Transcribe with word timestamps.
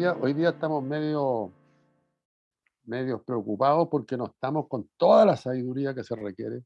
día, 0.00 0.16
hoy 0.18 0.32
día 0.32 0.50
estamos 0.50 0.82
medio, 0.82 1.52
medio 2.84 3.22
preocupados 3.22 3.88
porque 3.90 4.16
no 4.16 4.26
estamos 4.26 4.66
con 4.66 4.88
toda 4.96 5.26
la 5.26 5.36
sabiduría 5.36 5.94
que 5.94 6.02
se 6.02 6.16
requiere, 6.16 6.64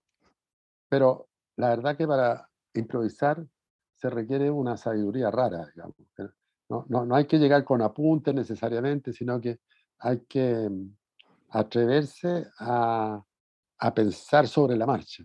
pero 0.89 1.27
la 1.57 1.71
verdad 1.71 1.97
que 1.97 2.07
para 2.07 2.49
improvisar 2.75 3.45
se 3.97 4.09
requiere 4.09 4.51
una 4.51 4.77
sabiduría 4.77 5.31
rara, 5.33 5.67
digamos. 5.75 5.97
No, 6.69 6.87
no, 6.89 7.05
no 7.05 7.15
hay 7.17 7.27
que 7.27 7.39
llegar 7.39 7.65
con 7.65 7.83
apuntes 7.83 8.35
necesariamente, 8.35 9.13
sino 9.13 9.41
que 9.41 9.59
hay 9.99 10.21
que 10.21 10.69
mm, 10.71 10.97
atreverse 11.51 12.47
a, 12.59 13.23
a 13.79 13.95
pensar 13.95 14.47
sobre 14.47 14.77
la 14.77 14.87
marcha. 14.87 15.25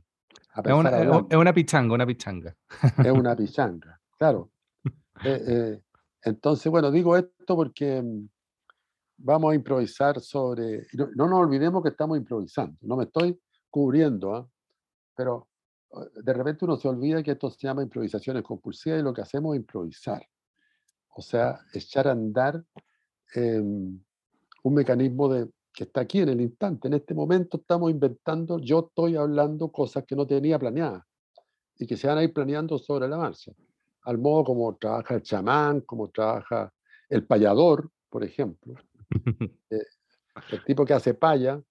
Es 0.65 0.73
una, 0.73 0.89
es 1.29 1.37
una, 1.37 1.53
pichanga, 1.53 1.93
una 1.93 2.05
pichanga. 2.05 2.55
Es 2.97 3.11
una 3.11 3.35
pichanga, 3.37 4.01
claro. 4.17 4.49
Eh, 5.21 5.43
eh, 5.47 5.81
entonces, 6.23 6.71
bueno, 6.71 6.91
digo 6.91 7.15
esto 7.15 7.55
porque 7.55 8.01
mm, 8.01 8.27
vamos 9.17 9.51
a 9.51 9.55
improvisar 9.55 10.19
sobre... 10.19 10.87
No, 10.93 11.09
no, 11.15 11.27
nos 11.27 11.39
olvidemos 11.39 11.83
que 11.83 11.89
estamos 11.89 12.17
improvisando. 12.17 12.77
No 12.81 12.97
me 12.97 13.05
estoy 13.05 13.39
cubriendo, 13.69 14.35
¿ah? 14.35 14.49
pero 15.15 15.47
de 16.23 16.33
repente 16.33 16.65
uno 16.65 16.77
se 16.77 16.87
olvida 16.87 17.23
que 17.23 17.31
esto 17.31 17.49
se 17.49 17.67
llama 17.67 17.83
improvisaciones 17.83 18.43
compulsivas 18.43 18.99
y 18.99 19.03
lo 19.03 19.13
que 19.13 19.21
hacemos 19.21 19.55
es 19.55 19.61
improvisar. 19.61 20.25
O 21.15 21.21
sea, 21.21 21.59
echar 21.73 22.07
a 22.07 22.11
andar 22.11 22.63
em, 23.33 23.99
un 24.63 24.73
mecanismo 24.73 25.27
de, 25.27 25.49
que 25.73 25.85
está 25.85 26.01
aquí 26.01 26.19
en 26.19 26.29
el 26.29 26.41
instante. 26.41 26.87
En 26.87 26.93
este 26.93 27.13
momento 27.13 27.57
estamos 27.57 27.89
inventando, 27.91 28.59
yo 28.59 28.87
estoy 28.87 29.15
hablando 29.15 29.71
cosas 29.71 30.05
que 30.05 30.15
no 30.15 30.27
tenía 30.27 30.59
planeadas 30.59 31.03
y 31.77 31.87
que 31.87 31.97
se 31.97 32.07
van 32.07 32.19
a 32.19 32.23
ir 32.23 32.33
planeando 32.33 32.77
sobre 32.77 33.07
la 33.07 33.17
marcha. 33.17 33.51
Al 34.09 34.17
modo 34.17 34.43
como 34.43 34.75
trabaja 34.75 35.13
el 35.13 35.21
chamán, 35.21 35.81
como 35.81 36.09
trabaja 36.09 36.73
el 37.09 37.27
payador, 37.27 37.91
por 38.09 38.23
ejemplo. 38.23 38.73
Eh, 39.71 39.85
el 40.51 40.63
tipo 40.63 40.83
que 40.83 40.93
hace 40.93 41.13
paya, 41.13 41.61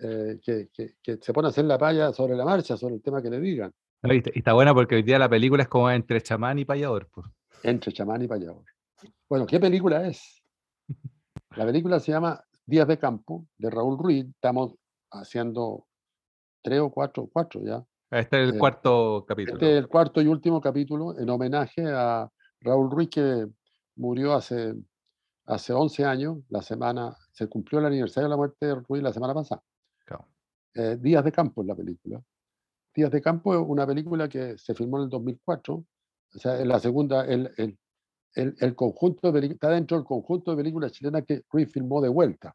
eh, 0.00 0.38
que, 0.40 0.68
que, 1.02 1.18
se 1.20 1.32
pone 1.32 1.48
a 1.48 1.50
hacer 1.50 1.64
la 1.64 1.78
paya 1.78 2.12
sobre 2.12 2.36
la 2.36 2.44
marcha, 2.44 2.76
sobre 2.76 2.94
el 2.94 3.02
tema 3.02 3.20
que 3.20 3.30
le 3.30 3.40
digan. 3.40 3.72
y 4.02 4.38
está 4.38 4.52
buena 4.52 4.72
porque 4.72 4.94
hoy 4.94 5.02
día 5.02 5.18
la 5.18 5.28
película 5.28 5.64
es 5.64 5.68
como 5.68 5.90
entre 5.90 6.20
chamán 6.20 6.60
y 6.60 6.64
payador. 6.64 7.08
Pues. 7.12 7.26
Entre 7.64 7.92
chamán 7.92 8.22
y 8.22 8.28
payador. 8.28 8.64
Bueno, 9.28 9.46
¿qué 9.46 9.58
película 9.58 10.06
es? 10.06 10.44
La 11.56 11.64
película 11.64 11.98
se 11.98 12.12
llama 12.12 12.40
Días 12.66 12.86
de 12.86 12.98
Campo, 12.98 13.46
de 13.58 13.70
Raúl 13.70 13.98
Ruiz. 13.98 14.26
Estamos 14.26 14.74
haciendo 15.10 15.86
tres 16.62 16.80
o 16.80 16.90
cuatro, 16.90 17.28
cuatro 17.32 17.60
ya. 17.64 17.84
Este 18.14 18.40
es 18.40 18.48
el 18.48 18.54
eh, 18.54 18.58
cuarto 18.58 19.24
capítulo. 19.26 19.56
Este 19.56 19.72
es 19.72 19.78
el 19.78 19.88
cuarto 19.88 20.22
y 20.22 20.28
último 20.28 20.60
capítulo 20.60 21.18
en 21.18 21.28
homenaje 21.28 21.84
a 21.88 22.30
Raúl 22.60 22.88
Ruiz, 22.88 23.10
que 23.10 23.48
murió 23.96 24.34
hace, 24.34 24.72
hace 25.46 25.72
11 25.72 26.04
años. 26.04 26.38
La 26.48 26.62
semana, 26.62 27.16
se 27.32 27.48
cumplió 27.48 27.80
el 27.80 27.86
aniversario 27.86 28.26
de 28.26 28.30
la 28.30 28.36
muerte 28.36 28.66
de 28.66 28.74
Ruiz 28.76 29.02
la 29.02 29.12
semana 29.12 29.34
pasada. 29.34 29.62
Eh, 30.76 30.96
Días 31.00 31.24
de 31.24 31.32
Campo 31.32 31.62
es 31.62 31.68
la 31.68 31.74
película. 31.74 32.22
Días 32.94 33.10
de 33.10 33.20
Campo 33.20 33.52
es 33.52 33.60
una 33.66 33.84
película 33.84 34.28
que 34.28 34.58
se 34.58 34.74
filmó 34.74 34.98
en 34.98 35.04
el 35.04 35.08
2004. 35.08 35.74
O 35.74 36.38
sea, 36.38 36.58
es 36.58 36.66
la 36.66 36.78
segunda, 36.78 37.24
el, 37.24 37.52
el, 37.56 37.76
el, 38.58 38.74
conjunto 38.76 39.32
de 39.32 39.46
está 39.46 39.70
dentro 39.70 39.96
del 39.96 40.06
conjunto 40.06 40.52
de 40.52 40.56
películas 40.56 40.92
chilenas 40.92 41.24
que 41.26 41.42
Ruiz 41.48 41.70
filmó 41.70 42.00
de 42.00 42.08
vuelta, 42.08 42.54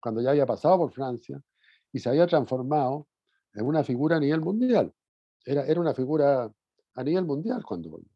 cuando 0.00 0.20
ya 0.20 0.30
había 0.30 0.46
pasado 0.46 0.78
por 0.78 0.92
Francia 0.92 1.40
y 1.92 1.98
se 2.00 2.08
había 2.08 2.26
transformado 2.26 3.06
en 3.54 3.66
una 3.66 3.84
figura 3.84 4.16
a 4.16 4.20
nivel 4.20 4.40
mundial. 4.40 4.92
Era, 5.44 5.66
era 5.66 5.80
una 5.80 5.94
figura 5.94 6.50
a 6.94 7.04
nivel 7.04 7.24
mundial 7.24 7.62
cuando 7.64 7.90
volvió. 7.90 8.10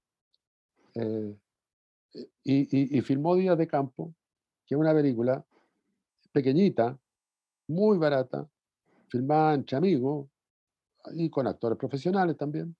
Eh, 0.94 1.36
y, 2.44 2.98
y, 2.98 3.00
filmó 3.02 3.36
Días 3.36 3.58
de 3.58 3.66
Campo, 3.66 4.14
que 4.66 4.74
es 4.74 4.80
una 4.80 4.94
película 4.94 5.44
pequeñita, 6.32 6.98
muy 7.68 7.98
barata, 7.98 8.48
filmada 9.08 9.54
entre 9.54 9.76
amigos 9.76 10.28
y 11.12 11.28
con 11.30 11.46
actores 11.46 11.78
profesionales 11.78 12.36
también, 12.36 12.74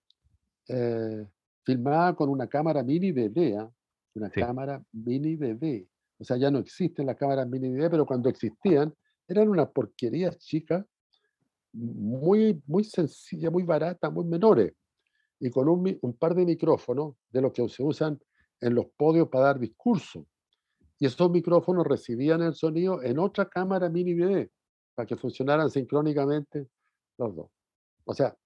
eh, 0.68 1.26
filmada 1.62 2.14
con 2.14 2.30
una 2.30 2.46
cámara 2.46 2.82
mini 2.82 3.12
de 3.12 3.28
DEA, 3.28 3.70
una 4.14 4.30
cámara 4.30 4.82
mini 4.92 5.36
DV. 5.36 5.86
O 6.18 6.24
sea, 6.24 6.36
ya 6.36 6.50
no 6.50 6.58
existen 6.58 7.06
las 7.06 7.16
cámaras 7.16 7.48
mini 7.48 7.68
DV, 7.68 7.90
pero 7.90 8.06
cuando 8.06 8.28
existían, 8.28 8.94
eran 9.28 9.48
unas 9.48 9.68
porquerías 9.68 10.38
chicas, 10.38 10.84
muy, 11.78 12.62
muy 12.66 12.84
sencillas, 12.84 13.52
muy 13.52 13.62
baratas, 13.62 14.12
muy 14.12 14.24
menores, 14.24 14.72
y 15.40 15.50
con 15.50 15.68
un, 15.68 16.16
par 16.18 16.34
de 16.34 16.44
micrófonos 16.44 17.14
de 17.30 17.42
los 17.42 17.52
que 17.52 17.68
se 17.68 17.82
usan 17.82 18.18
en 18.60 18.74
los 18.74 18.86
podios 18.96 19.28
para 19.28 19.46
dar 19.46 19.60
discurso. 19.60 20.26
Y 20.98 21.06
esos 21.06 21.30
micrófonos 21.30 21.86
recibían 21.86 22.42
el 22.42 22.54
sonido 22.54 23.02
en 23.02 23.20
otra 23.20 23.48
cámara 23.48 23.88
mini 23.88 24.14
DV 24.14 24.50
para 24.94 25.06
que 25.06 25.16
funcionaran 25.16 25.70
sincrónicamente 25.70 26.66
los 27.18 27.36
dos. 27.36 27.50
O 28.04 28.14
sea, 28.14 28.36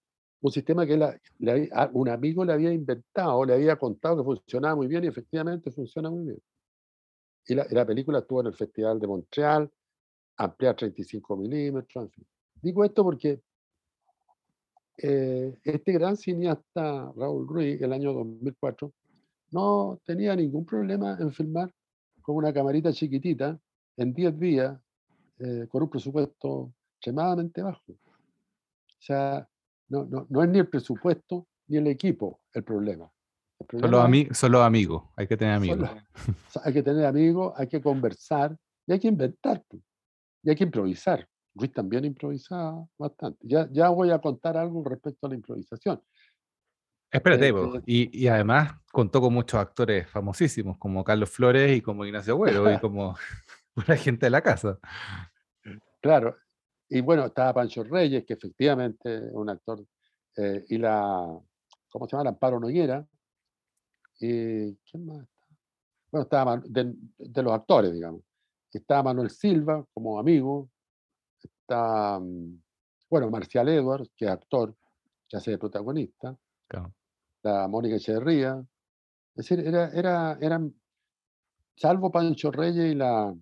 un 0.43 0.53
sistema 0.53 0.84
que 0.84 0.94
un 1.93 2.09
amigo 2.10 2.44
le 2.44 2.53
había 2.53 2.72
inventado, 2.72 3.44
le 3.44 3.54
había 3.54 3.76
contado 3.76 4.19
que 4.19 4.25
funcionaba 4.25 4.76
muy 4.76 4.87
bien 4.87 5.04
y 5.04 5.06
efectivamente 5.06 5.70
funciona 5.70 6.10
muy 6.10 6.25
bien. 6.25 6.43
Y 7.47 7.54
la, 7.54 7.87
película 7.87 8.19
estuvo 8.19 8.41
en 8.41 8.49
el 8.49 8.54
Festival 8.54 9.00
de 9.00 9.06
Montreal, 9.06 9.70
amplia 10.37 10.75
35 10.76 11.37
milímetros, 11.37 12.04
en 12.04 12.10
fin. 12.10 12.26
Digo 12.62 12.84
esto 12.84 13.03
porque 13.03 13.41
eh, 14.99 15.59
este 15.65 15.93
gran 15.93 16.17
cineasta 16.17 17.12
Raúl 17.17 17.49
Ruiz, 17.49 17.83
el 17.83 17.93
año 17.93 18.12
2004, 18.12 18.93
no 19.50 20.00
tenía 20.05 20.37
ningún 20.37 20.65
problema 20.65 21.17
en 21.19 21.33
filmar 21.33 21.75
con 22.23 22.37
una 22.37 22.53
camarita 22.53 22.93
chiquitita 22.93 23.59
en 23.97 24.15
10 24.15 24.39
días 24.39 24.78
eh, 25.41 25.67
con 25.69 25.83
un 25.83 25.91
presupuesto 25.91 26.73
extremadamente 26.95 27.62
bajo. 27.62 27.83
O 27.91 29.05
sea, 29.05 29.47
no, 29.89 30.05
no, 30.05 30.27
no 30.31 30.43
es 30.44 30.49
ni 30.49 30.61
el 30.61 30.69
presupuesto 30.69 31.49
ni 31.67 31.79
el 31.79 31.89
equipo 31.89 32.41
el 32.53 32.62
problema. 32.62 33.11
son, 33.69 34.53
los 34.53 34.62
amigos, 34.62 35.03
hay 35.17 35.27
que 35.27 35.37
tener 35.37 35.55
amigos. 35.55 35.91
hay 36.65 36.73
que 36.73 36.83
tener 36.83 37.06
amigos, 37.06 37.53
hay 37.56 37.67
que 37.67 37.81
conversar 37.81 38.56
y 38.87 38.93
hay 38.93 39.00
que 39.00 39.09
inventar. 39.09 39.65
Y 40.44 40.50
hay 40.50 40.56
que 40.56 40.65
improvisar. 40.65 41.29
Ruiz 41.54 41.72
también 41.72 42.04
improvisaba 42.04 42.86
bastante. 42.98 43.38
Ya, 43.42 43.68
ya 43.70 43.88
voy 43.88 44.10
a 44.10 44.18
contar 44.18 44.56
algo 44.56 44.84
respecto 44.84 45.26
a 45.26 45.30
la 45.30 45.36
improvisación. 45.36 46.02
Espérate, 47.10 47.48
eh, 47.48 47.54
y, 47.84 48.24
y, 48.24 48.28
además 48.28 48.72
contó 48.90 49.20
con 49.20 49.34
muchos 49.34 49.60
actores 49.60 50.08
famosísimos, 50.08 50.78
como 50.78 51.04
Carlos 51.04 51.28
Flores 51.28 51.76
y 51.76 51.82
como 51.82 52.06
Ignacio 52.06 52.32
Agüero, 52.32 52.72
y 52.72 52.78
como 52.78 53.14
una 53.76 53.96
gente 53.96 54.26
de 54.26 54.30
la 54.30 54.40
casa. 54.40 54.78
Claro, 56.00 56.36
y 56.88 57.00
bueno, 57.02 57.26
estaba 57.26 57.54
Pancho 57.54 57.84
Reyes, 57.84 58.24
que 58.26 58.34
efectivamente 58.34 59.14
es 59.14 59.32
un 59.32 59.48
actor, 59.50 59.82
eh, 60.36 60.64
y 60.69 60.78
la, 60.78 61.38
¿cómo 61.90 62.06
se 62.06 62.16
llama? 62.16 62.30
Amparo 62.30 62.58
Noguera. 62.58 63.06
Y, 64.19 64.74
¿Quién 64.76 65.06
más 65.06 65.22
está? 65.22 65.46
Bueno, 66.10 66.22
estaba 66.24 66.56
de, 66.64 66.94
de, 67.19 67.42
los 67.42 67.52
actores, 67.52 67.92
digamos. 67.92 68.22
Estaba 68.72 69.04
Manuel 69.04 69.30
Silva 69.30 69.84
como 69.92 70.19
amigo. 70.19 70.70
Está, 71.62 72.19
mm, 72.19 72.62
bueno, 73.11 73.31
Marcial 73.31 73.69
Edwards, 73.69 74.11
que 74.17 74.25
es 74.25 74.31
actor, 74.31 74.75
que 75.28 75.37
hace 75.37 75.53
de 75.53 75.59
protagonista. 75.59 76.37
La 77.43 77.69
Mónica 77.69 77.97
Echeverría. 77.97 78.65
Es 79.34 79.49
decir, 79.49 79.61
era, 79.61 79.89
era, 79.91 80.39
eran, 80.41 80.75
salvo 81.75 82.11
Pancho 82.11 82.50
Reyes 82.50 82.93
y 82.93 82.95
la, 82.95 83.34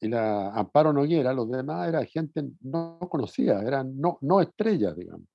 y 0.00 0.08
la 0.08 0.50
Amparo 0.54 0.92
Noguera, 0.92 1.32
los 1.32 1.50
demás 1.50 1.88
era 1.88 2.04
gente 2.04 2.44
no 2.60 2.98
conocida, 3.10 3.62
eran 3.62 3.98
no, 3.98 4.18
no 4.22 4.40
estrellas, 4.40 4.96
digamos. 4.96 5.26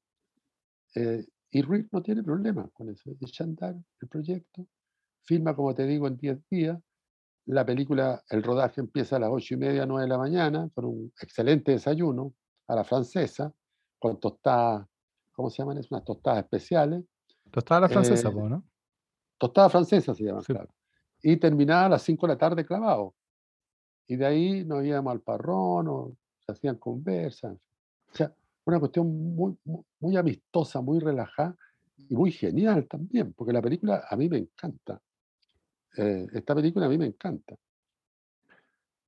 Eh, 0.96 1.26
y 1.52 1.62
Ruiz 1.62 1.88
no 1.92 2.02
tiene 2.02 2.24
problema 2.24 2.69
con 2.74 2.90
eso, 2.90 3.12
echa 3.22 3.44
andar 3.44 3.76
el 4.02 4.08
proyecto, 4.08 4.68
filma, 5.24 5.56
como 5.56 5.74
te 5.76 5.86
digo, 5.86 6.08
en 6.08 6.18
10 6.18 6.50
días, 6.50 6.80
la 7.45 7.66
película, 7.66 8.24
el 8.30 8.44
rodaje 8.44 8.81
empieza 8.81 9.18
a 9.18 9.19
las 9.19 9.30
8 9.31 9.56
y 9.56 9.57
media, 9.57 9.86
9 9.86 10.04
de 10.04 10.10
la 10.10 10.18
mañana, 10.18 10.69
con 10.74 10.86
un 10.86 11.13
excelente 11.22 11.72
desayuno 11.72 12.34
a 12.68 12.75
la 12.75 12.84
francesa, 12.84 13.54
con 14.00 14.19
tostadas, 14.19 14.88
¿cómo 15.34 15.50
se 15.50 15.57
llaman? 15.62 15.78
Es 15.78 15.92
unas 15.92 16.06
tostadas 16.06 16.44
especiales. 16.44 17.04
Tostada 17.51 17.80
a 17.80 17.81
la 17.81 17.90
francesa, 17.90 18.30
eh, 18.30 18.34
¿no? 18.34 18.63
Tostada 19.38 19.69
francesa 19.69 20.13
se 20.13 20.24
llama, 20.24 20.42
claro. 20.42 20.74
Y 21.22 21.38
terminaba 21.38 21.86
a 21.86 21.90
las 21.90 22.01
5 22.04 22.28
de 22.28 22.34
la 22.34 22.38
tarde 22.38 22.66
clavado. 22.66 23.13
Y 24.07 24.16
de 24.16 24.25
ahí 24.25 24.66
nos 24.66 24.84
íbamos 24.84 25.12
al 25.12 25.22
parrón, 25.22 25.88
o 25.88 26.18
se 26.45 26.51
hacían 26.51 26.78
conversas. 26.78 27.54
O 28.12 28.16
sea, 28.16 28.34
una 28.66 28.80
cuestión 28.80 29.36
muy, 29.36 29.57
muy, 30.00 30.18
amistosa, 30.18 30.81
muy 30.81 31.00
relajada 31.00 31.56
y 31.98 32.16
muy 32.16 32.31
genial 32.31 32.88
también, 32.88 33.34
porque 33.34 33.54
la 33.54 33.62
película 33.62 34.06
a 34.10 34.16
mí 34.16 34.30
me 34.30 34.38
encanta. 34.38 35.01
Eh, 35.98 36.28
esta 36.34 36.56
película 36.56 36.86
a 36.86 36.90
mí 36.90 36.98
me 36.98 37.06
encanta. 37.06 37.56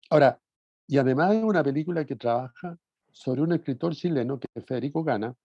Ahora, 0.10 0.40
y 0.88 0.98
además 0.98 1.36
es 1.36 1.44
una 1.44 1.64
película 1.64 2.06
que 2.06 2.16
trabaja 2.16 2.78
sobre 3.12 3.42
un 3.42 3.54
escritor 3.54 3.96
chileno 3.96 4.40
que 4.40 4.48
es 4.54 4.66
Federico 4.66 5.04
Gana, 5.04 5.36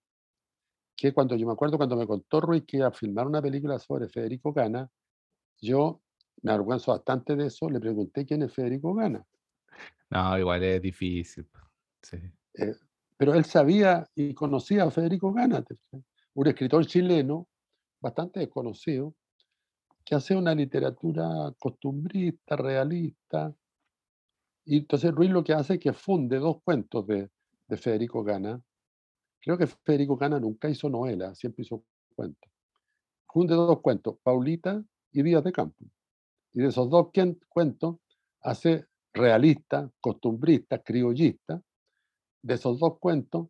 que 0.95 1.13
cuando 1.13 1.35
yo 1.35 1.47
me 1.47 1.53
acuerdo 1.53 1.77
cuando 1.77 1.95
me 1.95 2.05
contó 2.05 2.41
Ruiz 2.41 2.63
que 2.67 2.77
iba 2.77 2.87
a 2.87 2.91
filmar 2.91 3.25
una 3.25 3.41
película 3.41 3.79
sobre 3.79 4.07
Federico 4.07 4.53
Gana, 4.53 4.89
yo 5.59 6.01
me 6.43 6.51
avergüenzo 6.51 6.91
bastante 6.91 7.35
de 7.35 7.47
eso, 7.47 7.69
le 7.69 7.79
pregunté 7.79 8.25
quién 8.25 8.43
es 8.43 8.53
Federico 8.53 8.93
Gana. 8.93 9.25
No, 10.09 10.37
igual 10.37 10.63
es 10.63 10.81
difícil. 10.81 11.47
Sí. 12.01 12.17
Eh, 12.53 12.75
pero 13.17 13.33
él 13.33 13.45
sabía 13.45 14.07
y 14.15 14.33
conocía 14.33 14.83
a 14.83 14.91
Federico 14.91 15.31
Gana, 15.33 15.63
un 16.33 16.47
escritor 16.47 16.85
chileno 16.85 17.47
bastante 17.99 18.39
desconocido, 18.41 19.15
que 20.11 20.15
hace 20.15 20.35
una 20.35 20.53
literatura 20.53 21.53
costumbrista, 21.57 22.57
realista. 22.57 23.55
Y 24.65 24.79
entonces 24.79 25.09
Ruiz 25.13 25.31
lo 25.31 25.41
que 25.41 25.53
hace 25.53 25.75
es 25.75 25.79
que 25.79 25.93
funde 25.93 26.37
dos 26.37 26.57
cuentos 26.65 27.07
de, 27.07 27.29
de 27.69 27.77
Federico 27.77 28.21
Gana. 28.21 28.61
Creo 29.39 29.57
que 29.57 29.67
Federico 29.67 30.17
Gana 30.17 30.37
nunca 30.37 30.67
hizo 30.67 30.89
novela, 30.89 31.33
siempre 31.33 31.61
hizo 31.61 31.85
cuentos. 32.13 32.51
Funde 33.25 33.55
dos 33.55 33.79
cuentos, 33.79 34.17
Paulita 34.21 34.83
y 35.13 35.23
Días 35.23 35.45
de 35.45 35.53
Campo. 35.53 35.85
Y 36.51 36.59
de 36.59 36.67
esos 36.67 36.89
dos 36.89 37.07
cuentos 37.47 37.95
hace 38.41 38.87
realista, 39.13 39.89
costumbrista, 40.01 40.79
criollista. 40.79 41.61
De 42.41 42.55
esos 42.55 42.77
dos 42.79 42.99
cuentos, 42.99 43.47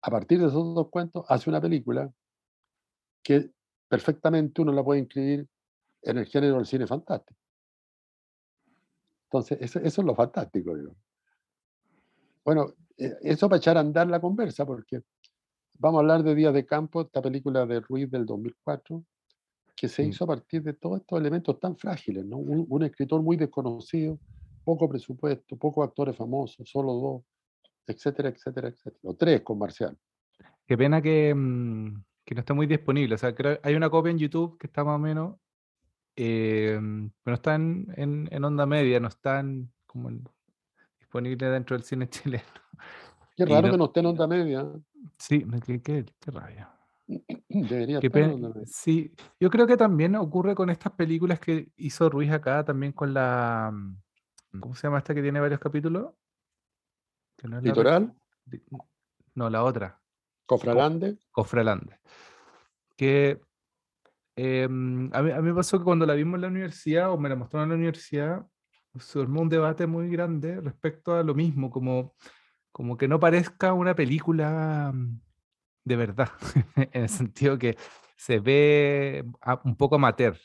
a 0.00 0.12
partir 0.12 0.38
de 0.38 0.46
esos 0.46 0.76
dos 0.76 0.90
cuentos, 0.90 1.24
hace 1.28 1.50
una 1.50 1.60
película 1.60 2.08
que 3.24 3.50
perfectamente 3.88 4.62
uno 4.62 4.70
la 4.70 4.84
puede 4.84 5.00
inscribir 5.00 5.48
en 6.06 6.18
el 6.18 6.26
género 6.26 6.56
del 6.56 6.66
cine 6.66 6.86
fantástico. 6.86 7.38
Entonces, 9.24 9.58
eso, 9.60 9.80
es 9.80 9.98
lo 9.98 10.14
fantástico. 10.14 10.72
Bueno, 12.44 12.74
eh, 12.96 13.14
eso 13.22 13.48
para 13.48 13.58
echar 13.58 13.76
a 13.76 13.80
andar 13.80 14.06
la 14.06 14.20
conversa, 14.20 14.64
porque 14.64 15.02
vamos 15.74 15.98
a 15.98 16.00
hablar 16.00 16.22
de 16.22 16.34
Días 16.34 16.54
de 16.54 16.64
Campo, 16.64 17.02
esta 17.02 17.20
película 17.20 17.66
de 17.66 17.80
Ruiz 17.80 18.10
del 18.10 18.24
2004, 18.24 19.04
que 19.74 19.88
se 19.88 20.04
hizo 20.04 20.24
a 20.24 20.28
partir 20.28 20.62
de 20.62 20.72
todos 20.72 21.00
estos 21.00 21.20
elementos 21.20 21.58
tan 21.60 21.76
frágiles, 21.76 22.24
¿no? 22.24 22.38
Un, 22.38 22.82
escritor 22.82 23.20
muy 23.20 23.36
desconocido, 23.36 24.18
poco 24.64 24.88
presupuesto, 24.88 25.56
pocos 25.56 25.86
actores 25.86 26.16
famosos, 26.16 26.68
solo 26.68 26.94
dos, 26.94 27.22
etcétera, 27.86 28.30
etcétera, 28.30 28.68
etcétera. 28.68 29.00
O 29.02 29.14
tres 29.14 29.42
con 29.42 29.58
Marcial. 29.58 29.96
Qué 30.66 30.78
pena 30.78 31.02
que, 31.02 31.34
mm, 31.34 32.02
que 32.24 32.34
no 32.34 32.40
está 32.40 32.54
muy 32.54 32.66
disponible. 32.66 33.16
O 33.16 33.18
sea, 33.18 33.34
creo, 33.34 33.58
hay 33.62 33.74
una 33.74 33.90
copia 33.90 34.10
en 34.10 34.18
YouTube 34.18 34.56
que 34.58 34.66
está 34.66 34.82
más 34.82 34.96
o 34.96 34.98
menos, 34.98 35.36
eh, 36.16 36.78
pero 36.80 37.32
no 37.32 37.34
está 37.34 37.54
en, 37.54 38.28
en, 38.30 38.44
onda 38.44 38.64
media, 38.64 38.98
no 38.98 39.08
está 39.08 39.44
como 39.86 40.10
disponible 40.98 41.48
dentro 41.50 41.76
del 41.76 41.84
cine 41.84 42.08
chileno. 42.10 42.44
Qué 43.36 43.44
raro 43.44 43.70
que 43.70 43.76
no 43.76 43.84
esté 43.84 44.00
en 44.00 44.06
onda 44.06 44.26
media. 44.26 44.66
Sí, 45.18 45.46
qué, 45.64 45.82
qué, 45.82 46.06
qué 46.18 46.30
rabia. 46.30 46.72
Debería 47.48 47.98
estar 47.98 48.66
Sí, 48.66 49.12
yo 49.38 49.50
creo 49.50 49.66
que 49.66 49.76
también 49.76 50.16
ocurre 50.16 50.54
con 50.54 50.70
estas 50.70 50.92
películas 50.92 51.38
que 51.38 51.68
hizo 51.76 52.08
Ruiz 52.08 52.32
acá, 52.32 52.64
también 52.64 52.92
con 52.92 53.12
la. 53.12 53.70
Mm, 53.72 54.60
¿Cómo 54.60 54.74
se 54.74 54.86
llama 54.86 54.98
esta 54.98 55.14
que 55.14 55.22
tiene 55.22 55.38
varios 55.38 55.60
capítulos? 55.60 56.12
¿Litoral? 57.62 58.14
no, 59.34 59.50
la 59.50 59.62
otra. 59.62 60.00
Cofralande. 60.46 61.18
Cofralande. 61.30 61.98
Que 62.96 63.40
em, 64.36 65.10
a, 65.12 65.22
mí, 65.22 65.32
me 65.42 65.54
pasó 65.54 65.78
que 65.78 65.84
cuando 65.84 66.06
la 66.06 66.14
vimos 66.14 66.36
en 66.36 66.42
la 66.42 66.48
universidad 66.48 67.10
o 67.10 67.18
me 67.18 67.28
la 67.28 67.36
mostraron 67.36 67.66
en 67.66 67.70
la 67.70 67.76
universidad, 67.76 68.46
se 68.94 69.18
formó 69.18 69.42
un 69.42 69.48
debate 69.48 69.86
muy 69.86 70.08
grande 70.08 70.60
respecto 70.60 71.14
a 71.14 71.22
lo 71.22 71.34
mismo, 71.34 71.70
como, 71.70 72.14
como 72.72 72.96
que 72.96 73.08
no 73.08 73.20
parezca 73.20 73.72
una 73.72 73.94
película 73.94 74.92
mm, 74.94 75.20
de 75.86 75.96
verdad, 75.96 76.30
en 76.76 77.02
el 77.02 77.08
sentido 77.08 77.56
que 77.58 77.78
se 78.16 78.40
ve 78.40 79.24
un 79.62 79.76
poco 79.76 79.94
amateur 79.94 80.36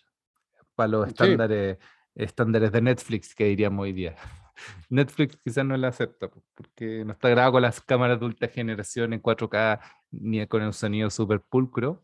para 0.75 0.87
los 0.87 1.07
estándares, 1.07 1.77
estándares 2.13 2.71
de 2.71 2.81
Netflix 2.81 3.33
que 3.33 3.45
diríamos 3.45 3.83
hoy 3.83 3.93
día. 3.93 4.15
Netflix 4.89 5.37
quizás 5.43 5.65
no 5.65 5.75
la 5.77 5.87
acepta 5.87 6.29
porque 6.53 7.03
no 7.03 7.13
está 7.13 7.29
grabado 7.29 7.53
con 7.53 7.63
las 7.63 7.81
cámaras 7.81 8.19
de 8.19 8.25
ultra 8.27 8.47
generación 8.49 9.13
en 9.13 9.21
4K 9.21 9.79
ni 10.11 10.45
con 10.45 10.61
el 10.61 10.73
sonido 10.73 11.09
super 11.09 11.41
pulcro. 11.41 12.03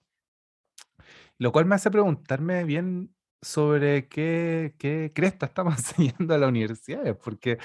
Lo 1.40 1.52
cual 1.52 1.66
me 1.66 1.76
hace 1.76 1.92
preguntarme 1.92 2.64
bien 2.64 3.16
sobre 3.42 4.08
qué, 4.08 4.76
qué 4.80 5.12
cresta 5.14 5.46
estamos 5.48 5.76
enseñando 5.78 6.34
a 6.34 6.38
la 6.38 6.48
universidad, 6.48 7.18
porque 7.24 7.60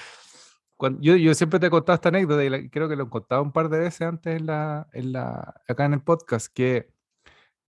cuando, 0.77 1.01
yo, 1.01 1.15
yo, 1.15 1.33
siempre 1.33 1.59
te 1.59 1.67
he 1.67 1.69
contado 1.69 1.95
esta 1.95 2.09
anécdota 2.09 2.43
y 2.43 2.69
creo 2.69 2.89
que 2.89 2.95
lo 2.95 3.05
he 3.05 3.09
contado 3.09 3.41
un 3.43 3.51
par 3.51 3.69
de 3.69 3.79
veces 3.79 4.01
antes 4.01 4.39
en 4.39 4.47
la, 4.47 4.87
en 4.93 5.13
la, 5.13 5.61
acá 5.67 5.85
en 5.85 5.93
el 5.93 6.01
podcast, 6.01 6.53
que 6.53 6.91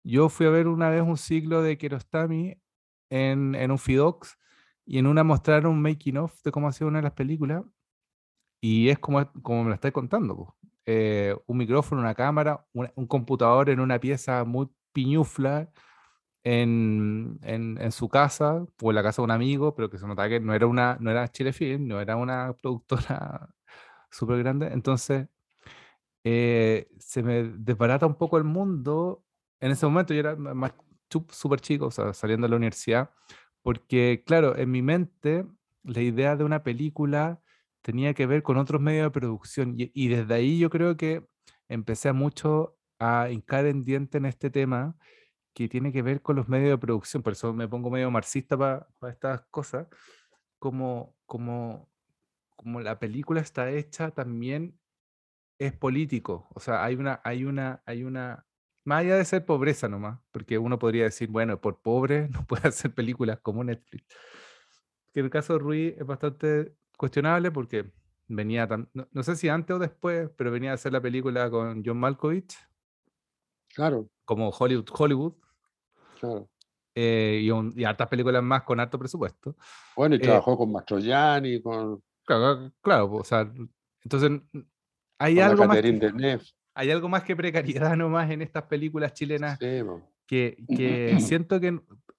yo 0.05 0.29
fui 0.29 0.47
a 0.47 0.51
ver 0.51 0.69
una 0.69 0.91
vez 0.91 1.03
un 1.03 1.17
ciclo 1.17 1.63
de 1.63 1.79
Kiarostami 1.79 2.57
en, 3.11 3.55
en 3.55 3.71
un 3.71 3.79
Fidox 3.79 4.39
y 4.85 4.99
en 4.99 5.07
una 5.07 5.25
mostraron 5.25 5.73
un 5.73 5.83
making 5.83 6.17
of 6.19 6.43
de 6.43 6.53
cómo 6.53 6.69
hacía 6.69 6.87
una 6.87 6.99
de 6.99 7.05
las 7.05 7.13
películas 7.13 7.65
y 8.61 8.89
es 8.89 8.99
como, 8.99 9.31
como 9.43 9.65
me 9.65 9.71
lo 9.71 9.75
estáis 9.75 9.93
contando. 9.93 10.57
Eh, 10.87 11.37
un 11.47 11.57
micrófono, 11.59 12.01
una 12.01 12.15
cámara, 12.15 12.67
un, 12.73 13.07
computador 13.07 13.71
en 13.71 13.81
una 13.81 13.99
pieza 13.99 14.45
muy 14.45 14.69
piñufla 14.93 15.71
en, 16.45 17.39
en, 17.43 17.93
su 17.93 18.09
casa 18.09 18.67
o 18.83 18.91
en 18.91 18.95
la 18.95 19.03
casa 19.03 19.23
de 19.23 19.25
un 19.25 19.31
amigo, 19.31 19.75
pero 19.75 19.91
que 19.91 19.99
se 19.99 20.07
notaba 20.07 20.29
que 20.29 20.41
no 20.41 20.55
era 20.55 20.67
una 20.67 20.97
no 21.01 21.11
era 21.11 21.29
Chile 21.29 21.53
Film, 21.53 21.87
no 21.89 22.01
era 22.01 22.17
una 22.17 22.53
productora 22.55 23.49
súper 24.11 24.39
grande. 24.39 24.69
Entonces, 24.73 25.29
eh, 26.25 26.89
se 26.99 27.23
me 27.23 27.45
desbarata 27.45 28.07
un 28.07 28.17
poco 28.17 28.39
el 28.39 28.45
mundo. 28.45 29.25
En 29.61 29.73
ese 29.73 29.87
momento 29.87 30.15
yo 30.15 30.21
era 30.21 30.37
más 30.37 30.73
súper 31.31 31.61
chico, 31.61 31.87
o 31.87 31.91
sea, 31.91 32.13
saliendo 32.15 32.47
de 32.47 32.51
la 32.51 32.57
universidad, 32.57 33.11
porque, 33.63 34.23
claro, 34.27 34.57
en 34.57 34.71
mi 34.71 34.83
mente 34.83 35.47
la 35.85 36.01
idea 36.01 36.37
de 36.37 36.45
una 36.45 36.63
película 36.63 37.41
tenía 37.83 38.15
que 38.15 38.27
ver 38.27 38.43
con 38.43 38.57
otros 38.57 38.81
medios 38.81 39.05
de 39.07 39.11
producción 39.11 39.75
y, 39.77 40.09
desde 40.09 40.35
ahí 40.35 40.59
yo 40.59 40.71
creo 40.71 40.97
que 40.97 41.27
empecé 41.69 42.13
mucho 42.13 42.79
a 42.99 43.31
hincar 43.31 43.67
en 43.67 43.85
diente 43.85 44.19
en 44.19 44.27
este 44.27 44.51
tema 44.51 44.97
que 45.55 45.69
tiene 45.69 45.93
que 45.93 46.03
ver 46.03 46.23
con 46.23 46.37
los 46.37 46.49
medios 46.49 46.71
de 46.71 46.79
producción, 46.79 47.23
por 47.23 47.35
eso 47.35 47.53
me 47.53 47.69
pongo 47.69 47.91
medio 47.91 48.11
marxista 48.11 48.57
para 48.59 49.13
estas 49.13 49.43
cosas, 49.51 49.87
como, 50.59 51.17
como, 51.27 51.91
como 52.57 52.81
la 52.81 52.99
película 52.99 53.41
está 53.41 53.71
hecha 53.71 54.11
también 54.13 54.79
es 55.59 55.73
político, 55.73 56.49
o 56.55 56.61
sea, 56.61 56.85
hay 56.85 56.97
una, 56.97 57.21
hay 57.25 57.45
una, 57.45 57.83
hay 57.87 58.05
una, 58.05 58.47
más 58.85 59.01
allá 59.01 59.17
de 59.17 59.25
ser 59.25 59.45
pobreza 59.47 59.89
nomás, 59.89 60.21
porque 60.33 60.59
uno 60.59 60.79
podría 60.79 61.05
decir, 61.05 61.29
bueno, 61.29 61.61
por 61.61 61.81
pobre 61.81 62.29
no 62.33 62.45
puede 62.47 62.69
hacer 62.69 62.95
películas 62.95 63.41
como 63.41 63.65
Netflix. 63.65 64.05
Que 65.13 65.21
el 65.21 65.31
caso 65.31 65.55
de 65.55 65.59
Rui 65.59 65.95
es 65.99 66.07
bastante 66.07 66.75
cuestionable 66.97 67.51
porque 67.51 67.93
venía, 68.29 68.67
tan, 68.67 68.91
no, 68.93 69.23
sé 69.23 69.37
si 69.37 69.49
antes 69.49 69.77
o 69.77 69.79
después, 69.79 70.31
pero 70.37 70.51
venía 70.51 70.71
a 70.73 70.75
hacer 70.75 70.93
la 70.93 71.01
película 71.01 71.51
con 71.51 71.83
John 71.85 71.99
Malkovich. 71.99 72.57
Claro. 73.75 74.09
Como 74.25 74.51
Hollywood. 74.51 74.89
Hollywood. 74.93 75.35
Claro. 76.21 76.49
Eh, 76.95 77.41
y, 77.43 77.81
y, 77.81 77.85
hartas 77.85 78.09
películas 78.09 78.43
más 78.43 78.63
con 78.63 78.79
alto 78.79 78.99
presupuesto. 78.99 79.57
Bueno, 79.97 80.15
y 80.15 80.19
eh, 80.19 80.23
trabajó 80.23 80.59
con 80.59 80.71
Mastroianni, 80.71 81.63
con... 81.63 82.03
Claro, 82.25 82.71
claro, 82.81 83.13
o 83.13 83.25
sea, 83.25 83.51
entonces 84.03 84.31
hay 85.19 85.41
algo 85.41 85.67
más... 85.67 85.81
Que, 85.81 86.39
hay 86.75 86.91
algo 86.91 87.09
más 87.09 87.25
que 87.25 87.37
precariedad 87.37 87.97
nomás 87.97 88.31
en 88.31 88.43
estas 88.43 88.65
películas 88.65 89.13
chilenas 89.15 89.59
que, 89.59 90.57
que, 90.69 91.17
siento 91.21 91.61
que 91.61 91.69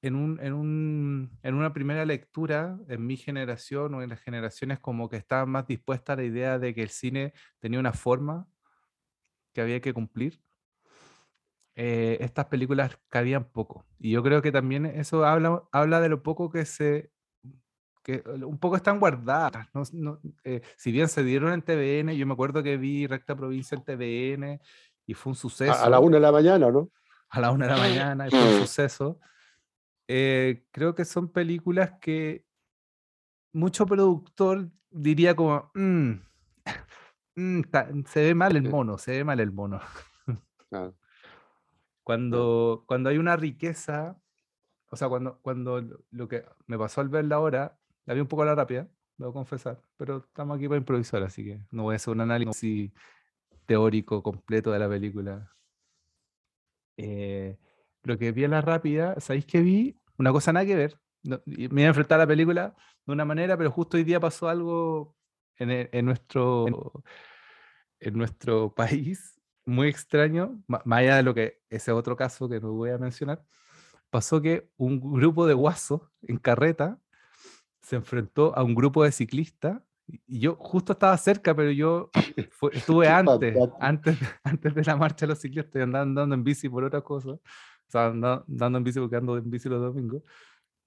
en, 0.02 0.16
un, 0.16 0.40
en, 0.42 0.54
un, 0.54 1.40
en, 1.42 1.56
una 1.56 1.74
primera 1.74 2.06
lectura, 2.06 2.78
en 2.88 3.06
mi 3.06 3.18
generación 3.18 3.94
o 3.94 4.02
en 4.02 4.10
las 4.10 4.22
generaciones 4.22 4.80
como 4.80 5.10
que 5.10 5.18
estaban 5.18 5.50
más 5.50 5.68
dispuestas 5.68 6.16
a 6.16 6.22
la 6.22 6.26
idea 6.26 6.60
de 6.60 6.74
que 6.74 6.84
el 6.84 6.90
cine 6.90 7.34
tenía 7.60 7.80
una 7.80 7.94
forma 7.94 8.48
que 9.54 9.62
había 9.62 9.80
que 9.80 9.94
cumplir. 9.94 10.42
Eh, 11.76 12.18
estas 12.22 12.46
películas 12.46 12.98
cabían 13.10 13.46
poco. 13.46 13.86
Y 14.00 14.12
yo 14.12 14.22
creo 14.22 14.42
que 14.42 14.52
también 14.52 14.86
eso 14.86 15.26
habla, 15.26 15.64
habla 15.72 16.02
de 16.02 16.10
lo 16.10 16.22
poco 16.22 16.52
que 16.52 16.66
se 16.66 17.12
que 18.04 18.22
un 18.28 18.60
poco 18.60 18.76
están 18.76 19.00
guardadas. 19.00 19.68
¿no? 19.94 20.20
Eh, 20.44 20.62
si 20.76 20.92
bien 20.92 21.08
se 21.08 21.24
dieron 21.24 21.54
en 21.54 21.62
TVN, 21.62 22.16
yo 22.16 22.28
me 22.28 22.34
acuerdo 22.34 22.62
que 22.62 22.78
vi 22.78 23.08
Recta 23.08 23.36
Provincia 23.36 23.78
en 23.78 23.84
TVN 23.84 24.62
y 25.08 25.14
fue 25.14 25.32
un 25.32 25.36
suceso. 25.36 25.74
A, 25.74 25.90
la 25.90 26.00
una 26.00 26.18
de 26.18 26.22
la 26.22 26.32
mañana, 26.32 26.70
¿no? 26.70 26.92
A 27.30 27.40
la 27.40 27.52
una 27.52 27.66
de 27.66 27.72
la 27.72 27.78
mañana 27.78 28.28
y 28.28 28.30
fue 28.30 28.40
un 28.40 28.60
suceso. 28.68 29.20
Eh, 30.08 30.66
creo 30.72 30.94
que 30.94 31.06
son 31.06 31.32
películas 31.32 31.94
que 32.02 32.46
mucho 33.54 33.86
productor 33.86 34.70
diría 34.92 35.36
como, 35.36 35.72
mm, 35.74 36.12
mm, 37.36 37.62
se 38.06 38.22
ve 38.22 38.36
mal 38.36 38.56
el 38.58 38.70
mono, 38.70 38.98
se 38.98 39.12
ve 39.12 39.24
mal 39.24 39.40
el 39.40 39.52
mono. 39.52 39.80
Cuando, 42.04 42.84
cuando 42.86 43.10
hay 43.10 43.18
una 43.18 43.36
riqueza, 43.38 44.20
o 44.90 44.96
sea, 44.96 45.08
cuando, 45.10 45.40
cuando 45.42 45.82
lo 46.12 46.28
que 46.28 46.44
me 46.68 46.78
pasó 46.78 47.02
al 47.02 47.10
verla 47.10 47.38
ahora 47.38 47.80
la 48.06 48.14
vi 48.14 48.20
un 48.20 48.28
poco 48.28 48.44
a 48.44 48.46
la 48.46 48.56
rápida, 48.56 48.90
debo 49.18 49.34
confesar, 49.34 49.82
pero 49.96 50.18
estamos 50.18 50.58
aquí 50.58 50.68
para 50.68 50.78
improvisar, 50.78 51.24
así 51.24 51.44
que 51.46 51.62
no 51.72 51.84
voy 51.84 51.94
a 51.94 51.96
hacer 51.96 52.14
un 52.14 52.22
análisis 52.22 52.92
teórico 53.66 54.22
completo 54.22 54.72
de 54.72 54.80
la 54.80 54.90
película. 54.90 55.56
Eh, 56.98 57.58
lo 58.04 58.18
que 58.18 58.32
vi 58.34 58.44
a 58.44 58.50
la 58.50 58.62
rápida, 58.62 59.20
¿sabéis 59.20 59.46
que 59.46 59.62
vi? 59.62 59.98
Una 60.18 60.32
cosa 60.32 60.52
nada 60.52 60.66
que 60.66 60.76
ver, 60.76 61.00
me 61.24 61.82
iba 61.82 61.86
a 61.86 61.88
enfrentar 61.88 62.20
a 62.20 62.24
la 62.24 62.28
película 62.28 62.76
de 63.06 63.14
una 63.14 63.24
manera, 63.24 63.58
pero 63.58 63.72
justo 63.72 63.96
hoy 63.96 64.04
día 64.04 64.20
pasó 64.20 64.50
algo 64.50 65.16
en, 65.58 65.90
en 65.92 66.06
nuestro, 66.06 66.66
en 68.00 68.18
nuestro 68.18 68.74
país 68.76 69.33
muy 69.66 69.88
extraño, 69.88 70.62
más 70.68 71.00
allá 71.00 71.18
de 71.18 71.24
lo 71.24 71.34
que 71.34 71.62
ese 71.70 71.92
otro 71.92 72.16
caso 72.16 72.50
que 72.50 72.60
no 72.60 72.74
voy 72.74 72.90
a 72.90 72.98
mencionar, 72.98 73.44
pasó 74.10 74.42
que 74.42 74.70
un 74.78 75.00
grupo 75.00 75.48
de 75.48 75.54
guasos 75.54 76.02
en 76.22 76.38
carreta 76.38 77.00
se 77.82 77.96
enfrentó 77.96 78.56
a 78.58 78.64
un 78.64 78.76
grupo 78.76 79.04
de 79.04 79.12
ciclistas 79.12 79.82
y 80.28 80.40
yo 80.40 80.56
justo 80.56 80.94
estaba 80.94 81.18
cerca, 81.18 81.56
pero 81.56 81.72
yo 81.72 82.10
estuve 82.74 83.08
antes, 83.08 83.58
antes, 83.80 84.18
antes 84.44 84.76
de 84.76 84.84
la 84.84 84.96
marcha 84.98 85.26
de 85.26 85.32
los 85.32 85.40
ciclistas, 85.40 85.82
andando, 85.82 86.22
andando 86.22 86.36
en 86.36 86.44
bici 86.44 86.70
por 86.70 86.84
otras 86.84 87.04
cosas, 87.04 87.34
o 87.34 87.42
sea, 87.88 88.08
andando, 88.08 88.78
en 88.78 88.84
bici 88.84 89.00
porque 89.00 89.16
ando 89.16 89.38
en 89.38 89.50
bici 89.50 89.70
los 89.70 89.82
domingos. 89.82 90.24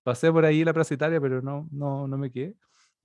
Pasé 0.02 0.30
por 0.30 0.45
ahí 0.45 0.64
la 0.64 0.73
Plaza 0.73 0.95
Italia, 0.95 1.21
pero 1.21 1.42
no, 1.42 1.68
no, 1.73 2.06
no 2.06 2.16
me 2.18 2.30
quedé. 2.30 2.54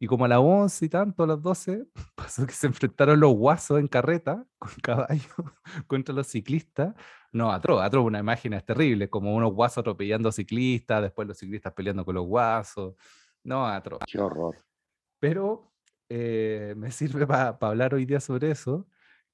Y 0.01 0.07
como 0.07 0.25
a 0.25 0.27
las 0.27 0.39
11 0.39 0.85
y 0.85 0.89
tanto, 0.89 1.21
a 1.21 1.27
las 1.27 1.43
12, 1.43 1.85
pasó 2.15 2.47
que 2.47 2.53
se 2.53 2.65
enfrentaron 2.65 3.19
los 3.19 3.35
guasos 3.35 3.79
en 3.79 3.87
carreta 3.87 4.47
con 4.57 4.71
caballo 4.81 5.29
contra 5.87 6.15
los 6.15 6.25
ciclistas. 6.25 6.95
No, 7.31 7.51
atroz, 7.51 7.83
atroz, 7.83 8.07
una 8.07 8.17
imagen 8.17 8.53
es 8.53 8.65
terrible, 8.65 9.11
como 9.11 9.35
unos 9.35 9.53
guasos 9.53 9.77
atropellando 9.77 10.31
ciclistas, 10.31 11.03
después 11.03 11.27
los 11.27 11.37
ciclistas 11.37 11.73
peleando 11.73 12.03
con 12.03 12.15
los 12.15 12.25
guasos. 12.25 12.95
No, 13.43 13.67
atroz. 13.67 13.99
Qué 14.07 14.19
horror. 14.19 14.57
Pero 15.19 15.71
eh, 16.09 16.73
me 16.75 16.89
sirve 16.89 17.27
para 17.27 17.55
hablar 17.61 17.93
hoy 17.93 18.05
día 18.05 18.19
sobre 18.19 18.49
eso, 18.49 18.87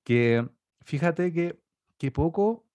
que 0.03 0.49
fíjate 0.81 1.31
que, 1.31 1.61
que 1.97 2.11
poco, 2.11 2.67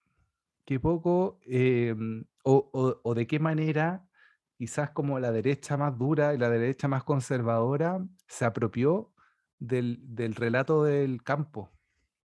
que 0.65 0.79
poco, 0.79 1.39
em, 1.45 2.25
o, 2.43 2.99
o, 3.03 3.13
de 3.13 3.27
qué 3.27 3.37
manera 3.37 4.09
quizás 4.55 4.91
como 4.91 5.19
la 5.19 5.31
derecha 5.31 5.77
más 5.77 5.97
dura 5.97 6.33
y 6.33 6.37
la 6.37 6.49
derecha 6.49 6.87
más 6.87 7.03
conservadora 7.03 8.05
se 8.27 8.45
apropió 8.45 9.11
del, 9.59 9.99
del 10.01 10.35
relato 10.35 10.83
del 10.83 11.23
campo 11.23 11.71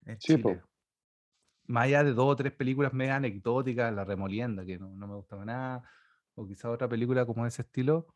en 0.05 0.17
Chile. 0.17 0.61
Más 1.67 1.85
allá 1.85 2.03
de 2.03 2.13
dos 2.13 2.25
o 2.25 2.35
tres 2.35 2.51
películas 2.51 2.93
medio 2.93 3.13
anecdóticas, 3.13 3.93
La 3.93 4.03
Remolienda, 4.03 4.65
que 4.65 4.77
no, 4.77 4.89
no 4.89 5.07
me 5.07 5.15
gustaba 5.15 5.45
nada, 5.45 5.83
o 6.35 6.45
quizás 6.45 6.65
otra 6.65 6.89
película 6.89 7.25
como 7.25 7.45
ese 7.45 7.61
estilo, 7.61 8.07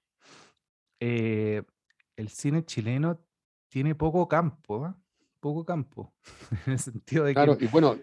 eh, 1.00 1.64
el 2.16 2.30
cine 2.30 2.66
chileno 2.66 3.22
tiene 3.70 3.96
poco 3.96 4.28
campo, 4.28 4.86
¿ah? 4.86 4.98
poco 5.40 5.64
campo, 5.66 6.14
en 6.66 6.74
el 6.74 6.80
sentido 6.80 7.26
de 7.26 7.34
claro, 7.34 7.58
y 7.60 7.68
bueno, 7.68 7.96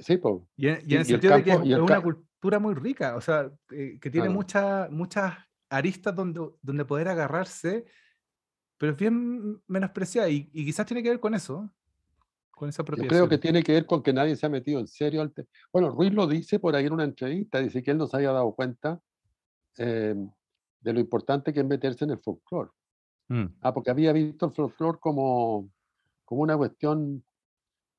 sí, 0.00 0.20
y, 0.56 0.68
en, 0.68 0.90
el 0.90 1.04
sentido 1.04 1.36
de 1.36 1.44
que 1.44 1.52
es 1.52 1.78
una 1.78 2.00
cultura 2.00 2.58
muy 2.58 2.74
rica, 2.74 3.16
o 3.16 3.20
sea, 3.20 3.50
eh, 3.70 3.98
que 4.00 4.10
tiene 4.10 4.28
muchas 4.28 4.90
muchas 4.90 5.34
aristas 5.68 6.14
donde, 6.14 6.40
donde 6.62 6.84
poder 6.84 7.08
agarrarse, 7.08 7.84
pero 8.76 8.92
es 8.92 8.98
bien 8.98 9.62
menospreciada 9.66 10.28
y, 10.28 10.50
y 10.52 10.64
quizás 10.64 10.86
tiene 10.86 11.02
que 11.02 11.10
ver 11.10 11.20
con 11.20 11.34
eso, 11.34 11.70
con 12.60 12.68
esa 12.68 12.84
Yo 12.84 13.08
creo 13.08 13.28
que 13.28 13.38
tiene 13.38 13.62
que 13.62 13.72
ver 13.72 13.86
con 13.86 14.02
que 14.02 14.12
nadie 14.12 14.36
se 14.36 14.44
ha 14.44 14.50
metido 14.50 14.80
en 14.80 14.86
serio. 14.86 15.22
Al 15.22 15.32
bueno, 15.72 15.88
Ruiz 15.88 16.12
lo 16.12 16.26
dice 16.26 16.58
por 16.58 16.76
ahí 16.76 16.84
en 16.84 16.92
una 16.92 17.04
entrevista, 17.04 17.58
dice 17.58 17.82
que 17.82 17.90
él 17.90 17.96
no 17.96 18.06
se 18.06 18.18
había 18.18 18.32
dado 18.32 18.54
cuenta 18.54 19.00
eh, 19.78 20.14
de 20.80 20.92
lo 20.92 21.00
importante 21.00 21.54
que 21.54 21.60
es 21.60 21.66
meterse 21.66 22.04
en 22.04 22.10
el 22.10 22.18
folclore. 22.18 22.70
Mm. 23.28 23.46
Ah, 23.62 23.72
porque 23.72 23.90
había 23.90 24.12
visto 24.12 24.44
el 24.44 24.52
folclore 24.52 24.98
como, 25.00 25.70
como 26.26 26.42
una 26.42 26.54
cuestión 26.54 27.24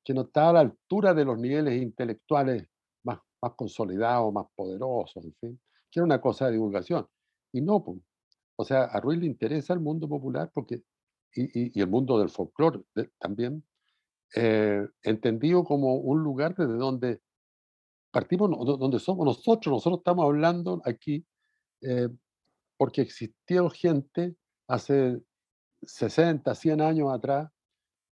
que 0.04 0.14
no 0.14 0.22
estaba 0.22 0.50
a 0.50 0.52
la 0.54 0.60
altura 0.60 1.14
de 1.14 1.24
los 1.24 1.38
niveles 1.38 1.80
intelectuales 1.80 2.66
más, 3.04 3.18
más 3.40 3.52
consolidados, 3.54 4.32
más 4.32 4.46
poderosos, 4.54 5.24
en 5.24 5.34
fin, 5.40 5.60
que 5.90 6.00
era 6.00 6.04
una 6.04 6.20
cosa 6.20 6.46
de 6.46 6.52
divulgación. 6.52 7.06
Y 7.52 7.60
no, 7.60 7.82
pues. 7.84 7.98
O 8.56 8.64
sea, 8.64 8.84
a 8.84 9.00
Ruiz 9.00 9.18
le 9.18 9.26
interesa 9.26 9.72
el 9.72 9.80
mundo 9.80 10.08
popular 10.08 10.50
porque, 10.52 10.82
y, 11.34 11.78
y, 11.78 11.80
el 11.80 11.88
mundo 11.88 12.18
del 12.18 12.28
folclore 12.28 12.82
también, 13.18 13.64
eh, 14.34 14.86
entendido 15.02 15.64
como 15.64 15.96
un 15.96 16.22
lugar 16.22 16.54
desde 16.54 16.74
donde 16.74 17.20
partimos, 18.10 18.50
donde 18.78 18.98
somos 18.98 19.26
nosotros. 19.26 19.72
Nosotros 19.72 19.98
estamos 20.00 20.24
hablando 20.24 20.80
aquí 20.84 21.26
eh, 21.80 22.08
porque 22.76 23.02
existió 23.02 23.68
gente 23.70 24.36
hace 24.68 25.20
60, 25.82 26.54
100 26.54 26.80
años 26.80 27.12
atrás, 27.12 27.50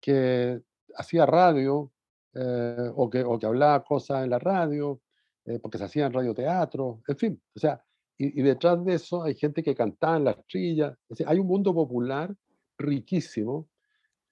que 0.00 0.60
hacía 0.96 1.26
radio 1.26 1.92
eh, 2.34 2.90
o, 2.94 3.08
que, 3.08 3.22
o 3.22 3.38
que 3.38 3.46
hablaba 3.46 3.82
cosas 3.82 4.24
en 4.24 4.30
la 4.30 4.38
radio, 4.38 5.00
eh, 5.44 5.58
porque 5.58 5.78
se 5.78 5.84
hacían 5.84 6.12
radioteatro, 6.12 7.02
en 7.06 7.16
fin. 7.16 7.42
O 7.54 7.58
sea, 7.58 7.82
y, 8.18 8.42
detrás 8.42 8.84
de 8.84 8.94
eso 8.94 9.22
hay 9.22 9.34
gente 9.34 9.62
que 9.62 9.74
cantaba 9.74 10.16
en 10.16 10.24
las 10.24 10.46
trillas. 10.46 10.96
hay 11.26 11.38
un 11.38 11.46
mundo 11.46 11.74
popular 11.74 12.34
riquísimo 12.78 13.68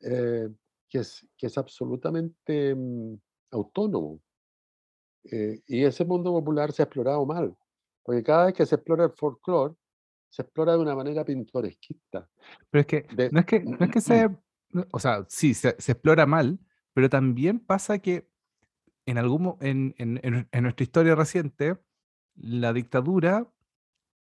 eh, 0.00 0.48
que, 0.88 0.98
es, 0.98 1.26
que 1.36 1.46
es 1.46 1.58
absolutamente 1.58 2.74
mm, 2.74 3.14
autónomo. 3.52 4.20
y 5.22 5.84
ese 5.84 6.04
mundo 6.04 6.30
popular 6.32 6.72
se 6.72 6.82
ha 6.82 6.84
explorado 6.84 7.24
mal, 7.24 7.56
porque 8.02 8.22
cada 8.22 8.46
vez 8.46 8.54
que 8.54 8.66
se 8.66 8.74
explora 8.74 9.04
el 9.04 9.12
folclore, 9.12 9.74
se 10.28 10.42
explora 10.42 10.72
de 10.72 10.78
una 10.78 10.94
manera 10.94 11.24
pintoresquista. 11.24 12.28
Pero 12.70 12.80
es 12.80 12.86
que, 12.86 13.30
no, 13.30 13.40
es 13.40 13.46
que 13.46 13.60
no 13.60 13.78
es 13.78 13.90
que 13.90 14.00
se, 14.02 14.28
o 14.90 14.98
sea, 14.98 15.24
sí, 15.28 15.54
se, 15.54 15.76
se, 15.78 15.92
explora 15.92 16.26
mal, 16.26 16.58
pero 16.92 17.08
también 17.08 17.60
pasa 17.60 17.98
que 17.98 18.28
en, 19.06 19.18
algún, 19.18 19.56
en, 19.60 19.94
en, 19.98 20.20
en 20.50 20.62
nuestra 20.62 20.84
historia 20.84 21.14
reciente, 21.14 21.78
la 22.36 22.72
dictadura 22.72 23.48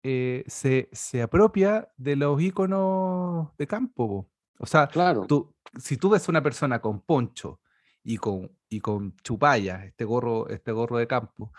eh, 0.04 0.44
se, 0.48 0.90
se, 0.92 1.22
apropia 1.22 1.92
de 1.98 2.16
los 2.16 2.42
íconos 2.42 3.56
de 3.58 3.68
campo. 3.68 4.30
O 4.58 4.66
sea, 4.66 4.88
claro. 4.88 5.26
tú, 5.28 5.56
si 5.78 5.98
tú 5.98 6.10
ves 6.10 6.28
una 6.28 6.42
persona 6.42 6.82
con 6.82 7.02
poncho 7.02 7.62
y 8.04 8.18
con, 8.18 8.52
y 8.70 8.80
con 8.80 9.16
chupalla, 9.18 9.86
este 9.86 10.04
gorro, 10.06 10.50
este 10.50 10.72
gorro 10.72 10.98
de 10.98 11.08
campo, 11.08 11.52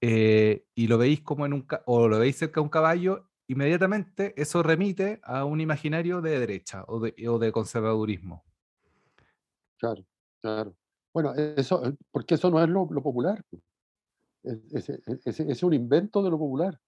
eh, 0.00 0.66
y 0.74 0.86
lo 0.86 0.98
veis 0.98 1.22
como 1.22 1.46
en 1.46 1.54
un, 1.54 1.66
o 1.86 2.08
lo 2.08 2.18
veis 2.18 2.36
cerca 2.36 2.60
de 2.60 2.64
un 2.64 2.68
caballo, 2.68 3.27
inmediatamente 3.48 4.34
eso 4.40 4.62
remite 4.62 5.20
a 5.24 5.44
un 5.44 5.60
imaginario 5.60 6.20
de 6.20 6.38
derecha 6.38 6.84
o 6.86 7.00
de, 7.00 7.14
o 7.28 7.38
de 7.38 7.50
conservadurismo. 7.50 8.44
Claro, 9.78 10.04
claro. 10.40 10.76
Bueno, 11.12 11.34
eso, 11.34 11.84
eh, 11.84 11.96
porque 12.10 12.34
eso 12.34 12.50
no 12.50 12.62
es 12.62 12.68
lo, 12.68 12.86
popular. 12.86 13.42
Es, 14.42 14.90
es, 15.24 15.62
un 15.62 15.72
invento 15.72 16.22
de 16.22 16.30
lo 16.30 16.38
popular. 16.38 16.78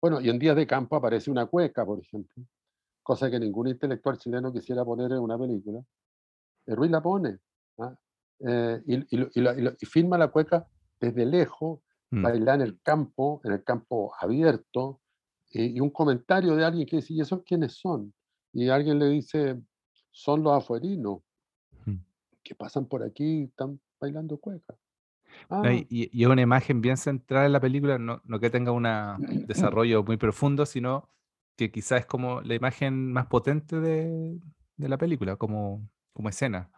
Bueno, 0.00 0.20
y 0.20 0.30
en 0.30 0.38
días 0.38 0.56
de 0.56 0.66
campo 0.66 0.96
aparece 0.96 1.30
una 1.30 1.46
cueca, 1.46 1.84
por 1.84 2.00
ejemplo, 2.00 2.44
cosa 3.02 3.30
que 3.30 3.38
ningún 3.38 3.68
intelectual 3.68 4.18
chileno 4.18 4.52
quisiera 4.52 4.84
poner 4.84 5.12
en 5.12 5.18
una 5.18 5.38
película. 5.38 5.82
El 6.66 6.76
Ruiz 6.76 6.90
la 6.90 7.02
pone 7.02 7.38
¿ah? 7.78 7.94
eh, 8.40 8.82
y, 8.86 9.16
y, 9.16 9.28
y, 9.40 9.86
filma 9.86 10.16
la 10.18 10.28
cueca 10.28 10.66
desde 11.00 11.26
lejos, 11.26 11.80
mm. 12.10 12.22
baila 12.22 12.54
en 12.54 12.60
el 12.62 12.80
campo, 12.80 13.40
en 13.44 13.52
el 13.52 13.64
campo 13.64 14.12
abierto, 14.20 15.00
y 15.50 15.80
un 15.80 15.90
comentario 15.90 16.54
de 16.54 16.64
alguien 16.64 16.86
que 16.86 16.96
dice, 16.96 17.14
¿y 17.14 17.20
esos 17.20 17.42
quiénes 17.42 17.74
son? 17.74 18.12
Y 18.52 18.68
alguien 18.68 18.98
le 18.98 19.08
dice, 19.08 19.60
son 20.10 20.42
los 20.42 20.52
afuerinos 20.52 21.20
que 22.42 22.54
pasan 22.54 22.86
por 22.86 23.02
aquí, 23.02 23.44
están 23.44 23.78
bailando 24.00 24.38
cueca. 24.38 24.74
Ah. 25.50 25.62
y, 25.70 26.22
es 26.22 26.26
una 26.26 26.40
imagen 26.40 26.80
bien 26.80 26.96
central 26.96 27.46
en 27.46 27.52
la 27.52 27.60
película, 27.60 27.98
no, 27.98 28.22
no 28.24 28.40
que 28.40 28.48
tenga 28.48 28.72
un 28.72 28.86
desarrollo 29.46 30.02
muy 30.02 30.16
profundo, 30.16 30.64
sino 30.64 31.10
que 31.56 31.70
quizás 31.70 32.00
es 32.00 32.06
como 32.06 32.40
la 32.40 32.54
imagen 32.54 33.12
más 33.12 33.26
potente 33.26 33.78
de, 33.80 34.40
de 34.76 34.88
la 34.88 34.96
película, 34.96 35.36
como, 35.36 35.86
como 36.12 36.28
escena. 36.28 36.70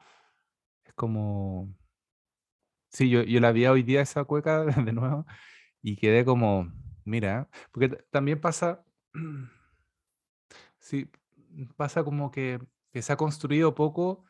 Es 0.84 0.94
como... 0.94 1.72
Sí, 2.88 3.08
yo, 3.08 3.22
yo 3.22 3.38
la 3.38 3.52
vi 3.52 3.66
hoy 3.66 3.84
día 3.84 4.00
esa 4.00 4.24
cueca 4.24 4.64
de 4.64 4.92
nuevo 4.92 5.24
y 5.82 5.96
quedé 5.96 6.24
como, 6.24 6.72
Mira, 7.04 7.48
porque 7.72 7.88
también 8.10 8.40
pasa, 8.40 8.84
sí, 10.78 11.10
pasa 11.76 12.04
como 12.04 12.30
que, 12.30 12.60
se 12.94 13.12
ha 13.12 13.16
construido 13.16 13.74
poco, 13.74 14.24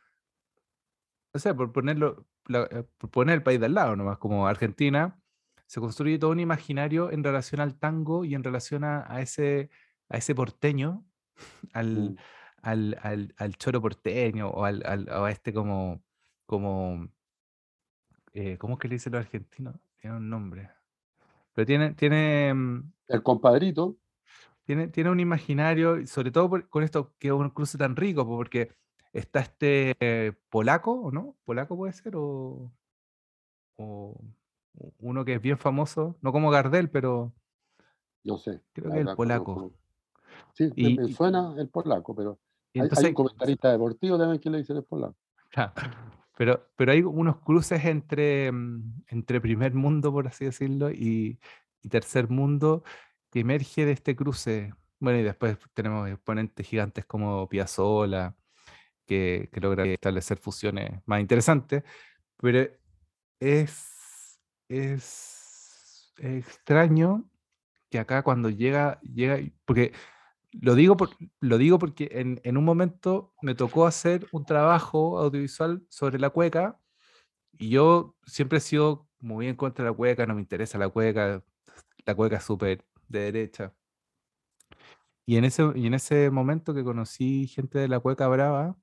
o 1.33 1.39
sea, 1.39 1.55
por 1.55 1.73
ponerlo, 1.73 2.27
eh, 2.49 2.85
por 2.99 3.11
poner 3.11 3.37
el 3.37 3.43
país 3.43 3.61
de 3.61 3.67
al 3.67 3.75
lado 3.75 3.97
nomás, 3.97 4.19
como 4.19 4.47
Argentina, 4.47 5.19
se 5.67 5.81
construye 5.81 6.19
todo 6.19 6.33
un 6.33 6.41
imaginario 6.41 7.13
en 7.13 7.23
relación 7.25 7.61
al 7.61 7.79
tango 7.79 8.25
y 8.25 8.35
en 8.35 8.45
relación 8.45 8.85
a, 8.85 9.21
ese, 9.21 9.71
a 10.09 10.19
ese 10.19 10.35
porteño, 10.35 11.07
al, 11.73 12.11
mm. 12.11 12.17
al, 12.63 13.35
al, 13.37 13.57
choro 13.57 13.81
porteño 13.81 14.49
o, 14.49 14.65
al, 14.65 14.83
a 14.85 15.31
este 15.31 15.53
como, 15.53 16.03
como, 16.47 17.09
eh, 18.33 18.59
¿cómo 18.59 18.75
es 18.75 18.81
que 18.81 18.89
le 18.89 18.95
dicen 18.97 19.13
los 19.13 19.21
argentinos? 19.21 19.77
Tiene 20.01 20.17
un 20.17 20.29
nombre. 20.29 20.71
Pero 21.55 21.67
tiene, 21.67 21.95
tiene, 21.95 22.55
mm, 22.55 22.93
El 23.09 23.23
compadrito. 23.23 23.97
tiene, 24.65 24.89
tiene 24.89 25.11
un 25.11 25.21
imaginario, 25.21 26.07
sobre 26.07 26.31
todo 26.31 26.51
con 26.69 26.83
esto 26.83 27.15
que 27.19 27.29
es 27.29 27.35
un 27.35 27.51
cruce 27.51 27.79
tan 27.79 27.97
rico, 27.97 28.27
porque 28.27 28.75
está 29.13 29.41
este 29.41 29.97
eh, 30.01 30.33
polaco, 30.49 30.93
¿o 30.93 31.11
no? 31.11 31.37
¿Polaco 31.45 31.77
puede 31.77 31.93
ser? 31.93 32.15
O, 32.17 32.73
uno 34.99 35.25
que 35.25 35.35
es 35.35 35.41
bien 35.41 35.57
famoso, 35.57 36.17
no 36.21 36.33
como 36.33 36.51
Gardel, 36.51 36.91
pero 36.91 37.33
No 38.25 38.37
sé. 38.37 38.61
creo 38.73 38.91
que 38.93 39.01
es 39.01 39.07
el 39.07 39.17
polaco. 39.17 39.73
Sí, 40.53 40.71
me, 40.77 41.09
suena 41.09 41.55
el 41.57 41.69
polaco, 41.69 42.15
pero 42.15 42.39
hay, 42.75 43.07
un 43.07 43.15
comentarista 43.15 43.73
deportivo 43.73 44.19
también 44.19 44.41
que 44.41 44.51
le 44.51 44.59
dice 44.59 44.75
el 44.75 44.85
polaco. 44.85 45.17
Pero, 46.41 46.73
pero 46.75 46.93
hay 46.93 47.03
unos 47.03 47.37
cruces 47.43 47.85
entre, 47.85 48.51
mm, 48.51 49.03
entre 49.09 49.43
primer 49.43 49.75
mundo, 49.75 50.11
por 50.11 50.27
así 50.27 50.47
decirlo, 50.47 50.91
y, 50.91 51.39
tercer 51.91 52.31
mundo 52.31 52.83
que 53.31 53.41
emerge 53.41 53.85
de 53.85 53.93
este 53.93 54.17
cruce. 54.17 54.73
Bueno, 55.01 55.19
y 55.19 55.23
después 55.23 55.59
tenemos 55.75 56.09
exponentes 56.09 56.67
gigantes 56.67 57.05
como 57.05 57.47
Piazzolla, 57.47 58.35
que, 59.07 59.51
que 59.53 59.61
logra 59.61 59.85
establecer 59.85 60.39
fusiones 60.39 61.03
más 61.07 61.21
interesantes, 61.21 61.85
pero 62.39 62.71
es, 63.41 64.41
es 64.69 66.15
extraño 66.19 67.31
que 67.91 67.99
acá 67.99 68.23
cuando 68.23 68.49
llega, 68.49 68.99
llega, 69.03 69.39
porque 69.67 69.93
lo 70.53 70.75
digo, 70.75 70.97
por, 70.97 71.11
lo 71.41 71.59
digo 71.59 71.79
porque 71.79 72.09
en, 72.13 72.41
en, 72.45 72.57
un 72.57 72.65
momento 72.65 73.35
me 73.43 73.55
tocó 73.55 73.87
hacer 73.87 74.27
un 74.33 74.45
trabajo 74.45 75.19
audiovisual 75.19 75.85
sobre 75.89 76.19
la 76.19 76.31
cueca 76.31 76.79
y 77.59 77.71
yo 77.71 78.17
siempre 78.27 78.59
he 78.59 78.61
sido 78.61 79.09
muy 79.21 79.47
en 79.49 79.57
contra 79.57 79.85
de 79.85 79.91
la 79.91 79.97
cueca, 79.97 80.27
no 80.27 80.35
me 80.35 80.41
interesa 80.41 80.79
la 80.79 80.89
cueca, 80.89 81.45
la 82.07 82.15
cueca 82.15 82.37
es 82.39 82.45
súper 82.45 82.85
de 83.09 83.21
derecha. 83.21 83.75
Y 85.27 85.37
en, 85.37 85.45
ese, 85.45 85.71
y 85.77 85.87
en 85.87 85.95
ese 85.95 86.31
momento 86.31 86.75
que 86.75 86.83
conocí 86.83 87.47
gente 87.47 87.79
de 87.79 87.89
la 87.89 88.01
cueca 88.01 88.27
brava, 88.29 88.77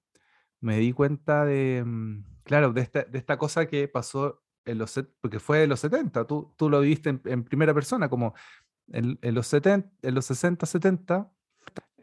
me 0.61 0.77
di 0.77 0.93
cuenta 0.93 1.45
de, 1.45 1.83
mm, 1.85 2.23
claro, 2.43 2.73
de 2.73 2.81
esta, 2.81 3.03
de 3.03 3.17
esta 3.17 3.37
cosa 3.37 3.67
que 3.67 3.87
pasó 3.87 4.43
en 4.65 4.77
los, 4.77 4.99
porque 5.21 5.39
fue 5.39 5.63
en 5.63 5.69
los 5.69 5.79
70, 5.81 6.25
tú, 6.27 6.53
tú 6.57 6.69
lo 6.69 6.81
viste 6.81 7.09
en, 7.09 7.21
en 7.25 7.43
primera 7.43 7.73
persona, 7.73 8.09
como 8.09 8.33
en, 8.87 9.19
en, 9.21 9.35
los 9.35 9.47
70, 9.47 9.89
en 10.01 10.15
los 10.15 10.25
60, 10.25 10.65
70, 10.65 11.31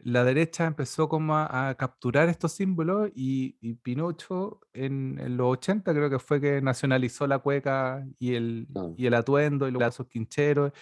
la 0.05 0.23
derecha 0.23 0.67
empezó 0.67 1.09
como 1.09 1.35
a, 1.35 1.73
capturar 1.79 2.29
estos 2.29 2.51
símbolos 2.51 3.09
y, 3.15 3.57
y 3.59 3.73
Pinocho 3.73 4.59
en, 4.71 5.17
en, 5.19 5.35
los 5.35 5.47
80 5.53 5.93
creo 5.93 6.11
que 6.11 6.19
fue 6.19 6.39
que 6.39 6.61
nacionalizó 6.61 7.25
la 7.25 7.39
cueca 7.39 8.05
y 8.19 8.35
el, 8.35 8.67
y 8.97 9.07
el 9.07 9.15
atuendo 9.15 9.67
y 9.67 9.71
los 9.71 9.81
lazos 9.81 10.05
quincheros 10.07 10.73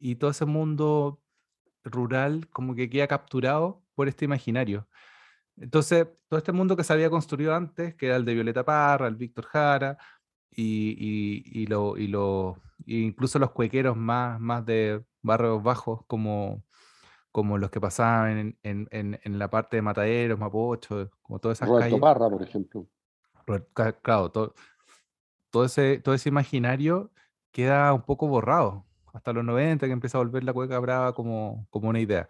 y 0.00 0.16
todo 0.16 0.32
ese 0.32 0.46
mundo 0.46 1.22
rural 1.84 2.48
como 2.48 2.74
que 2.74 2.90
queda 2.90 3.06
capturado 3.06 3.84
por 3.94 4.08
este 4.08 4.24
imaginario. 4.24 4.88
Entonces, 5.56 6.08
todo 6.28 6.38
este 6.38 6.50
mundo 6.52 6.76
que 6.76 6.82
se 6.82 6.92
había 6.92 7.10
construido 7.10 7.54
antes, 7.54 7.94
que 7.94 8.06
era 8.06 8.16
el 8.16 8.24
de 8.24 8.34
Violeta 8.34 8.64
Parra, 8.64 9.06
el 9.06 9.16
Víctor 9.16 9.44
Jara, 9.46 9.96
y, 10.50 10.96
y, 10.98 11.62
y, 11.62 11.66
lo, 11.66 11.96
y 11.96 12.08
lo, 12.08 12.58
incluso 12.86 13.38
los 13.38 13.52
cuequeros 13.52 13.96
más, 13.96 14.40
más 14.40 14.66
de 14.66 15.04
barrios 15.22 15.62
bajos, 15.62 16.04
como, 16.06 16.64
como 17.32 17.56
los 17.56 17.70
que 17.70 17.80
pasaban 17.80 18.56
en, 18.62 18.88
en, 18.90 19.18
en, 19.22 19.38
la 19.38 19.48
parte 19.48 19.76
de 19.76 19.82
Mataderos, 19.82 20.38
Mapocho, 20.38 21.10
como 21.22 21.38
todas 21.38 21.58
esas 21.58 21.68
Roberto 21.68 21.98
Parra, 21.98 22.28
por 22.28 22.42
ejemplo. 22.42 22.86
Claro, 24.02 24.30
todo, 24.30 24.54
todo, 25.50 25.64
ese, 25.64 25.98
todo 25.98 26.14
ese 26.14 26.28
imaginario 26.28 27.10
queda 27.50 27.92
un 27.94 28.02
poco 28.02 28.28
borrado 28.28 28.84
hasta 29.12 29.32
los 29.32 29.44
90 29.44 29.86
que 29.86 29.92
empieza 29.92 30.18
a 30.18 30.20
volver 30.20 30.44
la 30.44 30.52
cueca 30.52 30.78
brava 30.78 31.14
como, 31.14 31.66
como 31.70 31.88
una 31.88 32.00
idea. 32.00 32.28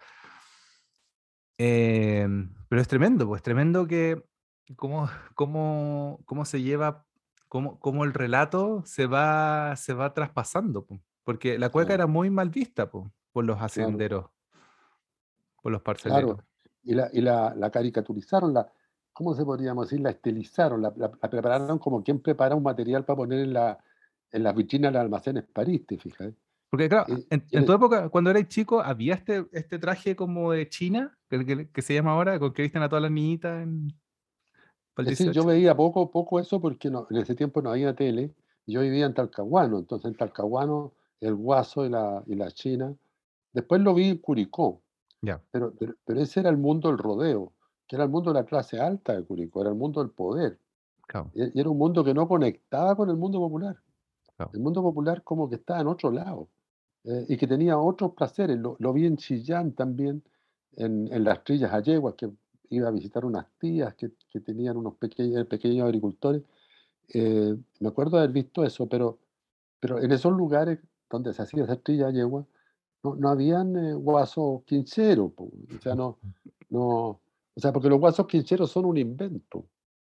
Em, 1.57 2.53
pero 2.67 2.81
es 2.81 2.87
tremendo, 2.87 3.27
pues 3.27 3.41
tremendo 3.41 3.85
que 3.85 4.23
cómo, 4.75 5.09
cómo, 5.35 6.21
cómo 6.25 6.45
se 6.45 6.61
lleva, 6.61 7.05
cómo, 7.47 7.79
cómo, 7.79 8.03
el 8.03 8.13
relato 8.13 8.83
se 8.85 9.05
va, 9.05 9.75
se 9.75 9.93
va 9.93 10.13
traspasando, 10.13 10.87
porque 11.23 11.59
la 11.59 11.69
cueca 11.69 11.93
era 11.93 12.07
muy 12.07 12.29
mal 12.29 12.49
vista 12.49 12.89
por 12.89 13.11
los 13.45 13.61
hacenderos, 13.61 14.25
por 15.63 15.71
los 15.71 15.81
parceleros. 15.81 16.35
Claro. 16.35 16.47
Y, 16.83 16.93
la, 16.93 17.09
y 17.13 17.21
la, 17.21 17.55
la, 17.55 17.71
caricaturizaron, 17.71 18.53
la, 18.53 18.69
¿cómo 19.13 19.33
se 19.33 19.45
podríamos 19.45 19.89
decir? 19.89 20.03
La 20.03 20.11
estilizaron, 20.11 20.81
la, 20.81 20.93
la, 20.97 21.09
prepararon 21.09 21.79
como 21.79 22.03
quien 22.03 22.19
prepara 22.19 22.53
un 22.53 22.63
material 22.63 23.05
para 23.05 23.17
poner 23.17 23.39
en 23.39 23.53
la, 23.53 23.79
en 24.31 24.43
las 24.43 24.53
vitrinas 24.53 24.91
de 24.91 24.97
los 24.97 25.03
almacenes 25.05 25.45
París, 25.51 25.87
te 25.87 25.97
fijas. 25.97 26.33
Porque 26.69 26.89
claro, 26.89 27.05
en, 27.29 27.65
tu 27.65 27.71
época, 27.71 28.09
cuando 28.09 28.31
eras 28.31 28.47
chico, 28.47 28.81
¿había 28.81 29.13
este, 29.13 29.45
este 29.51 29.79
traje 29.79 30.15
como 30.15 30.51
de 30.51 30.67
China, 30.67 31.15
que, 31.29 31.69
que, 31.71 31.81
se 31.81 31.93
llama 31.93 32.11
ahora, 32.11 32.39
con 32.39 32.51
que 32.51 32.63
visten 32.63 32.81
a 32.81 32.89
todas 32.89 33.03
las 33.03 33.11
niñitas 33.11 33.63
en... 33.63 33.93
Sí, 35.15 35.31
yo 35.31 35.45
veía 35.45 35.75
poco, 35.75 36.11
poco 36.11 36.39
eso 36.39 36.59
porque 36.59 36.89
no, 36.89 37.07
en 37.09 37.17
ese 37.17 37.35
tiempo 37.35 37.61
no 37.61 37.71
había 37.71 37.95
tele. 37.95 38.31
Yo 38.65 38.81
vivía 38.81 39.05
en 39.05 39.13
Talcahuano, 39.13 39.79
entonces 39.79 40.11
en 40.11 40.17
Talcahuano, 40.17 40.93
el 41.19 41.33
Guaso 41.35 41.85
y 41.85 41.89
la, 41.89 42.23
y 42.27 42.35
la 42.35 42.51
China. 42.51 42.93
Después 43.53 43.81
lo 43.81 43.93
vi 43.93 44.09
en 44.09 44.17
Curicó. 44.17 44.82
Ya. 45.23 45.41
Pero, 45.51 45.73
pero, 46.05 46.19
ese 46.19 46.41
era 46.41 46.49
el 46.49 46.57
mundo 46.57 46.89
del 46.89 46.97
rodeo, 46.97 47.53
que 47.87 47.95
era 47.95 48.03
el 48.03 48.11
mundo 48.11 48.31
de 48.31 48.39
la 48.41 48.45
clase 48.45 48.79
alta 48.79 49.15
de 49.15 49.23
Curicó, 49.23 49.61
era 49.61 49.69
el 49.69 49.75
mundo 49.75 50.01
del 50.01 50.11
poder. 50.11 50.59
Y, 51.33 51.59
era 51.59 51.69
un 51.69 51.77
mundo 51.77 52.03
que 52.03 52.13
no 52.13 52.27
conectaba 52.27 52.95
con 52.95 53.09
el 53.09 53.15
mundo 53.15 53.39
popular. 53.39 53.77
El 54.53 54.59
mundo 54.59 54.81
popular 54.81 55.23
como 55.23 55.49
que 55.49 55.55
estaba 55.55 55.79
en 55.79 55.87
otro 55.87 56.11
lado. 56.11 56.49
Eh, 57.05 57.25
y 57.29 57.37
que 57.37 57.47
tenía 57.47 57.77
otros 57.77 58.13
placeres. 58.13 58.59
Lo, 58.59 58.93
vi 58.93 59.05
en 59.05 59.17
Chillán 59.17 59.71
también, 59.71 60.23
en, 60.75 61.07
en 61.11 61.23
las 61.23 61.43
trillas 61.43 61.71
ayeguas, 61.71 62.15
que 62.15 62.29
iba 62.69 62.87
a 62.87 62.91
visitar 62.91 63.23
unas 63.23 63.45
tías 63.59 63.93
que, 63.95 64.11
que 64.29 64.39
tenían 64.39 64.77
unos 64.77 64.95
pequeños, 64.95 65.45
pequeños 65.47 65.85
agricultores. 65.85 66.41
Eh, 67.13 67.55
me 67.79 67.87
acuerdo 67.87 68.17
de 68.17 68.23
haber 68.23 68.33
visto 68.33 68.63
eso, 68.63 68.87
pero, 68.87 69.19
pero 69.79 69.99
en 70.01 70.11
esos 70.11 70.33
lugares 70.33 70.79
donde 71.09 71.33
se 71.33 71.41
hacía 71.41 71.63
esa 71.63 71.75
trilla 71.75 72.09
yegua, 72.09 72.45
no, 73.03 73.15
no 73.15 73.29
habían 73.29 73.75
eh, 73.75 73.93
guasos 73.93 74.63
quincheros. 74.63 75.31
O 75.37 75.51
sea, 75.81 75.95
no, 75.95 76.17
no, 76.69 77.21
o 77.55 77.59
sea, 77.59 77.71
porque 77.71 77.89
los 77.89 77.99
guasos 77.99 78.25
quincheros 78.27 78.71
son 78.71 78.85
un 78.85 78.97
invento. 78.97 79.65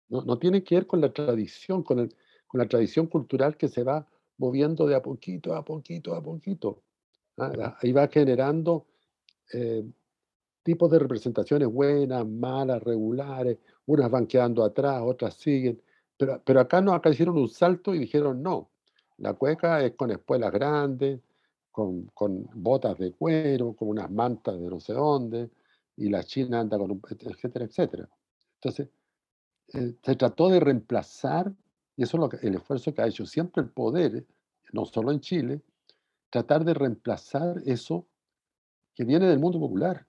No, 0.10 0.22
no 0.22 0.40
tienen 0.40 0.64
que 0.64 0.76
ver 0.76 0.88
con 0.88 1.02
la 1.02 1.12
tradición, 1.12 1.84
con, 1.84 2.00
el, 2.00 2.16
con 2.48 2.60
la 2.60 2.68
tradición 2.68 3.08
cultural 3.08 3.58
que 3.58 3.68
se 3.68 3.84
va 3.84 4.08
moviendo 4.38 4.88
de 4.88 4.96
a 4.96 5.02
poquito, 5.02 5.54
a 5.54 5.64
poquito, 5.64 6.16
a 6.16 6.24
poquito. 6.24 6.82
¿ah? 7.38 7.78
Ahí 7.82 7.92
va 7.92 8.08
generando 8.08 8.86
eh, 9.54 9.84
tipos 10.64 10.90
de 10.92 11.00
representaciones 11.00 11.68
buenas, 11.68 12.26
malas, 12.28 12.82
regulares, 12.84 13.58
unas 13.86 14.10
van 14.10 14.28
quedando 14.28 14.64
atrás, 14.64 15.02
otras 15.04 15.36
siguen, 15.36 15.82
pero, 16.18 16.42
pero 16.44 16.60
acá 16.60 16.82
no, 16.82 16.94
acá 16.94 17.10
hicieron 17.10 17.38
un 17.38 17.48
salto 17.48 17.94
y 17.94 18.00
dijeron 18.00 18.42
no, 18.42 18.70
la 19.18 19.34
cueca 19.34 19.84
es 19.84 19.94
con 19.94 20.12
espuelas 20.12 20.52
grandes, 20.52 21.20
con, 21.78 22.08
con 22.16 22.50
botas 22.56 22.98
de 22.98 23.12
cuero, 23.12 23.74
con 23.74 23.90
unas 23.90 24.10
mantas 24.10 24.60
de 24.60 24.68
no 24.68 24.80
sé 24.80 24.94
dónde, 24.94 25.52
y 25.96 26.10
la 26.10 26.24
china 26.24 26.62
anda 26.62 26.76
con 26.76 26.90
un, 26.90 27.02
etcétera, 27.08 27.66
etcétera. 27.66 28.10
Entonces, 28.56 28.90
eh, 29.76 29.94
se 30.02 30.16
trató 30.16 30.50
de 30.50 30.60
reemplazar 30.60 31.54
y 31.96 32.02
eso 32.02 32.18
es 32.18 32.22
lo 32.22 32.30
que, 32.30 32.38
el 32.38 32.56
esfuerzo 32.56 32.96
que 32.96 33.04
ha 33.04 33.08
hecho 33.08 33.28
siempre 33.28 33.62
el 33.62 33.70
poder, 33.70 34.26
no 34.74 34.86
solo 34.86 35.12
en 35.12 35.20
Chile, 35.20 35.62
tratar 36.32 36.66
de 36.66 36.74
reemplazar 36.74 37.62
eso 37.64 38.08
que 38.96 39.06
viene 39.06 39.28
del 39.28 39.38
mundo 39.38 39.60
popular. 39.60 40.08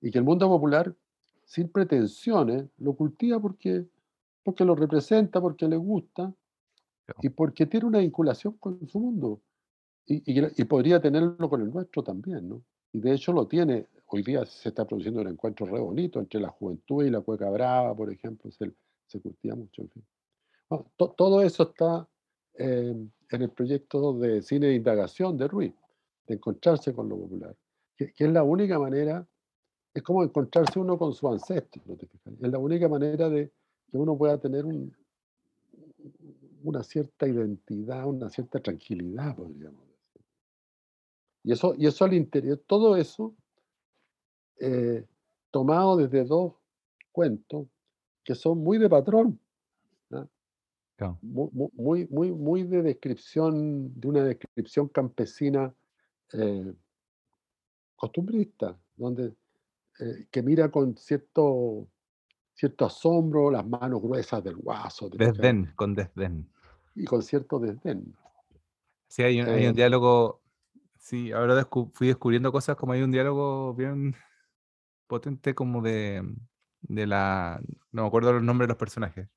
y 0.00 0.10
que 0.10 0.18
el 0.18 0.24
mundo 0.24 0.48
popular, 0.48 0.92
sin 1.44 1.68
pretensiones, 1.68 2.64
lo 2.78 2.96
cultiva 2.96 3.38
porque, 3.38 3.86
porque 4.42 4.64
lo 4.64 4.74
representa, 4.74 5.40
porque 5.40 5.68
le 5.68 5.76
gusta 5.76 6.34
y 7.22 7.28
porque 7.28 7.66
tiene 7.66 7.86
una 7.86 8.00
vinculación 8.00 8.54
con 8.54 8.84
su 8.88 8.98
mundo. 8.98 9.40
Y, 10.08 10.64
podría 10.64 11.00
tenerlo 11.00 11.48
con 11.48 11.62
el 11.62 11.70
nuestro 11.70 12.02
también, 12.02 12.48
¿no? 12.48 12.62
Y 12.92 13.00
de 13.00 13.12
hecho 13.12 13.32
lo 13.32 13.46
tiene. 13.46 13.86
Hoy 14.06 14.22
día 14.22 14.46
se 14.46 14.68
está 14.68 14.84
produciendo 14.84 15.20
un 15.20 15.28
encuentro 15.28 15.66
re 15.66 15.80
bonito 15.80 16.20
entre 16.20 16.40
la 16.40 16.48
juventud 16.48 17.04
y 17.04 17.10
la 17.10 17.20
cueca 17.20 17.50
brava, 17.50 17.94
por 17.94 18.12
ejemplo, 18.12 18.50
se, 18.52 18.72
se 19.06 19.20
cultiva 19.20 19.56
mucho. 19.56 19.82
En 19.82 19.90
fin 19.90 20.04
todo 20.68 21.42
eso 21.42 21.62
está 21.64 22.08
em, 22.54 23.10
en 23.30 23.42
el 23.42 23.50
proyecto 23.50 24.18
de 24.18 24.42
cine 24.42 24.68
de 24.68 24.74
indagación 24.74 25.36
de 25.36 25.48
Ruiz, 25.48 25.74
de 26.26 26.34
encontrarse 26.34 26.92
con 26.92 27.08
lo 27.08 27.16
popular, 27.16 27.56
que, 27.96 28.12
es 28.16 28.30
la 28.30 28.42
única 28.42 28.78
manera, 28.78 29.26
es 29.94 30.02
como 30.02 30.22
encontrarse 30.22 30.78
uno 30.78 30.98
con 30.98 31.12
su 31.14 31.28
ancestro, 31.28 31.82
es 31.88 32.50
la 32.50 32.58
única 32.58 32.88
manera 32.88 33.28
de 33.28 33.50
que 33.90 33.96
uno 33.96 34.16
pueda 34.16 34.38
tener 34.38 34.64
una 36.62 36.82
cierta 36.82 37.26
identidad, 37.26 38.06
una 38.06 38.28
cierta 38.28 38.60
tranquilidad, 38.60 39.36
podríamos. 39.36 39.85
Y 41.46 41.52
eso, 41.52 41.76
y 41.78 41.86
eso 41.86 42.04
al 42.04 42.12
interior, 42.12 42.60
todo 42.66 42.96
eso 42.96 43.32
eh, 44.58 45.06
tomado 45.52 45.96
desde 45.96 46.24
dos 46.24 46.54
cuentos 47.12 47.68
que 48.24 48.34
son 48.34 48.58
muy 48.58 48.78
de 48.78 48.90
patrón, 48.90 49.38
muy, 51.22 52.08
muy, 52.10 52.32
muy, 52.32 52.62
de 52.64 52.82
descripción, 52.82 53.92
de 53.94 54.08
una 54.08 54.24
descripción 54.24 54.88
campesina 54.88 55.72
eh, 56.32 56.72
costumbrista, 57.94 58.76
donde, 58.96 59.32
eh, 60.00 60.26
que 60.32 60.42
mira 60.42 60.68
con 60.68 60.96
cierto, 60.96 61.86
cierto 62.54 62.86
asombro 62.86 63.52
las 63.52 63.64
manos 63.64 64.02
gruesas 64.02 64.42
del 64.42 64.56
guaso. 64.56 65.08
Desdén, 65.10 65.72
con 65.76 65.94
desdén. 65.94 66.50
Y 66.96 67.04
con 67.04 67.22
cierto 67.22 67.60
desdén. 67.60 68.16
Sí, 69.06 69.22
hay 69.22 69.40
un, 69.40 69.48
hay 69.48 69.66
un 69.68 69.74
diálogo, 69.74 70.40
sí, 71.06 71.30
ahora 71.30 71.68
fui 71.92 72.08
descubriendo 72.08 72.50
cosas 72.50 72.76
como 72.76 72.92
hay 72.92 73.02
un 73.02 73.12
diálogo 73.12 73.74
bien, 73.74 74.16
potente 75.06 75.54
como 75.54 75.80
de, 75.80 76.22
de 76.80 77.06
la... 77.06 77.60
No 77.92 78.02
me 78.02 78.08
acuerdo 78.08 78.32
los 78.32 78.42
nombres 78.42 78.66
de 78.66 78.70
los 78.70 78.76
personajes. 78.76 79.28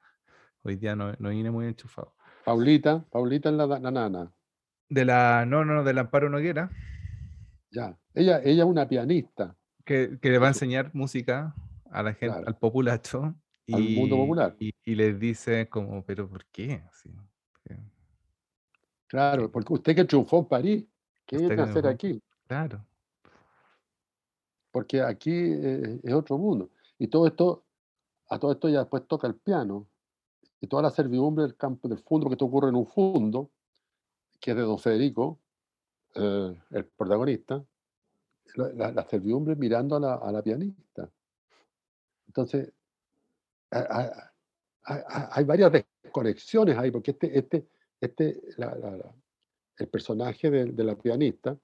Hoy 0.64 0.78
día 0.78 0.96
no, 0.96 1.14
no 1.20 1.30
vine 1.30 1.52
muy 1.52 1.68
enchufado. 1.68 2.16
Paulita, 2.44 3.06
Paulita 3.12 3.50
es 3.50 3.56
la, 3.56 3.68
la 3.68 3.92
nana. 3.92 4.34
De 4.90 5.06
la, 5.06 5.46
no, 5.46 5.64
no, 5.64 5.84
del 5.84 6.00
Amparo 6.00 6.28
Noguera. 6.30 6.72
Ya, 7.70 7.96
ella, 8.16 8.42
ella 8.44 8.64
es 8.64 8.70
una 8.70 8.90
pianista. 8.90 9.56
Que, 9.86 10.18
que 10.20 10.32
le 10.32 10.40
va 10.40 10.48
a 10.48 10.50
enseñar 10.50 10.90
música 10.96 11.54
a 11.92 12.02
la 12.02 12.14
gente, 12.14 12.42
al 12.48 12.58
populacho. 12.58 13.36
Al 13.72 13.90
mundo 13.90 14.18
popular. 14.18 14.56
Y, 14.58 14.74
y, 14.84 14.96
les 14.96 15.20
dice 15.20 15.70
como, 15.70 16.04
pero 16.04 16.28
¿por 16.28 16.46
qué? 16.48 16.82
claro, 19.06 19.52
porque 19.52 19.74
usted 19.74 19.96
que 19.96 20.06
triunfó 20.06 20.40
en 20.40 20.46
París, 20.46 20.86
¿qué 21.30 21.38
viene 21.38 21.62
a 21.62 21.66
hacer 21.66 21.86
aquí? 21.86 22.20
Claro. 22.48 22.84
Porque 24.72 25.02
aquí 25.02 25.32
eh, 25.32 26.00
es 26.04 26.14
otro 26.14 26.40
mundo. 26.40 26.72
Y 26.98 27.08
todo 27.08 27.28
esto, 27.28 27.64
a 28.30 28.40
todo 28.40 28.52
esto 28.52 28.68
ya 28.68 28.80
después 28.80 29.08
toca 29.08 29.28
el 29.28 29.36
piano. 29.36 29.88
Y 30.60 30.68
toda 30.68 30.82
la 30.82 30.90
servidumbre 30.90 31.44
del 31.44 31.56
campo 31.56 31.88
del 31.88 32.00
fondo, 32.00 32.28
que 32.28 32.34
esto 32.34 32.46
ocurre 32.46 32.70
en 32.70 32.76
un 32.76 32.88
fondo, 32.88 33.52
que 34.40 34.52
es 34.52 34.58
de 34.58 34.64
don 34.64 34.80
Federico, 34.80 35.40
eh, 36.16 36.56
el 36.72 36.86
protagonista, 36.86 37.64
la, 38.56 39.08
servidumbre 39.08 39.56
mirando 39.56 39.98
a 39.98 40.00
la, 40.00 40.16
a 40.16 40.32
la 40.32 40.42
pianista. 40.42 41.10
Entonces, 42.28 42.74
hay 43.70 45.44
varias 45.44 45.72
desconexiones 45.72 46.76
ahí, 46.78 46.90
porque 46.90 47.12
este, 47.12 47.38
este, 47.38 47.68
este, 48.02 48.42
el 49.80 49.88
personaje 49.88 50.52
de, 50.52 50.84
la 50.84 50.96
pianista, 50.96 51.58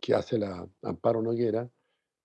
que 0.00 0.14
hace 0.14 0.36
la 0.36 0.68
Amparo 0.82 1.22
Noguera, 1.22 1.68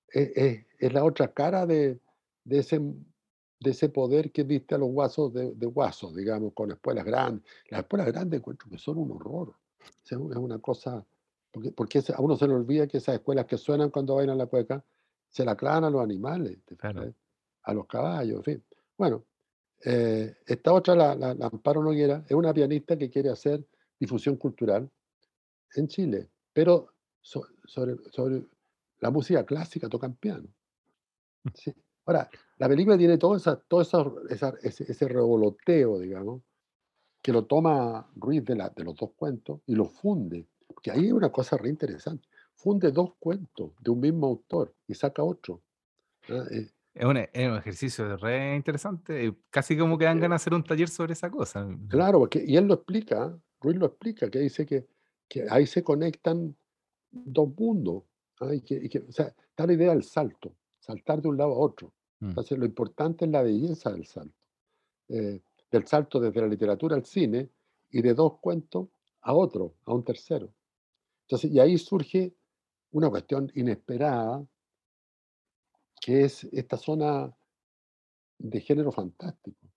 es, 0.09 0.65
es, 0.79 0.93
la 0.93 1.03
otra 1.03 1.31
cara 1.31 1.65
de, 1.65 1.99
de, 2.43 2.59
ese, 2.59 2.79
de 2.79 3.69
ese 3.69 3.89
poder 3.89 4.31
que 4.31 4.43
viste 4.43 4.75
a 4.75 4.77
los 4.77 4.89
guasos 4.89 5.33
de, 5.33 5.53
de 5.53 5.65
guasos, 5.67 6.15
digamos, 6.15 6.53
con 6.53 6.71
escuelas 6.71 7.05
grandes. 7.05 7.43
Las 7.69 7.81
escuelas 7.81 8.07
grandes 8.07 8.39
encuentro 8.39 8.69
que 8.69 8.77
son 8.77 8.97
un 8.97 9.11
horror. 9.11 9.55
Es 10.05 10.11
una 10.17 10.59
cosa, 10.59 11.05
porque, 11.51 11.71
porque 11.71 12.03
a 12.15 12.21
uno 12.21 12.35
se 12.35 12.47
le 12.47 12.53
olvida 12.53 12.87
que 12.87 12.97
esas 12.97 13.15
escuelas 13.15 13.45
que 13.45 13.57
suenan 13.57 13.91
cuando 13.91 14.15
bailan 14.15 14.37
la 14.37 14.47
cueca, 14.47 14.83
se 15.29 15.45
la 15.45 15.55
clavan 15.55 15.85
a 15.85 15.89
los 15.89 16.03
animales, 16.03 16.57
a 17.63 17.73
los 17.73 17.87
caballos, 17.87 18.37
en 18.37 18.43
fin. 18.43 18.63
Bueno, 18.97 19.23
eh, 19.85 20.35
esta 20.45 20.73
otra, 20.73 20.95
la, 20.95 21.15
la, 21.15 21.45
Amparo 21.45 21.83
Noguera, 21.83 22.23
es 22.27 22.33
una 22.33 22.53
pianista 22.53 22.97
que 22.97 23.09
quiere 23.09 23.29
hacer 23.29 23.65
difusión 24.03 24.35
cultural 24.35 24.89
en 25.75 25.87
Chile, 25.87 26.29
pero 26.51 26.93
sobre, 27.21 27.95
sobre 28.11 28.45
la 28.99 29.09
música 29.09 29.45
clásica 29.45 29.89
tocan 29.89 30.15
piano. 30.15 30.47
¿sí? 31.53 31.73
Ahora, 32.05 32.29
la 32.57 32.67
película 32.67 32.97
tiene 32.97 33.17
todo, 33.17 33.35
esa, 33.35 33.55
todo 33.55 33.81
esa, 33.81 34.53
ese, 34.61 34.91
ese, 34.91 35.07
revoloteo, 35.07 35.99
digamos, 35.99 36.41
que 37.21 37.31
lo 37.31 37.45
toma 37.45 38.09
Ruiz 38.15 38.43
de, 38.43 38.55
la, 38.55 38.69
de 38.69 38.83
los 38.83 38.95
dos 38.95 39.11
cuentos 39.15 39.61
y 39.65 39.75
lo 39.75 39.85
funde. 39.85 40.47
Porque 40.67 40.91
ahí 40.91 41.05
hay 41.05 41.11
una 41.11 41.31
cosa 41.31 41.57
re 41.57 41.69
interesante. 41.69 42.27
Funde 42.55 42.91
dos 42.91 43.13
cuentos 43.19 43.71
de 43.79 43.91
un 43.91 43.99
mismo 44.01 44.27
autor 44.27 44.75
y 44.87 44.93
saca 44.93 45.23
otro. 45.23 45.61
Eh, 46.27 46.69
es, 46.93 47.05
un, 47.05 47.17
es, 47.17 47.29
un, 47.35 47.57
ejercicio 47.57 48.17
re 48.17 48.55
interesante. 48.55 49.33
Casi 49.49 49.77
como 49.77 49.97
que 49.97 50.05
dan 50.05 50.19
ganas 50.19 50.41
de 50.41 50.43
hacer 50.43 50.53
un 50.53 50.63
taller 50.63 50.89
sobre 50.89 51.13
esa 51.13 51.31
cosa. 51.31 51.67
Claro, 51.87 52.19
porque, 52.19 52.43
y 52.45 52.57
él 52.57 52.65
lo 52.65 52.75
explica, 52.75 53.37
Ruiz 53.63 53.77
lo 53.77 53.87
explica, 53.87 54.29
que 54.29 54.39
dice 54.39 54.65
que, 54.65 54.85
que 55.27 55.47
ahí 55.49 55.65
se 55.65 55.83
conectan 55.83 56.55
dos 57.09 57.49
mundos. 57.57 58.03
¿ah? 58.41 58.53
Y 58.53 58.61
que, 58.61 58.87
que, 58.89 58.99
o 58.99 59.11
sea, 59.11 59.33
está 59.49 59.65
la 59.65 59.73
idea 59.73 59.91
del 59.91 60.03
salto, 60.03 60.53
saltar 60.79 61.21
de 61.21 61.29
un 61.29 61.37
lado 61.37 61.53
a 61.53 61.57
otro. 61.57 61.93
Mm. 62.19 62.29
Entonces, 62.29 62.57
lo 62.57 62.65
importante 62.65 63.25
es 63.25 63.31
la 63.31 63.41
belleza 63.41 63.91
del 63.91 64.05
salto. 64.05 64.35
Eh, 65.09 65.41
del 65.71 65.87
salto 65.87 66.19
desde 66.19 66.41
la 66.41 66.47
literatura 66.47 66.95
al 66.95 67.05
cine 67.05 67.49
y 67.89 68.01
de 68.01 68.13
dos 68.13 68.39
cuentos 68.39 68.89
a 69.21 69.33
otro, 69.33 69.73
a 69.85 69.93
un 69.93 70.03
tercero. 70.03 70.53
Entonces, 71.23 71.51
y 71.51 71.59
ahí 71.59 71.77
surge 71.77 72.33
una 72.91 73.09
cuestión 73.09 73.51
inesperada, 73.55 74.45
que 75.99 76.25
es 76.25 76.43
esta 76.51 76.77
zona 76.77 77.33
de 78.37 78.61
género 78.61 78.91
fantástico. 78.91 79.67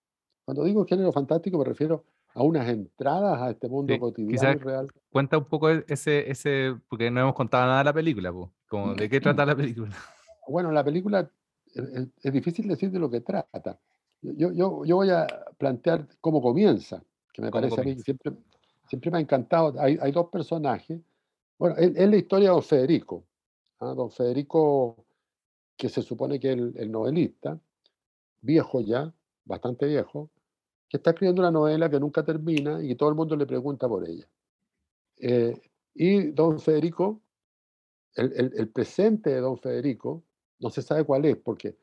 Cuando 0.44 0.64
digo 0.64 0.85
género 0.85 1.12
fantástico 1.12 1.59
me 1.59 1.64
refiero 1.64 2.05
a 2.37 2.42
unas 2.42 2.68
entradas 2.68 3.40
a 3.40 3.51
este 3.51 3.66
mundo 3.66 3.99
cotidiano 3.99 4.53
y 4.53 4.62
real. 4.62 4.88
Cuenta 5.11 5.38
un 5.38 5.46
poco 5.46 5.70
ese, 5.70 6.31
ese, 6.31 6.77
porque 6.87 7.11
no 7.11 7.20
hemos 7.20 7.35
contado 7.35 7.64
nada 7.64 7.79
de 7.79 7.85
la 7.85 7.92
película, 7.94 8.31
como 8.68 8.94
de 8.94 9.09
qué 9.09 9.20
trata 9.20 9.44
la 9.44 9.57
película. 9.57 9.90
Bueno, 10.49 10.70
la 10.70 10.85
película 10.85 11.29
es, 11.75 12.33
difícil 12.33 12.68
decir 12.68 12.92
de 12.92 13.01
lo 13.01 13.11
que 13.11 13.20
trata. 13.20 13.81
Yo, 14.22 14.53
yo, 14.53 14.85
yo, 14.85 14.94
voy 14.94 15.11
a 15.11 15.27
plantear 15.59 16.07
cómo 16.20 16.40
comienza, 16.40 17.03
que 17.33 17.42
me 17.42 17.51
parece 17.51 17.81
a 17.81 17.83
mí 17.83 17.96
siempre, 17.96 18.31
siempre 18.88 19.11
me 19.11 19.18
ha 19.18 19.20
encantado. 19.20 19.75
Hay, 19.81 19.99
hay 20.01 20.12
dos 20.12 20.29
personajes. 20.29 21.01
Bueno, 21.59 21.75
es, 21.79 21.96
la 21.96 22.16
historia 22.16 22.51
de 22.51 22.55
don 22.55 22.62
Federico. 22.62 23.25
¿ah? 23.81 23.92
Don 23.92 24.09
Federico, 24.09 25.05
que 25.77 25.88
se 25.88 26.01
supone 26.01 26.38
que 26.38 26.53
es 26.53 26.59
el, 26.77 26.92
novelista, 26.92 27.59
viejo 28.40 28.81
ya, 28.83 29.12
bastante 29.44 29.87
viejo, 29.87 30.31
que 30.88 30.99
está 30.99 31.11
escribiendo 31.11 31.42
una 31.42 31.51
novela 31.51 31.90
que 31.90 31.99
nunca 31.99 32.25
termina 32.25 32.83
y 32.83 32.94
todo 32.94 33.09
el 33.09 33.14
mundo 33.14 33.37
le 33.37 33.46
pregunta 33.46 33.88
por 33.88 34.09
ella. 34.09 34.29
Eh, 35.18 35.61
y 35.94 36.31
don 36.31 36.61
Federico, 36.61 37.22
el, 38.14 38.33
el, 38.33 38.53
el, 38.57 38.68
presente 38.68 39.31
de 39.31 39.40
don 39.40 39.59
Federico, 39.59 40.25
no 40.61 40.70
se 40.70 40.83
sabe 40.83 41.05
cuál 41.05 41.25
es, 41.25 41.37
porque 41.37 41.77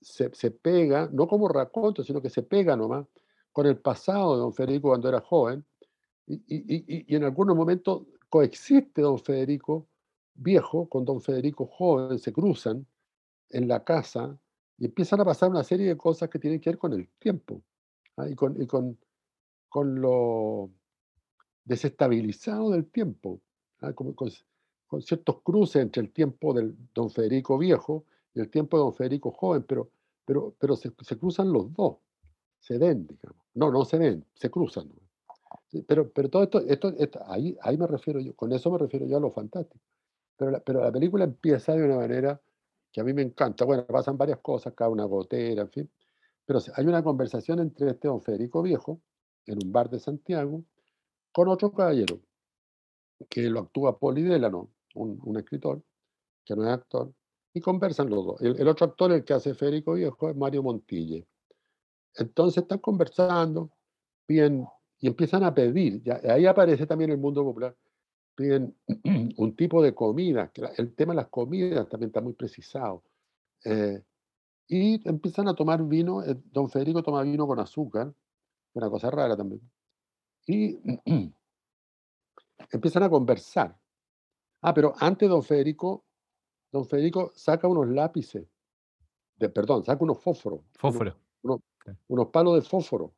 se, 0.00 0.30
se, 0.34 0.50
pega, 0.50 1.08
no 1.12 1.28
como 1.28 1.48
raconto, 1.48 2.02
sino 2.02 2.20
que 2.20 2.30
se 2.30 2.42
pega 2.42 2.76
nomás 2.76 3.06
con 3.52 3.66
el 3.66 3.78
pasado 3.78 4.34
de 4.34 4.40
don 4.40 4.52
Federico 4.52 4.88
cuando 4.88 5.08
era 5.08 5.20
joven, 5.20 5.64
y, 6.26 6.36
y, 6.46 7.04
y 7.08 7.16
en 7.16 7.24
algunos 7.24 7.56
momentos 7.56 8.02
coexiste 8.28 9.02
don 9.02 9.18
Federico 9.18 9.88
viejo 10.34 10.88
con 10.88 11.04
don 11.04 11.20
Federico 11.20 11.66
joven, 11.66 12.18
se 12.18 12.32
cruzan 12.32 12.86
en 13.50 13.68
la 13.68 13.84
casa 13.84 14.38
y 14.78 14.86
empiezan 14.86 15.20
a 15.20 15.24
pasar 15.24 15.50
una 15.50 15.64
serie 15.64 15.88
de 15.88 15.96
cosas 15.96 16.30
que 16.30 16.38
tienen 16.38 16.60
que 16.60 16.70
ver 16.70 16.78
con 16.78 16.92
el 16.92 17.08
tiempo 17.18 17.62
¿ah? 18.16 18.28
y, 18.28 18.34
con, 18.34 18.60
y 18.60 18.66
con, 18.66 18.98
con, 19.68 20.00
lo 20.00 20.70
desestabilizado 21.64 22.70
del 22.70 22.86
tiempo, 22.86 23.40
¿ah? 23.80 23.92
con, 23.92 24.14
con, 24.14 24.30
ciertos 25.02 25.40
cruces 25.42 25.82
entre 25.82 26.02
el 26.02 26.10
tiempo 26.10 26.52
del 26.52 26.76
don 26.94 27.10
Federico 27.10 27.56
viejo 27.58 28.04
y 28.34 28.40
el 28.40 28.50
tiempo 28.50 28.76
de 28.76 28.84
don 28.84 28.94
Federico 28.94 29.30
joven, 29.30 29.62
pero, 29.62 29.90
pero, 30.24 30.54
pero 30.58 30.76
se, 30.76 30.92
se 31.00 31.16
cruzan 31.16 31.52
los 31.52 31.72
dos, 31.72 31.98
se 32.58 32.78
ven, 32.78 33.06
digamos. 33.06 33.40
No, 33.54 33.70
no 33.70 33.84
se 33.84 33.98
ven, 33.98 34.24
se 34.34 34.50
cruzan. 34.50 34.90
Pero, 35.86 36.10
pero 36.10 36.28
todo 36.28 36.42
esto, 36.42 36.60
esto, 36.60 36.88
esto, 36.98 37.20
ahí, 37.26 37.56
ahí 37.62 37.76
me 37.76 37.86
refiero 37.86 38.20
yo, 38.20 38.34
con 38.34 38.52
eso 38.52 38.70
me 38.70 38.78
refiero 38.78 39.06
yo 39.06 39.16
a 39.16 39.20
lo 39.20 39.30
fantástico. 39.30 39.84
Pero 40.36 40.50
la, 40.50 40.60
pero 40.60 40.82
la 40.82 40.90
película 40.90 41.24
empieza 41.24 41.74
de 41.74 41.84
una 41.84 41.96
manera 41.96 42.40
que 42.92 43.00
a 43.00 43.04
mí 43.04 43.12
me 43.12 43.22
encanta. 43.22 43.64
Bueno, 43.64 43.86
pasan 43.86 44.16
varias 44.16 44.38
cosas, 44.38 44.72
cada 44.74 44.90
una 44.90 45.04
gotera, 45.04 45.62
en 45.62 45.70
fin. 45.70 45.90
Pero 46.50 46.58
hay 46.74 46.84
una 46.84 47.04
conversación 47.04 47.60
entre 47.60 47.90
este 47.90 48.08
don 48.08 48.20
Federico 48.20 48.60
Viejo, 48.60 49.00
en 49.46 49.64
un 49.64 49.70
bar 49.70 49.88
de 49.88 50.00
Santiago, 50.00 50.64
con 51.30 51.46
otro 51.46 51.70
caballero, 51.70 52.18
que 53.28 53.42
lo 53.42 53.60
actúa 53.60 53.96
Poli 53.96 54.24
Delano, 54.24 54.68
un, 54.96 55.20
un 55.22 55.36
escritor, 55.36 55.80
que 56.44 56.56
no 56.56 56.64
es 56.64 56.70
actor, 56.70 57.14
y 57.54 57.60
conversan 57.60 58.10
los 58.10 58.26
dos. 58.26 58.42
El, 58.42 58.66
otro 58.66 58.86
actor, 58.86 59.12
el 59.12 59.22
que 59.22 59.32
hace 59.32 59.54
Federico 59.54 59.92
Viejo, 59.92 60.28
es 60.28 60.34
Mario 60.34 60.64
Montille. 60.64 61.24
Entonces 62.16 62.64
están 62.64 62.80
conversando, 62.80 63.70
piden, 64.26 64.66
y 64.98 65.06
empiezan 65.06 65.44
a 65.44 65.54
pedir, 65.54 66.02
ya, 66.02 66.20
ahí 66.32 66.46
aparece 66.46 66.84
también 66.84 67.12
el 67.12 67.18
mundo 67.18 67.44
popular, 67.44 67.76
piden 68.34 68.74
un 69.36 69.54
tipo 69.54 69.80
de 69.84 69.94
comida, 69.94 70.50
que 70.52 70.62
el 70.78 70.96
tema 70.96 71.12
de 71.12 71.18
las 71.18 71.28
comidas 71.28 71.88
también 71.88 72.08
está 72.08 72.20
muy 72.20 72.32
precisado. 72.32 73.04
Eh, 73.64 74.02
y 74.72 75.06
empiezan 75.08 75.48
a 75.48 75.54
tomar 75.54 75.82
vino, 75.82 76.22
eh, 76.22 76.40
don 76.52 76.70
Federico 76.70 77.02
toma 77.02 77.22
vino 77.22 77.44
con 77.44 77.58
azúcar, 77.58 78.14
una 78.74 78.88
cosa 78.88 79.10
rara 79.10 79.36
también. 79.36 79.60
Y 80.46 80.78
empiezan 82.70 83.02
a 83.02 83.10
conversar. 83.10 83.76
Ah, 84.60 84.72
pero 84.72 84.94
antes 85.00 85.28
don 85.28 85.42
Federico 85.42 86.04
don 86.70 86.86
Federico 86.86 87.32
saca 87.34 87.66
unos 87.66 87.88
lápices, 87.88 88.46
de, 89.36 89.48
perdón, 89.48 89.84
saca 89.84 90.04
unos 90.04 90.22
fósforos. 90.22 90.60
Fósforo. 90.78 91.16
Unos, 92.06 92.28
palos 92.28 92.54
de 92.54 92.62
fósforo. 92.62 93.12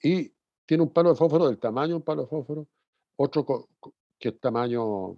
Y 0.00 0.32
tiene 0.66 0.84
un 0.84 0.92
palo 0.92 1.08
de 1.08 1.16
fósforo 1.16 1.48
del 1.48 1.58
tamaño 1.58 1.88
de 1.88 1.96
un 1.96 2.02
palo 2.02 2.22
de 2.22 2.28
fósforo, 2.28 2.68
otro 3.16 3.44
que 4.20 4.28
es 4.28 4.38
tamaño 4.38 5.16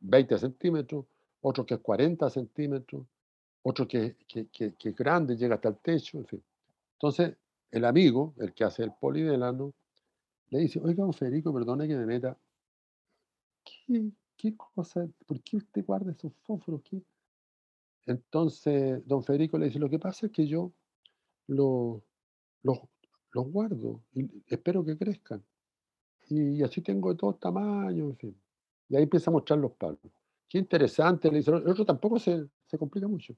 20 0.00 0.38
centímetros, 0.38 1.04
otro 1.42 1.66
que 1.66 1.74
es 1.74 1.80
40 1.80 2.30
centímetros, 2.30 3.04
otro 3.68 3.86
que, 3.86 4.16
que, 4.26 4.48
es 4.78 4.96
grande, 4.96 5.36
llega 5.36 5.56
hasta 5.56 5.68
el 5.68 5.78
techo, 5.78 6.18
en 6.18 6.26
fin. 6.26 6.42
Entonces, 6.94 7.36
el 7.70 7.84
amigo, 7.84 8.34
el 8.38 8.52
que 8.54 8.64
hace 8.64 8.82
el 8.82 8.92
polidelano, 8.92 9.74
le 10.50 10.60
dice, 10.60 10.80
oiga, 10.82 11.04
don 11.04 11.12
Federico, 11.12 11.52
perdone 11.52 11.86
que 11.86 11.96
me 11.96 12.06
meta, 12.06 12.36
¿qué, 13.64 14.10
¿qué 14.36 14.56
cosa? 14.56 15.06
¿Por 15.26 15.40
qué 15.42 15.58
usted 15.58 15.84
guarda 15.84 16.12
esos 16.12 16.32
fósforos? 16.44 16.82
entonces 18.06 19.06
don 19.06 19.22
Federico 19.22 19.58
le 19.58 19.66
dice, 19.66 19.78
lo 19.78 19.90
que 19.90 19.98
pasa 19.98 20.26
es 20.26 20.32
que 20.32 20.46
yo 20.46 20.72
los 21.46 22.02
los 23.32 23.46
guardo 23.46 24.00
y 24.14 24.28
espero 24.46 24.84
que 24.84 24.96
crezcan. 24.96 25.42
Y 26.28 26.62
así 26.62 26.82
tengo 26.82 27.10
de 27.10 27.16
todos 27.16 27.40
tamaños, 27.40 28.10
en 28.10 28.16
fin. 28.16 28.40
Y 28.88 28.96
ahí 28.96 29.04
empieza 29.04 29.30
a 29.30 29.32
mostrar 29.32 29.58
los 29.58 29.72
palos. 29.72 29.98
Qué 30.48 30.58
interesante, 30.58 31.30
le 31.30 31.38
dice. 31.38 31.50
El 31.50 31.68
otro 31.68 31.84
tampoco 31.84 32.18
se, 32.18 32.46
se 32.66 32.78
complica 32.78 33.06
mucho. 33.06 33.34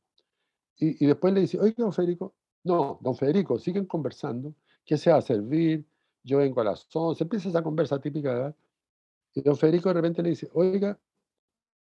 Y, 0.76 1.04
después 1.06 1.34
le 1.34 1.40
dice, 1.42 1.58
oye, 1.58 1.74
don 1.76 1.92
Federico, 1.92 2.34
no, 2.64 2.98
don 3.02 3.14
Federico, 3.14 3.58
siguen 3.58 3.84
conversando. 3.84 4.54
¿Qué 4.84 4.96
se 4.96 5.10
va 5.10 5.18
a 5.18 5.22
servir? 5.22 5.84
Yo 6.22 6.38
vengo 6.38 6.60
a 6.62 6.64
las 6.64 6.88
11. 6.92 7.22
Empieza 7.22 7.50
esa 7.50 7.62
conversa 7.62 8.00
típica. 8.00 8.54
Y 9.34 9.42
don 9.42 9.56
Federico 9.56 9.90
de 9.90 9.94
repente 9.94 10.22
le 10.22 10.30
dice, 10.30 10.48
oiga, 10.54 10.98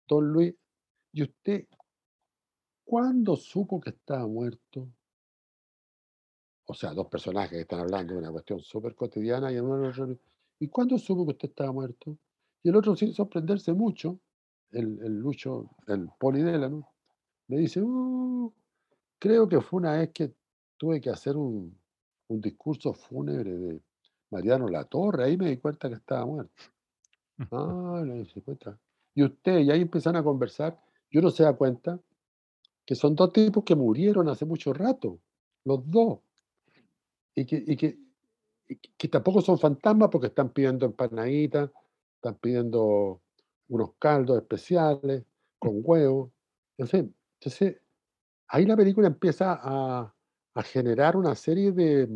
don 0.09 0.33
Luis, 0.33 0.55
¿y 1.12 1.22
usted 1.22 1.66
cuándo 2.85 3.37
supo 3.37 3.81
que 3.81 3.90
estaba 3.90 4.27
muerto? 4.27 4.88
O 6.66 6.74
sea, 6.74 6.92
dos 6.92 7.07
personajes 7.07 7.51
que 7.51 7.61
están 7.61 7.81
hablando 7.81 8.14
de 8.14 8.18
una 8.18 8.33
cuestión 8.33 8.61
súper 8.61 8.94
cotidiana 8.94 9.53
y 9.53 9.57
en 9.57 9.64
una 9.64 9.92
¿Y 10.61 10.68
cuándo 10.68 10.98
supo 10.98 11.24
que 11.24 11.33
usted 11.33 11.48
estaba 11.51 11.72
muerto? 11.72 12.18
Y 12.62 12.68
el 12.68 12.77
otro, 12.77 12.96
sin 12.96 13.14
sorprenderse 13.14 13.72
mucho, 13.72 14.18
el, 14.70 14.98
el 15.03 15.18
Lucho, 15.18 15.70
el 15.87 16.09
Polidélano, 16.18 16.88
le 17.46 17.59
dice, 17.59 17.81
uh, 17.81 18.53
creo 19.18 19.48
que 19.48 19.61
fue 19.61 19.78
una 19.78 19.92
vez 19.92 20.11
que 20.11 20.33
tuve 20.76 21.00
que 21.00 21.11
hacer 21.11 21.37
un, 21.37 21.76
discurso 22.28 22.92
fúnebre 22.92 23.50
de 23.50 23.81
Mariano 24.31 24.68
Latorre, 24.68 25.24
ahí 25.24 25.37
me 25.38 25.48
di 25.48 25.57
cuenta 25.57 25.88
que 25.88 25.94
estaba 25.94 26.26
muerto. 26.26 26.62
Ah, 27.50 28.02
le 28.04 28.14
dice, 28.14 28.42
cuenta. 28.42 28.78
Y 29.14 29.22
usted, 29.22 29.61
y 29.61 29.70
ahí 29.70 29.81
empiezan 29.81 30.16
a 30.16 30.22
conversar, 30.22 30.78
y 31.11 31.18
uno 31.18 31.31
se 31.31 31.44
da 31.44 31.54
cuenta 31.54 31.98
que 32.85 32.94
son 32.94 33.14
dos 33.14 33.33
tipos 33.33 33.64
que 33.64 33.74
murieron 33.74 34.28
hace 34.28 34.44
mucho 34.44 34.74
rato, 34.74 35.18
los 35.64 35.90
dos 35.90 36.18
y 37.40 37.46
que, 37.46 37.98
que, 38.96 39.09
tampoco 39.09 39.40
son 39.40 39.59
fantasmas 39.59 40.09
porque 40.11 40.28
están 40.28 40.50
pidiendo 40.50 40.87
empanaditas, 40.87 41.70
están 42.16 42.35
pidiendo 42.37 43.20
unos 43.68 43.92
caldos 43.98 44.38
especiales 44.38 45.24
con 45.59 45.81
huevo, 45.83 46.33
en 46.78 46.88
fin. 46.88 47.14
Entonces, 47.35 47.76
ahí 48.49 48.65
la 48.65 48.77
película 48.77 49.07
empieza 49.07 49.59
a, 49.63 50.15
generar 50.65 51.17
una 51.17 51.37
serie 51.37 51.71
de, 51.71 52.09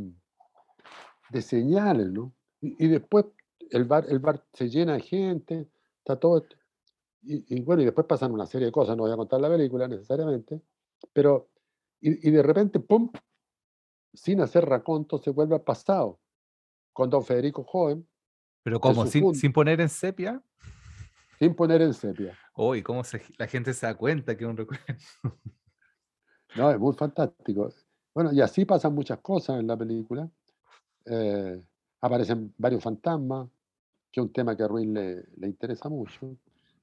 de 1.31 1.43
señales, 1.43 2.11
¿no? 2.11 2.35
Y, 2.61 2.89
después 2.89 3.27
el 3.71 3.85
bar, 3.85 4.05
el 4.09 4.19
bar 4.19 4.45
se 4.53 4.69
llena 4.69 4.95
de 4.95 5.01
gente, 5.01 5.69
está 5.99 6.19
todo... 6.19 6.45
Y, 7.23 7.61
bueno, 7.61 7.83
y 7.83 7.85
después 7.85 8.05
pasan 8.05 8.33
una 8.33 8.47
serie 8.47 8.67
de 8.67 8.73
cosas, 8.73 8.97
no 8.97 9.05
voy 9.05 9.13
a 9.13 9.17
contar 9.17 9.41
la 9.41 9.49
película 9.49 9.87
necesariamente, 9.87 10.61
pero... 11.13 11.51
Y, 12.01 12.29
y 12.29 12.33
de 12.33 12.43
repente, 12.43 12.81
¡pum!, 12.81 13.13
sin 14.13 14.41
hacer 14.41 14.67
raconto, 14.67 15.19
se 15.19 15.31
vuelve 15.31 15.55
al 15.55 15.63
pasado. 15.63 16.21
Con 16.93 17.09
don 17.09 17.25
Federico 17.25 17.63
joven. 17.63 18.07
¿Pero 18.63 18.81
como 18.81 19.07
¿Sin, 19.07 19.35
¿Sin, 19.35 19.53
poner 19.53 19.81
en 19.81 19.89
sepia? 19.89 20.43
Sin 21.39 21.55
poner 21.55 21.81
en 21.83 21.95
sepia. 21.95 22.39
Uy, 22.55 22.83
¿cómo 22.83 23.03
la 23.39 23.47
gente 23.47 23.73
se 23.73 23.87
da 23.87 23.97
cuenta 23.97 24.37
que 24.37 24.45
es 24.45 24.51
un 24.51 24.57
recuerdo? 24.57 24.85
no, 26.57 26.71
es 26.71 26.79
muy 26.79 26.95
fantástico. 26.95 27.73
Bueno, 28.15 28.33
y 28.33 28.41
así 28.41 28.65
pasan 28.65 28.95
muchas 28.95 29.19
cosas 29.21 29.61
en 29.61 29.67
la 29.67 29.77
película. 29.77 30.29
Eh, 31.07 31.63
aparecen 32.01 32.53
varios 32.59 32.83
fantasmas, 32.83 33.49
que 34.11 34.21
es 34.21 34.27
un 34.27 34.33
tema 34.33 34.57
que 34.57 34.63
a 34.63 34.69
Ruiz 34.69 34.87
le, 34.89 35.25
le 35.37 35.47
interesa 35.47 35.89
mucho, 35.89 36.37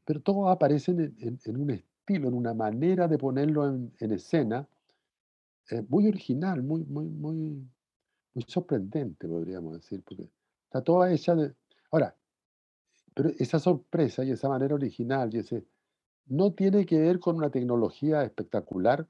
pero 0.05 0.21
todos 0.21 0.49
aparecen 0.49 1.15
en, 1.19 1.58
un 1.58 1.69
estilo, 1.69 2.29
en 2.29 2.34
una 2.34 2.53
manera 2.53 3.08
de 3.08 3.17
ponerlo 3.17 3.67
en, 3.67 3.93
en 3.99 4.12
escena, 4.12 4.67
eh, 5.69 5.84
muy 5.88 6.08
original, 6.08 6.63
muy, 6.63 6.84
muy, 6.86 7.05
muy, 7.05 7.69
sorprendente, 8.47 9.27
podríamos 9.27 9.73
decir, 9.73 10.03
está 10.63 10.82
toda 10.82 11.12
hecha 11.12 11.36
de... 11.36 11.53
Ahora, 11.91 12.15
pero 13.13 13.29
esa 13.38 13.60
sorpresa 13.60 14.23
y 14.23 14.32
esa 14.32 14.49
manera 14.49 14.73
original 14.73 15.29
y 15.36 15.43
no 16.27 16.53
tiene 16.53 16.86
que 16.86 16.99
ver 16.99 17.19
con 17.19 17.36
una 17.36 17.51
tecnología 17.51 18.23
espectacular, 18.23 19.05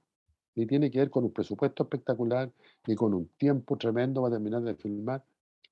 ni 0.59 0.67
tiene 0.67 0.91
que 0.91 0.99
ver 0.99 1.09
con 1.09 1.23
un 1.23 1.31
presupuesto 1.31 1.83
espectacular, 1.83 2.51
ni 2.85 2.93
con 2.93 3.13
un 3.13 3.27
tiempo 3.37 3.77
tremendo 3.77 4.21
para 4.21 4.35
terminar 4.35 4.61
de 4.61 4.75
filmar, 4.75 5.23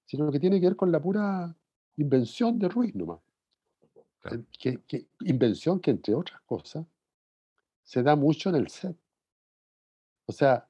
sino 0.06 0.32
que 0.32 0.40
tiene 0.40 0.62
que 0.62 0.68
ver 0.68 0.76
con 0.78 0.94
la 0.94 1.02
pura 1.02 1.54
invención 1.98 2.58
de 2.58 2.70
Ruiz 2.70 2.96
nomás. 2.96 3.20
Eh, 4.32 4.80
que, 4.88 5.08
invención 5.22 5.82
que, 5.82 5.92
entre 5.92 6.16
otras 6.16 6.40
cosas, 6.44 6.86
se 7.84 8.02
da 8.02 8.16
mucho 8.16 8.50
en 8.50 8.56
el 8.56 8.70
set. 8.70 8.96
O 10.26 10.32
sea, 10.32 10.66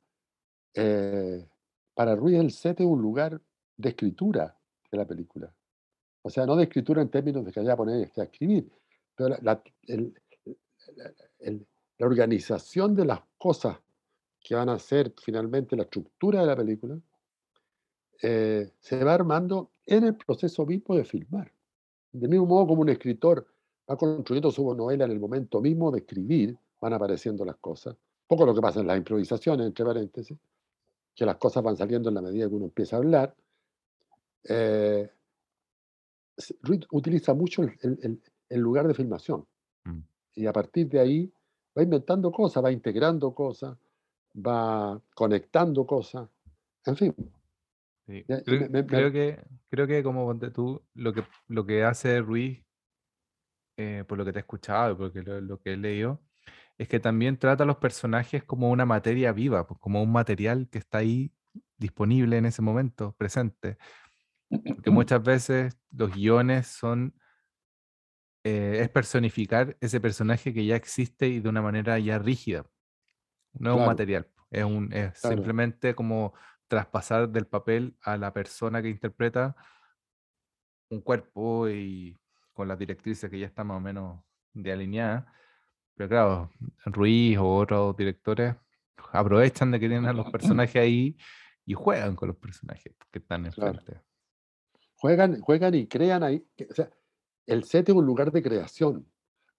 eh, 0.74 1.48
para 1.94 2.16
Ruiz 2.16 2.40
el 2.40 2.52
set 2.52 2.80
es 2.80 2.88
un 2.88 3.02
lugar 3.02 3.40
de 3.76 3.90
escritura 3.90 4.58
de 4.92 4.98
la 4.98 5.06
película. 5.06 5.54
O 6.24 6.30
sea, 6.32 6.48
no 6.48 6.56
de 6.56 6.64
escritura 6.64 7.04
en 7.04 7.10
términos 7.10 7.46
de 7.46 7.52
que 7.52 7.60
haya 7.60 7.78
poner 7.78 8.12
a 8.18 8.24
escribir, 8.24 8.68
pero 9.16 9.38
la, 9.42 9.62
organización 12.00 12.96
de 12.96 13.06
las 13.06 13.22
cosas 13.38 13.78
que 14.48 14.56
van 14.56 14.70
a 14.70 14.80
ser 14.80 15.14
finalmente 15.22 15.76
la 15.76 15.84
estructura 15.84 16.40
de 16.40 16.48
la 16.48 16.56
película, 16.56 16.98
eh, 18.22 18.72
se 18.80 19.04
va 19.04 19.14
armando 19.14 19.72
en 19.86 20.06
el 20.06 20.16
proceso 20.16 20.66
mismo 20.66 20.96
de 20.96 21.04
filmar. 21.04 21.52
De 22.14 22.30
mismo 22.30 22.46
modo 22.46 22.68
como 22.68 22.82
un 22.84 22.90
escritor 22.90 23.46
va 23.90 23.98
construyendo 23.98 24.50
su 24.50 24.74
novela 24.74 25.04
en 25.04 25.12
el 25.12 25.20
momento 25.20 25.60
mismo 25.60 25.92
de 25.92 26.00
escribir, 26.00 26.58
van 26.80 26.94
apareciendo 26.94 27.44
las 27.44 27.58
cosas. 27.58 27.98
Poco 28.26 28.46
lo 28.46 28.56
que 28.56 28.62
pasa 28.62 28.80
en 28.80 28.88
las 28.88 28.98
improvisaciones, 28.98 29.68
entre 29.68 29.84
paréntesis 29.84 30.38
que 31.14 31.26
las 31.26 31.36
cosas 31.36 31.62
van 31.62 31.76
saliendo 31.76 32.08
en 32.08 32.16
la 32.16 32.22
medida 32.22 32.48
que 32.48 32.56
uno 32.56 32.66
empieza 32.66 32.96
a 32.96 33.00
hablar. 33.00 33.36
Eh, 34.46 35.12
Ruiz 36.62 36.88
utiliza 36.92 37.34
mucho 37.34 37.64
el, 37.64 38.22
lugar 38.62 38.88
de 38.88 38.94
filmación 38.94 39.46
mm. 39.84 40.00
y 40.36 40.46
a 40.46 40.54
partir 40.54 40.88
de 40.88 41.00
ahí 41.02 41.34
va 41.78 41.84
inventando 41.84 42.32
cosas, 42.32 42.64
va 42.64 42.72
integrando 42.72 43.34
cosas, 43.34 43.76
va 44.38 45.02
conectando 45.16 45.86
cosas, 45.86 46.30
en 46.86 46.96
fin. 46.96 47.16
Creo, 48.06 49.12
que, 49.12 49.44
creo 49.70 49.88
que 49.88 50.02
como 50.02 50.34
tú, 50.52 50.82
lo 50.94 51.14
que, 51.14 51.24
lo 51.48 51.66
que 51.66 51.84
hace 51.84 52.22
Ruiz, 52.22 52.64
eh, 53.76 54.06
por 54.08 54.18
lo 54.18 54.24
que 54.24 54.32
te 54.32 54.40
he 54.40 54.42
escuchado, 54.42 54.98
porque 54.98 55.22
lo, 55.22 55.42
lo 55.42 55.60
que 55.60 55.74
he 55.74 55.78
leído, 55.78 56.22
es 56.78 56.88
que 56.88 57.00
también 57.00 57.38
trata 57.38 57.64
a 57.64 57.68
los 57.68 57.78
personajes 57.78 58.44
como 58.44 58.70
una 58.70 58.86
materia 58.86 59.32
viva, 59.34 59.68
pues, 59.68 59.80
como 59.80 60.02
un 60.02 60.12
material 60.12 60.70
que 60.70 60.78
está 60.78 61.00
ahí 61.00 61.34
disponible 61.78 62.38
en 62.38 62.46
ese 62.46 62.62
momento, 62.62 63.14
presente. 63.18 63.78
Porque 64.50 64.92
muchas 64.92 65.22
veces 65.24 65.78
los 65.92 66.14
guiones 66.14 66.68
son, 66.68 67.14
eh, 68.44 68.80
es 68.82 68.90
personificar 68.90 69.76
ese 69.82 70.00
personaje 70.00 70.54
que 70.54 70.66
ya 70.66 70.76
existe 70.76 71.28
y 71.28 71.40
de 71.40 71.50
una 71.50 71.62
manera 71.62 72.00
ya 72.00 72.20
rígida. 72.20 72.66
No 73.60 73.74
es 73.74 73.80
un 73.80 73.86
material, 73.86 74.28
es, 74.52 74.64
un, 74.64 74.92
es 74.94 75.18
simplemente 75.18 75.96
como 75.96 76.34
traspasar 76.68 77.30
del 77.30 77.48
papel 77.48 77.96
a 78.02 78.18
la 78.18 78.34
persona 78.34 78.82
que 78.82 78.90
interpreta 78.90 79.56
un 80.90 81.02
cuerpo 81.02 81.70
y 81.70 82.18
con 82.54 82.68
las 82.68 82.78
directrices 82.78 83.30
que 83.30 83.40
ya 83.40 83.48
están 83.48 83.68
más 83.68 83.78
o 83.78 83.82
menos 83.82 84.20
de 84.54 84.72
alineadas 84.72 85.26
pero 85.98 86.10
claro, 86.10 86.52
Ruiz 86.86 87.38
o 87.40 87.56
otros 87.56 87.98
directores 87.98 88.56
aprovechan 89.12 89.72
de 89.72 89.80
que 89.80 89.90
tienen 89.90 90.08
a 90.08 90.14
los 90.14 90.30
personajes 90.32 90.76
ahí 90.76 91.18
y 91.66 91.74
juegan 91.74 92.16
con 92.16 92.28
los 92.28 92.38
personajes 92.38 92.94
que 93.12 93.20
están 93.20 93.48
enfrente. 93.48 94.00
Juegan, 94.96 95.42
juegan 95.42 95.74
y 95.74 95.88
crean 95.88 96.24
ahí. 96.24 96.48
O 96.70 96.74
sea, 96.74 96.90
el 97.48 97.64
set 97.64 97.90
es 97.90 97.96
un 97.96 98.06
lugar 98.06 98.32
de 98.32 98.44
creación, 98.44 99.12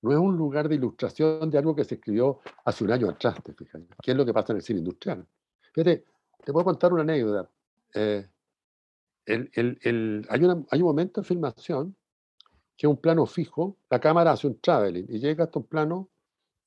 no 0.03 0.13
es 0.13 0.19
un 0.19 0.37
lugar 0.37 0.69
de 0.69 0.77
ilustración 0.77 1.51
de 1.51 1.59
algo 1.59 1.75
que 1.75 1.85
se 1.85 1.97
escribió 1.97 2.41
hace 2.65 2.85
un 2.85 2.93
año 2.93 3.11
atrás, 3.11 3.43
te 3.43 3.53
fijas. 3.53 3.83
¿Qué 4.03 4.13
es 4.13 4.17
lo 4.17 4.25
que 4.25 4.33
pasa 4.33 4.53
en 4.53 4.59
el 4.59 4.63
cine 4.63 4.79
industrial? 4.79 5.27
Fíjate, 5.73 6.05
te 6.45 6.53
puedo 6.53 6.65
contar 6.65 6.93
una 6.93 7.03
anécdota. 7.03 7.51
Eh, 7.95 8.29
hay, 9.27 10.45
un 10.45 10.67
momento 10.81 11.21
en 11.21 11.25
filmación 11.25 11.97
que 12.77 12.87
es 12.87 12.91
un 12.91 12.97
plano 12.99 13.27
fijo, 13.27 13.77
la 13.91 13.99
cámara 13.99 14.33
hace 14.33 14.47
un 14.47 14.61
traveling 14.61 15.07
y 15.09 15.19
llega 15.19 15.45
hasta 15.45 15.59
un 15.59 15.67
plano 15.67 16.09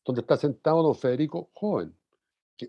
donde 0.04 0.22
está 0.22 0.36
sentado 0.36 0.84
don 0.84 0.96
Federico 0.96 1.50
joven, 1.54 1.96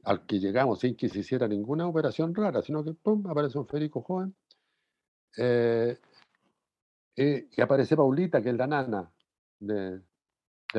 al 0.04 0.24
que 0.26 0.38
llegamos 0.38 0.78
sin 0.78 0.94
que 0.96 1.08
se 1.08 1.18
hiciera 1.18 1.48
ninguna 1.48 1.88
operación 1.88 2.34
rara, 2.34 2.62
sino 2.62 2.84
que 2.84 2.92
¡pum! 2.92 3.26
aparece 3.26 3.54
don 3.54 3.66
Federico 3.66 4.02
joven. 4.02 4.34
Eh, 5.36 5.98
y 7.16 7.60
aparece 7.60 7.96
Paulita, 7.96 8.40
que 8.40 8.50
es 8.50 8.56
la 8.56 8.66
nana 8.66 9.12
de, 9.58 10.00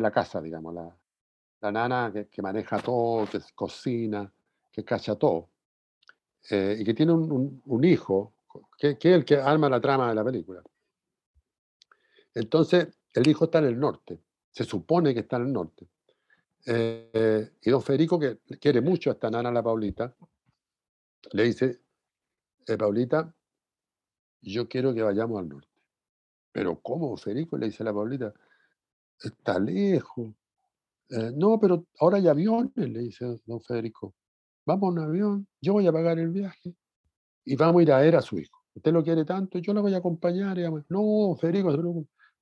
la 0.02 0.12
casa, 0.12 0.42
digamos, 0.42 0.74
la, 0.74 0.96
la 1.62 1.72
nana 1.72 2.12
que, 2.30 2.42
maneja 2.42 2.80
todo, 2.82 3.26
que 3.26 3.40
cocina, 3.56 4.32
que 4.72 4.84
cacha 4.84 5.16
todo, 5.16 5.50
eh, 6.50 6.78
y 6.80 6.84
que 6.84 6.94
tiene 6.94 7.14
un, 7.14 7.84
hijo, 7.84 8.34
que, 8.78 8.98
que, 8.98 9.12
es 9.12 9.16
el 9.16 9.26
que 9.26 9.38
arma 9.38 9.70
la 9.70 9.80
trama 9.80 10.10
de 10.10 10.16
la 10.16 10.24
película. 10.24 10.62
Entonces, 12.34 12.88
el 13.14 13.28
hijo 13.28 13.46
está 13.46 13.60
en 13.60 13.66
el 13.66 13.80
norte, 13.80 14.20
se 14.52 14.64
supone 14.64 15.14
que 15.14 15.22
está 15.22 15.38
en 15.38 15.44
el 15.44 15.54
norte. 15.54 15.88
Eh, 16.66 17.52
y 17.62 17.70
don 17.70 17.82
Federico, 17.82 18.20
que 18.20 18.40
quiere 18.60 18.82
mucho 18.82 19.10
a 19.10 19.14
esta 19.14 19.30
nana, 19.30 19.52
la 19.52 19.64
Paulita, 19.64 20.16
le 21.32 21.44
dice, 21.44 21.82
eh, 22.68 22.78
Paulita, 22.78 23.34
yo 24.42 24.68
quiero 24.68 24.94
que 24.94 25.02
vayamos 25.02 25.40
al 25.40 25.50
norte. 25.50 25.68
Pero 26.52 26.80
¿cómo, 26.82 27.16
Federico? 27.18 27.58
Le 27.58 27.68
dice 27.68 27.84
la 27.84 27.94
Paulita, 27.94 28.34
está 29.22 29.60
lejos. 29.60 30.32
Eh, 31.10 31.32
no, 31.36 31.60
pero 31.60 31.86
ahora 32.00 32.18
hay 32.18 32.28
aviones, 32.28 32.72
le 32.76 33.00
dice 33.00 33.40
don 33.46 33.62
Federico. 33.62 34.16
Vamos 34.66 34.90
a 34.90 34.92
un 34.92 35.00
avión, 35.00 35.48
yo 35.62 35.74
voy 35.74 35.88
a 35.88 35.92
pagar 35.92 36.20
el 36.20 36.30
viaje 36.30 36.76
y 37.46 37.56
vamos 37.56 37.80
a 37.80 37.84
ir 37.84 37.92
a 37.92 38.00
ver 38.00 38.16
a 38.16 38.22
su 38.22 38.40
hijo. 38.40 38.58
Usted 38.76 38.92
lo 38.92 39.04
quiere 39.04 39.26
tanto, 39.26 39.60
yo 39.60 39.74
lo 39.74 39.82
voy 39.82 39.94
a 39.94 39.98
acompañar. 39.98 40.58
no, 40.90 41.36
Federico, 41.40 41.72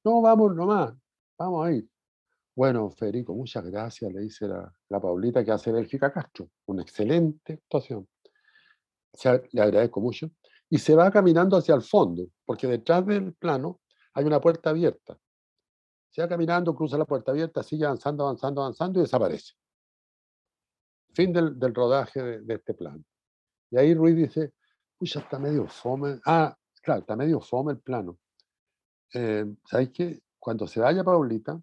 no, 0.04 0.22
vamos 0.22 0.56
nomás, 0.56 0.94
vamos 1.38 1.68
a 1.68 1.72
ir. 1.74 1.88
Bueno, 2.56 2.90
Federico, 2.92 3.34
muchas 3.34 3.66
gracias, 3.66 4.12
le 4.12 4.22
dice 4.22 4.48
la, 4.48 5.00
Paulita 5.02 5.44
que 5.44 5.52
hace 5.52 5.72
Bélgica 5.72 6.12
Castro. 6.12 6.50
Una 6.68 6.84
excelente 6.84 7.54
actuación. 7.54 8.08
le 9.52 9.62
agradezco 9.62 10.02
mucho. 10.02 10.32
Y 10.70 10.78
se 10.78 10.96
va 10.96 11.12
caminando 11.12 11.58
hacia 11.58 11.76
el 11.76 11.82
fondo, 11.82 12.28
porque 12.46 12.68
detrás 12.68 13.06
del 13.06 13.34
plano 13.34 13.82
hay 14.14 14.26
una 14.26 14.40
puerta 14.40 14.70
abierta. 14.70 15.18
Se 16.12 16.22
va 16.22 16.28
caminando, 16.28 16.76
cruza 16.76 16.98
la 16.98 17.06
puerta 17.06 17.32
abierta, 17.32 17.64
sigue 17.64 17.86
avanzando, 17.86 18.24
avanzando, 18.24 18.62
avanzando 18.62 19.00
y 19.00 19.04
desaparece. 19.04 19.54
Fin 21.14 21.32
del, 21.32 21.74
rodaje 21.74 22.22
de, 22.42 22.54
este 22.54 22.74
plano. 22.74 23.04
Y 23.70 23.78
ahí 23.78 23.94
Ruiz 23.94 24.16
dice, 24.16 24.54
pucha, 24.98 25.22
está 25.22 25.40
medio 25.40 25.68
fome. 25.68 26.20
Ah, 26.26 26.56
claro, 26.82 27.02
está 27.02 27.16
medio 27.16 27.40
fome 27.40 27.74
el 27.74 27.80
plano. 27.80 28.20
Eh, 29.14 29.46
¿Sabéis 29.66 29.92
qué? 29.92 30.22
Cuando 30.38 30.68
se 30.68 30.82
vaya 30.82 31.04
Paulita, 31.04 31.62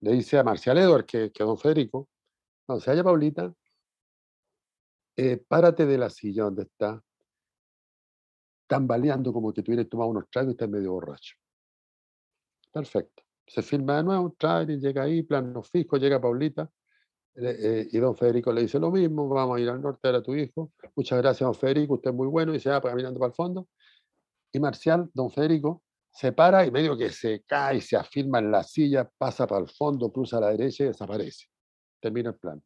le 0.00 0.12
dice 0.12 0.38
a 0.38 0.44
Marcial 0.44 0.78
Edward, 0.78 1.06
que, 1.06 1.30
que 1.30 1.44
don 1.44 1.58
Federico, 1.58 2.08
cuando 2.66 2.80
se 2.80 2.90
vaya 2.90 3.04
Paulita, 3.04 3.52
eh, 5.16 5.36
párate 5.36 5.86
de 5.86 5.98
la 5.98 6.10
silla 6.10 6.44
donde 6.44 6.62
está, 6.62 7.02
tambaleando 8.66 9.32
como 9.32 9.52
que 9.52 9.62
tuvieras 9.62 9.88
tomado 9.88 10.10
unos 10.10 10.28
tragos 10.30 10.50
y 10.50 10.52
estás 10.52 10.68
medio 10.68 10.92
borracho. 10.92 11.36
Perfecto. 12.72 13.27
Se 13.48 13.62
firma 13.62 13.96
de 13.96 14.04
nuevo, 14.04 14.34
trae 14.38 14.64
y 14.72 14.78
llega 14.78 15.02
ahí, 15.02 15.22
plano 15.22 15.62
fijo, 15.62 15.96
llega 15.96 16.20
Paulita, 16.20 16.70
eh, 17.34 17.88
y 17.90 17.98
don 17.98 18.16
Federico 18.16 18.52
le 18.52 18.62
dice 18.62 18.78
lo 18.78 18.90
mismo, 18.90 19.28
vamos 19.28 19.56
a 19.56 19.60
ir 19.60 19.68
al 19.68 19.80
norte, 19.80 20.08
a 20.08 20.22
tu 20.22 20.34
hijo. 20.34 20.72
Muchas 20.94 21.18
gracias, 21.18 21.46
don 21.46 21.54
Federico, 21.54 21.94
usted 21.94 22.10
es 22.10 22.16
muy 22.16 22.26
bueno, 22.26 22.54
y 22.54 22.60
se 22.60 22.70
va 22.70 22.80
caminando 22.80 23.18
para 23.18 23.30
el 23.30 23.34
fondo. 23.34 23.68
Y 24.52 24.60
Marcial, 24.60 25.10
don 25.14 25.30
Federico, 25.30 25.82
se 26.10 26.32
para 26.32 26.66
y 26.66 26.70
medio 26.70 26.96
que 26.96 27.10
se 27.10 27.42
cae, 27.46 27.80
se 27.80 27.96
afirma 27.96 28.38
en 28.40 28.50
la 28.50 28.64
silla, 28.64 29.08
pasa 29.18 29.46
para 29.46 29.60
el 29.62 29.68
fondo, 29.68 30.10
cruza 30.10 30.38
a 30.38 30.40
la 30.40 30.50
derecha 30.50 30.84
y 30.84 30.86
desaparece. 30.88 31.46
Termina 32.00 32.30
el 32.30 32.36
plano. 32.36 32.62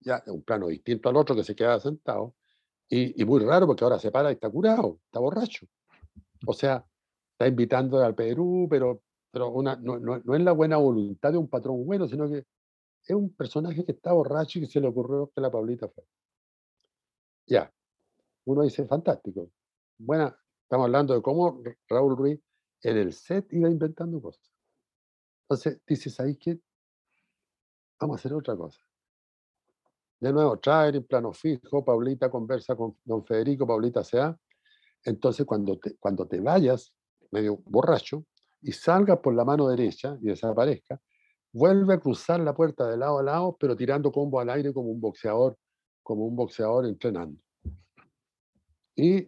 Ya, 0.00 0.22
un 0.26 0.42
plano 0.42 0.68
distinto 0.68 1.08
al 1.08 1.16
otro 1.16 1.34
que 1.34 1.42
se 1.42 1.56
queda 1.56 1.80
sentado. 1.80 2.34
Y, 2.88 3.24
muy 3.24 3.40
raro 3.42 3.66
porque 3.66 3.84
ahora 3.84 3.98
se 3.98 4.10
para 4.10 4.30
y 4.30 4.34
está 4.34 4.50
curado, 4.50 5.00
está 5.06 5.18
borracho. 5.18 5.66
O 6.46 6.52
sea, 6.52 6.84
está 7.32 7.48
invitando 7.48 8.02
al 8.04 8.14
Perú, 8.14 8.68
pero, 8.70 9.02
pero 9.30 9.50
una, 9.50 9.76
no, 9.76 9.98
no, 9.98 10.18
no, 10.24 10.34
es 10.34 10.42
la 10.42 10.52
buena 10.52 10.76
voluntad 10.76 11.32
de 11.32 11.38
un 11.38 11.48
patrón 11.48 11.84
bueno, 11.84 12.08
sino 12.08 12.28
que 12.28 12.38
es 12.38 13.14
un 13.14 13.34
personaje 13.34 13.84
que 13.84 13.92
está 13.92 14.12
borracho 14.12 14.58
y 14.58 14.62
que 14.62 14.68
se 14.68 14.80
le 14.80 14.88
ocurrió 14.88 15.30
que 15.34 15.40
la 15.40 15.50
Paulita 15.50 15.88
fue. 15.88 16.04
Ya. 17.46 17.72
Uno 18.44 18.62
dice, 18.62 18.86
fantástico. 18.86 19.50
Buena, 19.98 20.36
Estamos 20.66 20.86
hablando 20.86 21.14
de 21.14 21.22
cómo 21.22 21.62
Raúl 21.88 22.16
Ruiz 22.16 22.40
en 22.82 22.96
el 22.96 23.12
set 23.12 23.52
iba 23.52 23.70
inventando 23.70 24.20
cosas. 24.20 24.52
Entonces 25.42 25.80
dices 25.86 26.18
ahí 26.18 26.34
que 26.36 26.58
vamos 28.00 28.16
a 28.16 28.18
hacer 28.18 28.34
otra 28.34 28.56
cosa. 28.56 28.80
De 30.18 30.32
nuevo, 30.32 30.58
traer 30.58 30.96
en 30.96 31.04
plano 31.04 31.32
fijo, 31.32 31.84
Paulita 31.84 32.28
conversa 32.28 32.74
con 32.74 32.98
don 33.04 33.24
Federico, 33.24 33.64
Paulita 33.64 34.02
se. 34.02 34.18
Entonces 35.04 35.46
cuando 35.46 35.78
te, 35.78 35.96
cuando 35.98 36.26
te 36.26 36.40
vayas, 36.40 36.92
medio 37.30 37.58
borracho, 37.58 38.24
y 38.66 38.72
salgas 38.72 39.20
por 39.20 39.32
la 39.32 39.44
mano 39.44 39.68
derecha 39.68 40.18
y 40.20 40.26
desaparezca, 40.26 41.00
vuelve 41.52 41.94
a 41.94 42.00
cruzar 42.00 42.40
la 42.40 42.52
puerta 42.52 42.88
de 42.88 42.96
lado 42.96 43.20
a 43.20 43.22
lado, 43.22 43.56
pero 43.60 43.76
tirando 43.76 44.10
combo 44.10 44.40
al 44.40 44.50
aire 44.50 44.72
como 44.72 44.90
un 44.90 45.00
boxeador, 45.00 45.56
como 46.02 46.26
un 46.26 46.34
boxeador 46.34 46.84
entrenando. 46.84 47.40
Y 48.96 49.24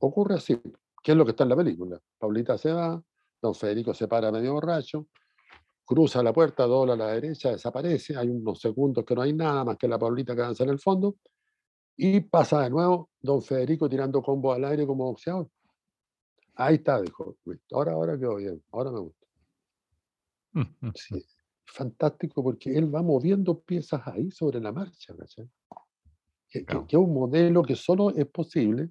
ocurre 0.00 0.34
así, 0.34 0.60
¿Qué 1.02 1.12
es 1.12 1.16
lo 1.16 1.24
que 1.24 1.30
está 1.30 1.44
en 1.44 1.50
la 1.50 1.56
película. 1.56 1.98
Paulita 2.18 2.58
se 2.58 2.72
va, 2.72 3.00
don 3.40 3.54
Federico 3.54 3.94
se 3.94 4.08
para 4.08 4.32
medio 4.32 4.52
borracho, 4.54 5.06
cruza 5.84 6.20
la 6.20 6.32
puerta, 6.32 6.66
dobla 6.66 6.94
a 6.94 6.96
la 6.96 7.06
derecha, 7.06 7.52
desaparece, 7.52 8.16
hay 8.16 8.28
unos 8.28 8.60
segundos 8.60 9.04
que 9.04 9.14
no 9.14 9.22
hay 9.22 9.32
nada 9.32 9.64
más 9.64 9.76
que 9.76 9.86
la 9.86 9.98
Paulita 9.98 10.34
que 10.34 10.42
avanza 10.42 10.64
en 10.64 10.70
el 10.70 10.80
fondo, 10.80 11.16
y 11.96 12.18
pasa 12.20 12.62
de 12.62 12.70
nuevo 12.70 13.10
don 13.20 13.42
Federico 13.42 13.88
tirando 13.88 14.20
combo 14.20 14.52
al 14.52 14.64
aire 14.64 14.86
como 14.86 15.04
boxeador. 15.04 15.48
Ahí 16.60 16.74
está, 16.74 17.00
dijo 17.00 17.38
Ahora, 17.72 17.92
ahora 17.92 18.18
quedó 18.18 18.36
bien, 18.36 18.62
ahora 18.70 18.90
me 18.90 19.00
gusta. 19.00 19.26
Sí, 20.94 21.24
fantástico 21.64 22.42
porque 22.42 22.76
él 22.76 22.94
va 22.94 23.02
moviendo 23.02 23.60
piezas 23.60 24.06
ahí 24.06 24.30
sobre 24.30 24.60
la 24.60 24.70
marcha, 24.70 25.14
que, 26.50 26.66
que, 26.66 26.76
es 26.86 26.94
un 26.94 27.14
modelo 27.14 27.62
que 27.62 27.74
solo 27.74 28.10
es 28.10 28.26
posible 28.26 28.90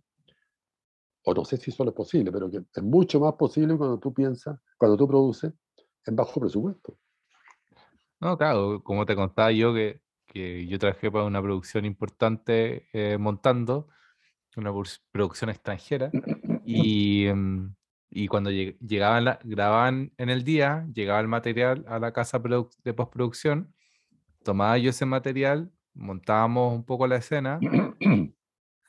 o 1.25 1.33
no 1.35 1.45
sé 1.45 1.57
si 1.57 1.69
solo 1.69 1.91
es 1.91 1.95
posible, 1.95 2.31
pero 2.31 2.49
que 2.49 2.57
es 2.57 2.83
mucho 2.83 3.19
más 3.19 3.33
posible 3.33 3.77
cuando 3.77 3.99
tú 3.99 4.11
piensas, 4.11 4.59
cuando 4.75 4.97
tú 4.97 5.07
produces 5.07 5.53
en 6.07 6.15
bajo 6.15 6.39
presupuesto. 6.39 6.97
No, 8.19 8.35
claro, 8.35 8.81
como 8.81 9.05
te 9.05 9.15
contaba 9.15 9.51
yo 9.51 9.75
que, 9.75 10.01
que 10.25 10.65
yo 10.65 10.79
trabajé 10.79 11.11
para 11.11 11.25
una 11.25 11.41
producción 11.41 11.85
importante 11.85 12.87
eh, 12.93 13.19
montando, 13.19 13.89
una 14.57 14.73
producción 15.11 15.51
extranjera, 15.51 16.11
y, 16.75 17.27
mm, 17.33 17.75
y 18.11 18.27
cuando 18.27 18.49
llegaban, 18.51 19.25
la, 19.25 19.39
grababan 19.43 20.11
en 20.17 20.29
el 20.29 20.43
día, 20.43 20.87
llegaba 20.93 21.19
el 21.19 21.27
material 21.27 21.85
a 21.87 21.99
la 21.99 22.11
casa 22.11 22.41
de 22.83 22.93
postproducción, 22.93 23.73
tomaba 24.43 24.77
yo 24.77 24.89
ese 24.89 25.05
material, 25.05 25.71
montábamos 25.93 26.73
un 26.73 26.85
poco 26.85 27.05
la 27.07 27.17
escena, 27.17 27.59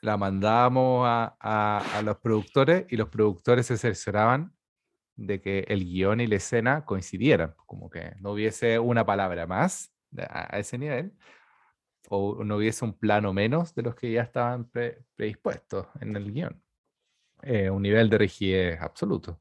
la 0.01 0.17
mandábamos 0.17 1.05
a, 1.05 2.01
los 2.03 2.17
productores 2.17 2.85
y 2.89 2.97
los 2.97 3.09
productores 3.09 3.67
se 3.67 3.77
cercioraban 3.77 4.55
de 5.15 5.39
que 5.39 5.65
el 5.67 5.85
guion 5.85 6.19
y 6.21 6.27
la 6.27 6.37
escena 6.37 6.83
coincidieran, 6.83 7.53
como 7.67 7.89
que 7.89 8.15
no 8.19 8.31
hubiese 8.31 8.79
una 8.79 9.05
palabra 9.05 9.45
más 9.45 9.93
a, 10.17 10.57
ese 10.57 10.79
nivel, 10.79 11.13
o 12.09 12.43
no 12.43 12.57
hubiese 12.57 12.83
un 12.85 12.97
plano 12.97 13.33
menos 13.33 13.75
de 13.75 13.83
los 13.83 13.93
que 13.93 14.11
ya 14.11 14.23
estaban 14.23 14.69
predispuestos 15.15 15.87
en 15.99 16.15
el 16.15 16.33
guion. 16.33 16.61
Eh, 17.43 17.69
un 17.69 17.81
nivel 17.81 18.09
de 18.09 18.17
rigidez 18.17 18.81
absoluto. 18.81 19.39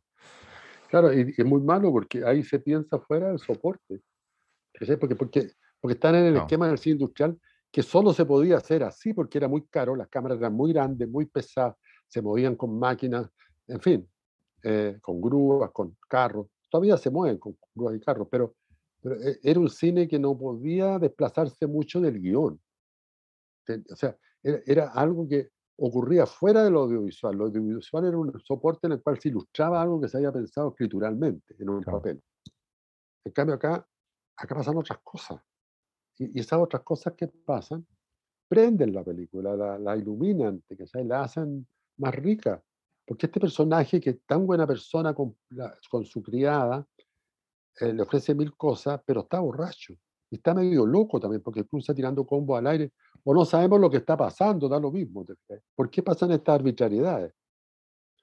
Claro, 0.88 1.12
y, 1.12 1.34
es 1.36 1.44
muy 1.44 1.60
malo 1.60 1.92
porque 1.92 2.24
ahí 2.24 2.42
se 2.42 2.58
piensa 2.58 2.98
fuera 2.98 3.28
del 3.28 3.38
soporte. 3.38 4.00
Porque, 4.98 5.16
porque, 5.16 5.50
porque 5.80 5.94
están 5.94 6.14
en 6.14 6.26
el 6.26 6.36
esquema 6.36 6.68
del 6.68 6.78
cine 6.78 6.94
industrial 6.94 7.38
que 7.70 7.82
solo 7.82 8.12
se 8.12 8.24
podía 8.24 8.56
hacer 8.56 8.82
así 8.82 9.12
porque 9.12 9.38
era 9.38 9.48
muy 9.48 9.66
caro, 9.66 9.94
las 9.94 10.08
cámaras 10.08 10.38
eran 10.38 10.54
muy 10.54 10.72
grandes, 10.72 11.08
muy 11.08 11.26
pesadas, 11.26 11.76
se 12.06 12.20
movían 12.20 12.56
con 12.56 12.78
máquinas, 12.78 13.30
en 13.68 13.80
fin, 13.80 14.08
eh, 14.62 14.98
con 15.00 15.20
grúas, 15.20 15.70
con 15.70 15.96
carros. 16.08 16.48
Todavía 16.68 16.96
se 16.96 17.10
mueven 17.10 17.38
con 17.38 17.56
grúas 17.74 17.96
y 17.96 18.00
carros, 18.00 18.26
pero, 18.30 18.54
eh, 19.04 19.38
era 19.42 19.60
un 19.60 19.70
cine 19.70 20.08
que 20.08 20.18
no 20.18 20.36
podía 20.36 20.98
desplazarse 20.98 21.66
mucho 21.66 22.00
del 22.00 22.20
guion. 22.20 22.60
O 23.68 23.96
sea, 23.96 24.16
era, 24.42 24.90
algo 24.90 25.28
que 25.28 25.50
ocurría 25.82 26.26
fuera 26.26 26.62
del 26.62 26.74
audiovisual. 26.74 27.36
Lo 27.36 27.44
audiovisual 27.46 28.04
era 28.04 28.18
un 28.18 28.40
soporte 28.40 28.86
en 28.86 28.92
el 28.92 29.02
cual 29.02 29.18
se 29.18 29.30
ilustraba 29.30 29.80
algo 29.80 30.00
que 30.00 30.08
se 30.08 30.18
había 30.18 30.32
pensado 30.32 30.68
escrituralmente 30.70 31.54
en 31.58 31.70
un 31.70 31.82
papel. 31.82 32.22
En 33.24 33.32
cambio 33.32 33.54
acá, 33.54 33.86
acá 34.36 34.54
pasan 34.54 34.76
otras 34.76 34.98
cosas. 35.02 35.40
Y, 36.18 36.38
esas 36.38 36.58
otras 36.60 36.82
cosas 36.82 37.14
que 37.14 37.28
pasan 37.28 37.86
prenden 38.46 38.92
la 38.92 39.02
película, 39.02 39.78
la, 39.78 39.96
iluminan, 39.96 40.62
que 40.68 40.76
la 41.04 41.22
hacen 41.22 41.66
más 41.96 42.14
rica. 42.14 42.62
Porque 43.06 43.26
este 43.26 43.40
personaje, 43.40 44.00
que 44.00 44.10
es 44.10 44.22
tan 44.26 44.46
buena 44.46 44.66
persona 44.66 45.14
con, 45.14 45.36
con 45.90 46.04
su 46.04 46.22
criada, 46.22 46.86
eh, 47.80 47.92
le 47.92 48.02
ofrece 48.02 48.34
mil 48.34 48.54
cosas, 48.54 49.00
pero 49.06 49.22
está 49.22 49.40
borracho. 49.40 49.94
Y 50.30 50.36
está 50.36 50.54
medio 50.54 50.86
loco 50.86 51.18
también, 51.18 51.42
porque 51.42 51.66
cruza 51.66 51.92
tirando 51.92 52.24
combo 52.24 52.56
al 52.56 52.66
aire. 52.68 52.92
O 53.24 53.34
no 53.34 53.44
sabemos 53.44 53.80
lo 53.80 53.90
que 53.90 53.98
está 53.98 54.16
pasando, 54.16 54.68
da 54.68 54.78
lo 54.78 54.90
mismo. 54.90 55.26
¿Por 55.74 55.90
qué 55.90 56.02
pasan 56.02 56.30
estas 56.30 56.54
arbitrariedades? 56.54 57.34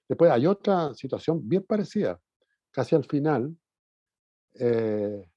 Después 0.08 0.32
hay 0.32 0.48
otra 0.48 0.94
situación 0.94 1.48
bien 1.48 1.64
parecida. 1.64 2.20
Casi 2.72 2.96
al 2.96 3.04
final, 3.04 3.56
eh, 4.54 5.30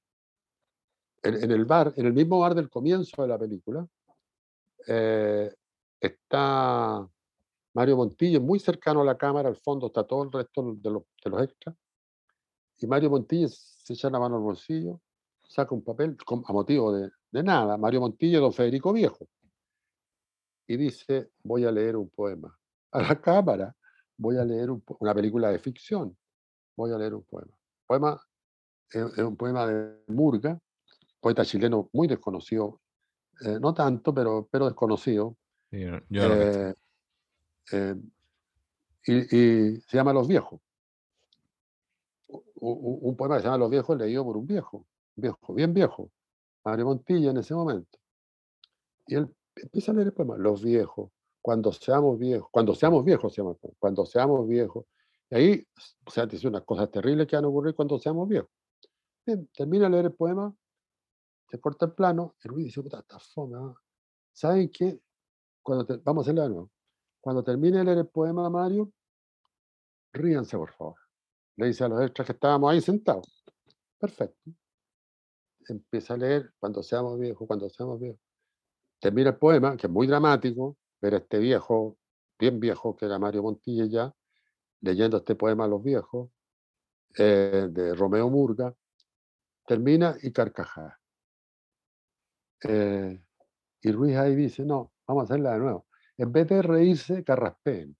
en, 1.23 1.51
el 1.51 1.65
bar, 1.65 1.93
en 1.97 2.05
el 2.05 2.13
mismo 2.13 2.39
bar 2.39 2.55
del 2.55 2.69
comienzo 2.69 3.21
de 3.21 3.27
la 3.27 3.37
película, 3.37 3.85
eh, 4.87 5.53
está 5.99 7.07
Mario 7.73 7.97
Montillo, 7.97 8.41
muy 8.41 8.59
cercano 8.59 9.01
a 9.01 9.05
la 9.05 9.17
cámara, 9.17 9.49
al 9.49 9.57
fondo 9.57 9.87
está 9.87 10.03
todo 10.03 10.23
el 10.23 10.31
resto 10.31 10.73
de 10.75 10.89
los, 10.89 11.03
de 11.23 11.29
los 11.29 11.41
extras, 11.43 11.75
y 12.79 12.87
Mario 12.87 13.11
Montillo 13.11 13.47
se 13.47 13.93
echa 13.93 14.09
la 14.09 14.19
mano 14.19 14.37
al 14.37 14.41
bolsillo, 14.41 14.99
saca 15.51 15.75
un 15.75 15.83
papel 15.83 16.17
a 16.45 16.53
motivo 16.53 16.93
de, 16.93 17.11
nada, 17.43 17.77
Mario 17.77 17.99
Montilla 18.01 18.37
y 18.37 18.41
don 18.41 18.53
Federico 18.53 18.93
Viejo, 18.93 19.27
y 20.65 20.77
dice, 20.77 21.31
voy 21.43 21.65
a 21.65 21.71
leer 21.71 21.97
un 21.97 22.09
poema. 22.09 22.57
A 22.91 23.01
la 23.01 23.19
cámara, 23.19 23.75
voy 24.17 24.37
a 24.37 24.45
leer 24.45 24.69
una 24.71 25.13
película 25.13 25.49
de 25.49 25.59
ficción, 25.59 26.17
voy 26.77 26.93
a 26.93 26.97
leer 26.97 27.13
un 27.15 27.23
poema. 27.23 27.53
poema 27.85 28.21
es, 28.89 29.17
un 29.17 29.35
poema 29.35 29.67
de 29.67 30.03
Murga, 30.07 30.57
poeta 31.19 31.43
chileno 31.43 31.89
muy 31.91 32.07
desconocido, 32.07 32.79
eh, 33.41 33.59
no 33.59 33.73
tanto, 33.73 34.13
pero, 34.13 34.47
pero 34.49 34.65
desconocido. 34.65 35.35
Eh, 35.71 36.01
eh, 37.73 37.95
y, 39.05 39.81
se 39.81 39.97
llama 39.97 40.13
Los 40.13 40.27
Viejos. 40.29 40.61
Un, 42.55 43.15
poema 43.17 43.35
que 43.35 43.41
se 43.41 43.47
llama 43.47 43.57
Los 43.57 43.69
Viejos 43.69 43.97
leído 43.97 44.23
por 44.23 44.37
un 44.37 44.47
viejo, 44.47 44.85
viejo, 45.15 45.53
bien 45.53 45.73
viejo, 45.73 46.11
Mario 46.63 46.85
Montilla 46.85 47.31
en 47.31 47.37
ese 47.37 47.53
momento. 47.53 47.97
Y 49.07 49.15
él 49.15 49.35
empieza 49.55 49.91
a 49.91 49.95
leer 49.95 50.07
el 50.07 50.13
poema, 50.13 50.37
Los 50.37 50.63
Viejos, 50.63 51.11
cuando 51.41 51.71
seamos 51.71 52.19
viejos, 52.19 52.49
cuando 52.51 52.75
seamos 52.75 53.03
viejos 53.03 53.33
se 53.33 53.41
llama, 53.41 53.55
cuando 53.79 54.05
seamos 54.05 54.47
viejos. 54.47 54.85
Y 55.29 55.35
ahí, 55.35 55.67
o 56.05 56.11
sea, 56.11 56.25
dice 56.25 56.47
unas 56.47 56.63
cosas 56.63 56.91
terribles 56.91 57.27
que 57.27 57.35
van 57.35 57.45
a 57.45 57.47
ocurrir 57.47 57.73
cuando 57.73 57.97
seamos 57.99 58.27
viejos. 58.27 58.51
Bien, 59.25 59.47
termina 59.53 59.85
de 59.85 59.91
leer 59.91 60.05
el 60.05 60.13
poema, 60.13 60.53
se 61.49 61.59
corta 61.59 61.85
el 61.85 61.93
plano, 61.93 62.35
y 62.43 62.47
Ruiz 62.47 62.65
dice, 62.65 62.81
puta, 62.81 62.99
está 62.99 63.19
fome. 63.19 63.57
¿ah? 63.57 63.73
¿Saben 64.31 64.69
qué? 64.69 64.99
Cuando 65.63 65.85
vamos 66.03 66.21
a 66.21 66.25
hacerlo 66.25 66.43
de 66.43 66.49
nuevo. 66.49 66.71
Cuando 67.19 67.43
termine 67.43 67.79
de 67.79 67.83
leer 67.83 67.97
el 67.99 68.07
poema, 68.07 68.49
Mario, 68.49 68.91
ríanse, 70.13 70.57
por 70.57 70.71
favor. 70.71 70.95
Le 71.57 71.67
dice 71.67 71.83
a 71.83 71.89
los 71.89 72.01
extras 72.01 72.25
que 72.25 72.33
estábamos 72.33 72.71
ahí 72.71 72.81
sentados. 72.81 73.43
Perfecto. 73.99 74.51
Empieza 75.67 76.13
a 76.13 76.17
leer 76.17 76.53
cuando 76.59 76.83
seamos 76.83 77.19
viejos, 77.19 77.47
cuando 77.47 77.69
seamos 77.69 77.99
viejos. 77.99 78.19
Termina 78.99 79.29
el 79.29 79.37
poema, 79.37 79.75
que 79.77 79.87
es 79.87 79.93
muy 79.93 80.07
dramático, 80.07 80.77
ver 81.01 81.15
a 81.15 81.17
este 81.17 81.39
viejo, 81.39 81.97
bien 82.37 82.59
viejo, 82.59 82.95
que 82.95 83.05
era 83.05 83.17
Mario 83.19 83.43
Montilla 83.43 83.85
ya, 83.85 84.13
leyendo 84.81 85.17
este 85.17 85.35
poema 85.35 85.65
a 85.65 85.67
los 85.67 85.83
viejos, 85.83 86.29
eh, 87.17 87.67
de 87.69 87.93
Romeo 87.93 88.29
Murga, 88.29 88.73
termina 89.65 90.15
y 90.21 90.31
carcajada. 90.31 90.99
Eh, 92.63 93.23
y 93.81 93.91
Ruiz 93.91 94.17
ahí 94.17 94.35
dice, 94.35 94.63
no, 94.63 94.93
vamos 95.07 95.21
a 95.21 95.23
hacerla 95.25 95.53
de 95.53 95.59
nuevo. 95.59 95.87
En 96.17 96.31
vez 96.31 96.47
de 96.47 96.61
reírse, 96.61 97.23
carraspeen. 97.23 97.97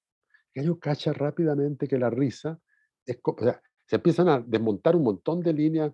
Ellos 0.54 0.78
cachan 0.80 1.16
rápidamente 1.16 1.88
que 1.88 1.98
la 1.98 2.10
risa 2.10 2.60
es... 3.06 3.20
O 3.24 3.36
se 3.92 3.98
empiezan 3.98 4.30
a 4.30 4.40
desmontar 4.40 4.96
un 4.96 5.04
montón 5.04 5.42
de 5.42 5.52
líneas 5.52 5.92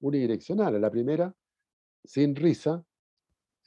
unidireccionales. 0.00 0.80
La 0.80 0.90
primera, 0.90 1.34
sin 2.04 2.34
risa, 2.34 2.84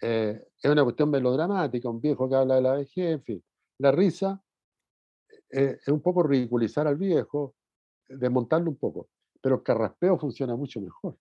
eh, 0.01 0.47
es 0.61 0.71
una 0.71 0.83
cuestión 0.83 1.09
melodramática, 1.09 1.89
un 1.89 2.01
viejo 2.01 2.29
que 2.29 2.35
habla 2.35 2.55
de 2.55 2.61
la 2.61 2.73
vejez, 2.73 3.13
en 3.13 3.23
fin. 3.23 3.43
La 3.79 3.91
risa 3.91 4.43
eh, 5.49 5.77
es 5.81 5.87
un 5.87 6.01
poco 6.01 6.23
ridiculizar 6.23 6.87
al 6.87 6.97
viejo, 6.97 7.55
desmontarlo 8.07 8.69
un 8.69 8.77
poco, 8.77 9.09
pero 9.41 9.55
el 9.55 9.63
carraspeo 9.63 10.17
funciona 10.17 10.55
mucho 10.55 10.81
mejor. 10.81 11.17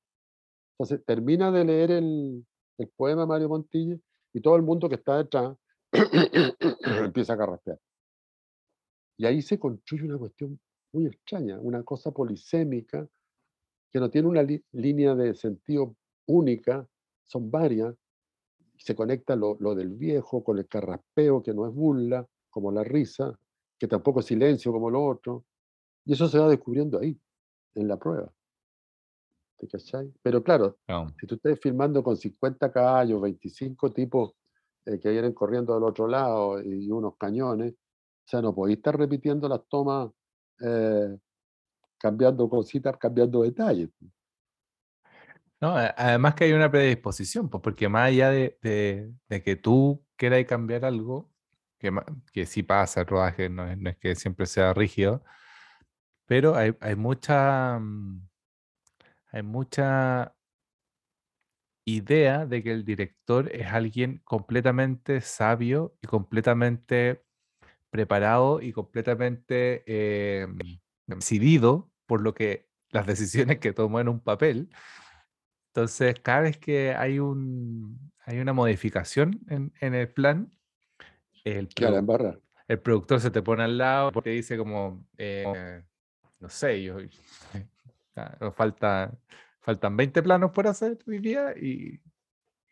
Entonces, 0.73 1.05
termina 1.05 1.51
de 1.51 1.65
leer 1.65 1.91
el, 1.93 2.45
el 2.79 2.89
poema 2.89 3.27
Mario 3.27 3.49
Montilla 3.49 3.97
y 4.33 4.41
todo 4.41 4.57
el 4.57 4.63
mundo 4.63 4.89
que 4.89 4.97
está 4.97 5.19
detrás 5.19 5.57
empieza 7.05 7.35
a 7.35 7.39
carraspear. 7.39 7.79
Y 9.19 9.27
ahí 9.27 9.43
se 9.43 9.59
construye 9.59 10.05
una 10.05 10.19
cuestión 10.19 10.59
muy 10.93 11.07
extraña, 11.07 11.59
una 11.61 11.83
cosa 11.83 12.11
polisémica 12.11 13.07
que 13.93 14.01
no 14.01 14.11
tiene 14.11 14.29
una 14.29 14.43
línea 14.73 15.15
de 15.15 15.35
sentido 15.35 15.95
única, 16.27 16.89
son 17.25 17.51
varias, 17.51 17.95
se 18.77 18.95
conecta 18.95 19.37
lo, 19.37 19.57
lo, 19.61 19.75
del 19.75 19.91
viejo 19.91 20.43
con 20.43 20.59
el 20.59 20.67
carraspeo, 20.67 21.43
que 21.43 21.53
no 21.53 21.67
es 21.67 21.75
burla, 21.75 22.27
como 22.51 22.73
la 22.73 22.83
risa, 22.83 23.39
que 23.79 23.87
tampoco 23.87 24.21
es 24.21 24.27
silencio 24.27 24.73
como 24.73 24.91
lo 24.91 25.05
otro, 25.05 25.45
y 26.05 26.15
eso 26.15 26.27
se 26.29 26.39
va 26.39 26.49
descubriendo 26.49 26.99
ahí, 26.99 27.19
en 27.75 27.89
la 27.89 27.99
prueba. 27.99 28.33
Pero 30.23 30.43
claro, 30.43 30.79
si 31.21 31.27
tú 31.27 31.37
estás 31.37 31.59
filmando 31.61 32.03
con 32.03 32.17
50 32.17 32.73
caballos, 32.73 33.21
25 33.21 33.93
tipos 33.93 34.35
eh, 34.87 34.99
que 34.99 35.11
vienen 35.11 35.33
corriendo 35.33 35.75
del 35.75 35.85
otro 35.85 36.09
lado 36.09 36.61
y 36.61 36.91
unos 36.91 37.17
cañones, 37.17 37.73
o 37.73 38.29
sea, 38.29 38.43
no 38.43 38.55
podéis 38.55 38.79
estar 38.79 38.97
repitiendo 38.99 39.49
las 39.49 39.61
tomas, 39.69 40.11
eh, 40.61 41.17
cambiando 42.03 42.49
cositas, 42.49 42.97
cambiando 42.97 43.43
detalles. 43.43 43.89
No, 45.61 45.77
además 45.77 46.35
que 46.35 46.45
hay 46.45 46.53
una 46.53 46.69
predisposición, 46.69 47.49
pues 47.49 47.63
porque 47.63 47.89
más 47.89 48.09
allá 48.09 48.31
de, 48.31 48.59
de, 49.29 49.43
que 49.45 49.55
tú 49.55 50.05
quieras 50.17 50.45
cambiar 50.45 50.85
algo, 50.85 51.31
que, 51.79 51.93
que 52.33 52.47
sí 52.47 52.65
pasa 52.65 53.03
el 53.03 53.07
rodaje, 53.07 53.49
no 53.49 53.65
es, 53.69 53.97
que 53.99 54.17
siempre 54.17 54.47
sea 54.47 54.75
rígido, 54.75 55.23
pero 56.27 56.57
hay, 56.57 56.77
hay 56.81 56.97
mucha 56.97 57.79
mm, 57.79 58.29
hay 59.31 59.43
mucha 59.45 60.35
idea 61.87 62.45
de 62.45 62.63
que 62.65 62.73
el 62.73 62.85
director 62.85 63.49
es 63.55 63.69
alguien 63.69 64.21
completamente 64.25 65.21
sabio 65.21 65.97
y 66.03 66.09
completamente 66.09 67.25
preparado 67.91 68.61
y 68.61 68.73
completamente 68.73 69.85
em, 69.87 70.59
decidido 71.07 71.92
por 72.07 72.21
lo 72.21 72.35
que 72.35 72.69
las 72.91 73.07
decisiones 73.07 73.59
que 73.59 73.73
tomó 73.73 74.01
en 74.01 74.09
un 74.09 74.21
papel. 74.21 74.69
Entonces, 75.69 76.21
cada 76.21 76.43
vez 76.43 76.59
que 76.59 76.95
hay, 76.95 77.19
un, 77.19 78.13
hay 78.27 78.39
una 78.39 78.53
modificación 78.53 79.41
en, 79.49 79.95
el 79.95 80.09
plan, 80.13 80.51
el, 81.45 81.69
el 82.69 82.81
productor 82.81 83.21
se 83.21 83.31
te 83.31 83.43
pone 83.43 83.65
al 83.65 83.79
lado 83.79 84.13
porque 84.13 84.31
dice 84.31 84.57
como, 84.59 85.07
eh, 85.17 85.83
no 86.39 86.49
sé, 86.49 86.83
yo, 86.83 86.99
nos 88.41 88.55
falta, 88.55 89.13
faltan 89.61 89.97
20 89.97 90.23
planos 90.23 90.51
por 90.51 90.67
hacer 90.67 90.99
hoy 91.07 91.19
día 91.19 91.55
y, 91.57 92.01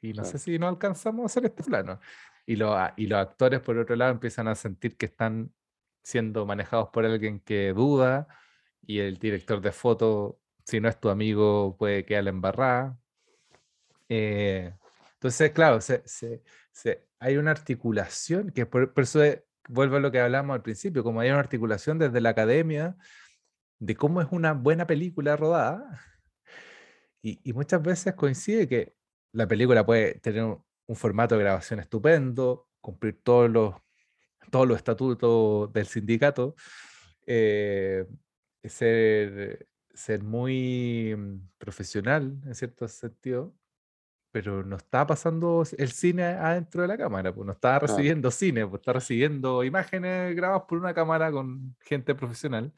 y 0.03 0.13
no 0.13 0.25
sé 0.25 0.39
si 0.39 0.59
no 0.59 0.69
alcanzamos 0.69 1.23
a 1.23 1.27
hacer 1.27 1.47
este 1.47 1.63
plano. 1.63 2.01
Y, 2.47 2.57
lo, 2.57 2.77
y 2.97 3.07
los 3.07 3.19
actores, 3.19 3.61
por 3.61 3.79
otro 3.79 3.97
lado, 3.97 4.13
empiezan 4.13 4.49
a 4.49 4.55
sentir 4.55 4.97
que 4.97 5.07
están 5.07 5.53
siendo 6.03 6.45
manejados 6.47 6.89
por 6.89 7.05
alguien 7.05 7.41
que 7.41 7.73
duda 7.73 8.29
y 8.83 9.01
el 9.01 9.19
director 9.19 9.61
de 9.61 9.73
foto, 9.73 10.41
si 10.65 10.81
no 10.81 10.89
es 10.89 10.99
tu 11.01 11.09
amigo, 11.09 11.77
puede 11.79 12.05
quedar 12.05 12.29
embarrada. 12.29 12.99
Eh, 14.09 14.75
entonces, 15.15 15.51
claro, 15.53 15.81
se, 15.81 16.03
se, 16.07 16.43
se, 16.73 17.07
hay 17.19 17.37
una 17.37 17.51
articulación, 17.51 18.51
que 18.51 18.67
por, 18.67 18.93
por 18.93 19.05
eso 19.05 19.21
vuelvo 19.69 19.97
a 19.97 20.01
lo 20.01 20.11
que 20.11 20.21
hablamos 20.21 20.55
al 20.55 20.63
principio, 20.63 21.05
como 21.05 21.21
hay 21.21 21.31
una 21.31 21.39
articulación 21.41 21.99
desde 21.99 22.21
la 22.21 22.31
academia, 22.31 22.97
de 23.79 23.97
cómo 23.97 24.21
es 24.21 24.29
una 24.31 24.53
buena 24.53 24.87
película 24.87 25.37
rodada. 25.37 26.01
Y, 27.23 27.53
muchas 27.53 27.83
veces 27.83 28.15
coincide 28.15 28.67
que 28.67 28.95
la 29.33 29.47
película 29.47 29.85
puede 29.85 30.15
tener 30.21 30.45
un, 30.45 30.65
formato 30.97 31.37
de 31.37 31.43
grabación 31.45 31.79
estupendo, 31.79 32.69
cumplir 32.81 33.21
todos 33.23 33.49
los, 33.49 33.75
todos 34.51 34.67
los 34.67 34.77
estatutos 34.77 35.73
del 35.73 35.87
sindicato, 35.87 36.57
eh, 37.27 38.07
ser, 38.65 39.69
ser 39.95 40.23
muy 40.23 41.15
mm, 41.17 41.49
profesional 41.59 42.41
en 42.45 42.55
cierto 42.55 42.87
sentido, 42.89 43.55
pero 44.33 44.65
no 44.65 44.77
está 44.77 45.07
pasando 45.07 45.65
el 45.77 45.91
cine 45.91 46.25
adentro 46.25 46.83
de 46.83 46.89
la 46.89 46.97
cámara, 46.97 47.35
pues 47.35 47.47
no 47.47 47.53
está 47.53 47.79
recibiendo 47.79 48.31
cine, 48.31 48.67
pues 48.67 48.81
está 48.81 48.93
recibiendo 48.93 49.65
imágenes 49.65 50.37
grabadas 50.37 50.65
por 50.69 50.79
una 50.79 50.95
cámara 50.95 51.33
con 51.33 51.77
gente 51.81 52.15
profesional 52.15 52.73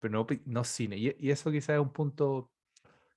pero 0.00 0.26
no, 0.44 0.64
cine. 0.64 0.96
Y, 0.96 1.30
eso 1.30 1.50
quizás 1.50 1.70
es 1.70 1.80
un 1.80 1.92
punto 1.92 2.50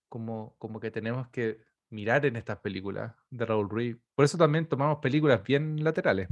como, 0.08 0.56
como 0.58 0.80
que 0.80 0.92
tenemos 0.92 1.28
que 1.30 1.64
mirar 1.90 2.26
en 2.26 2.36
estas 2.36 2.58
películas 2.58 3.14
de 3.30 3.46
Raúl 3.46 3.70
Ruiz. 3.70 3.98
Por 4.16 4.26
eso 4.26 4.38
también 4.38 4.66
tomamos 4.66 5.00
películas 5.00 5.44
bien 5.44 5.84
laterales. 5.84 6.30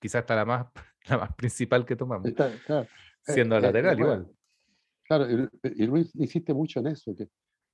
Quizás 0.00 0.22
está 0.22 0.34
la 0.34 0.44
más, 0.44 0.66
la 1.08 1.18
más 1.18 1.34
principal 1.34 1.84
que 1.84 1.96
tomamos. 1.96 2.28
Eh, 2.28 2.86
siendo 3.22 3.56
eh, 3.56 3.60
lateral 3.60 3.98
igual. 3.98 4.28
Claro, 5.10 5.26
y, 5.64 5.86
Ruiz 5.86 6.14
insiste 6.14 6.54
mucho 6.54 6.78
en 6.78 6.86
eso, 6.86 7.16
que, 7.16 7.28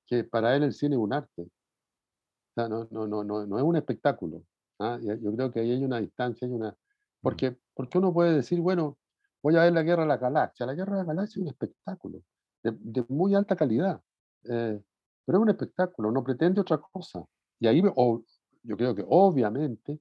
que 0.07 0.25
para 0.25 0.57
él 0.57 0.63
el 0.63 0.73
cine 0.73 0.95
es 0.95 1.01
un 1.01 1.13
arte. 1.13 1.43
O 1.43 2.55
sea, 2.55 2.67
no, 2.67 2.89
no, 2.91 3.07
no, 3.07 3.23
no, 3.23 3.45
no 3.45 3.59
es 3.59 3.63
un 3.63 3.77
espectáculo. 3.77 4.43
¿ah? 4.79 4.99
Yo 5.03 5.35
creo 5.35 5.53
que 5.53 5.61
ahí 5.61 5.71
hay 5.73 5.85
una 5.85 6.01
distancia, 6.01 6.49
hay 6.49 6.55
una... 6.55 6.71
Mm. 6.71 6.77
Porque, 7.21 7.59
porque 7.75 7.99
uno 7.99 8.15
puede 8.15 8.37
decir, 8.37 8.59
bueno, 8.63 8.97
voy 9.43 9.55
a 9.57 9.65
ver 9.65 9.75
la 9.75 9.83
Guerra 9.83 10.05
de 10.05 10.09
la 10.09 10.17
Galaxia. 10.17 10.65
La 10.65 10.73
Guerra 10.73 10.93
de 10.93 11.03
la 11.03 11.13
Galaxia 11.13 11.41
es 11.41 11.43
un 11.43 11.49
espectáculo 11.49 12.23
de, 12.63 13.05
muy 13.09 13.35
alta 13.35 13.55
calidad, 13.55 14.01
eh, 14.45 14.81
pero 15.27 15.39
es 15.39 15.43
un 15.43 15.51
espectáculo, 15.51 16.11
no 16.11 16.25
pretende 16.25 16.63
otra 16.63 16.79
cosa. 16.79 17.23
Y 17.61 17.67
ahí 17.67 17.83
yo 17.83 18.77
creo 18.79 18.95
que 18.95 19.05
obviamente 19.07 20.01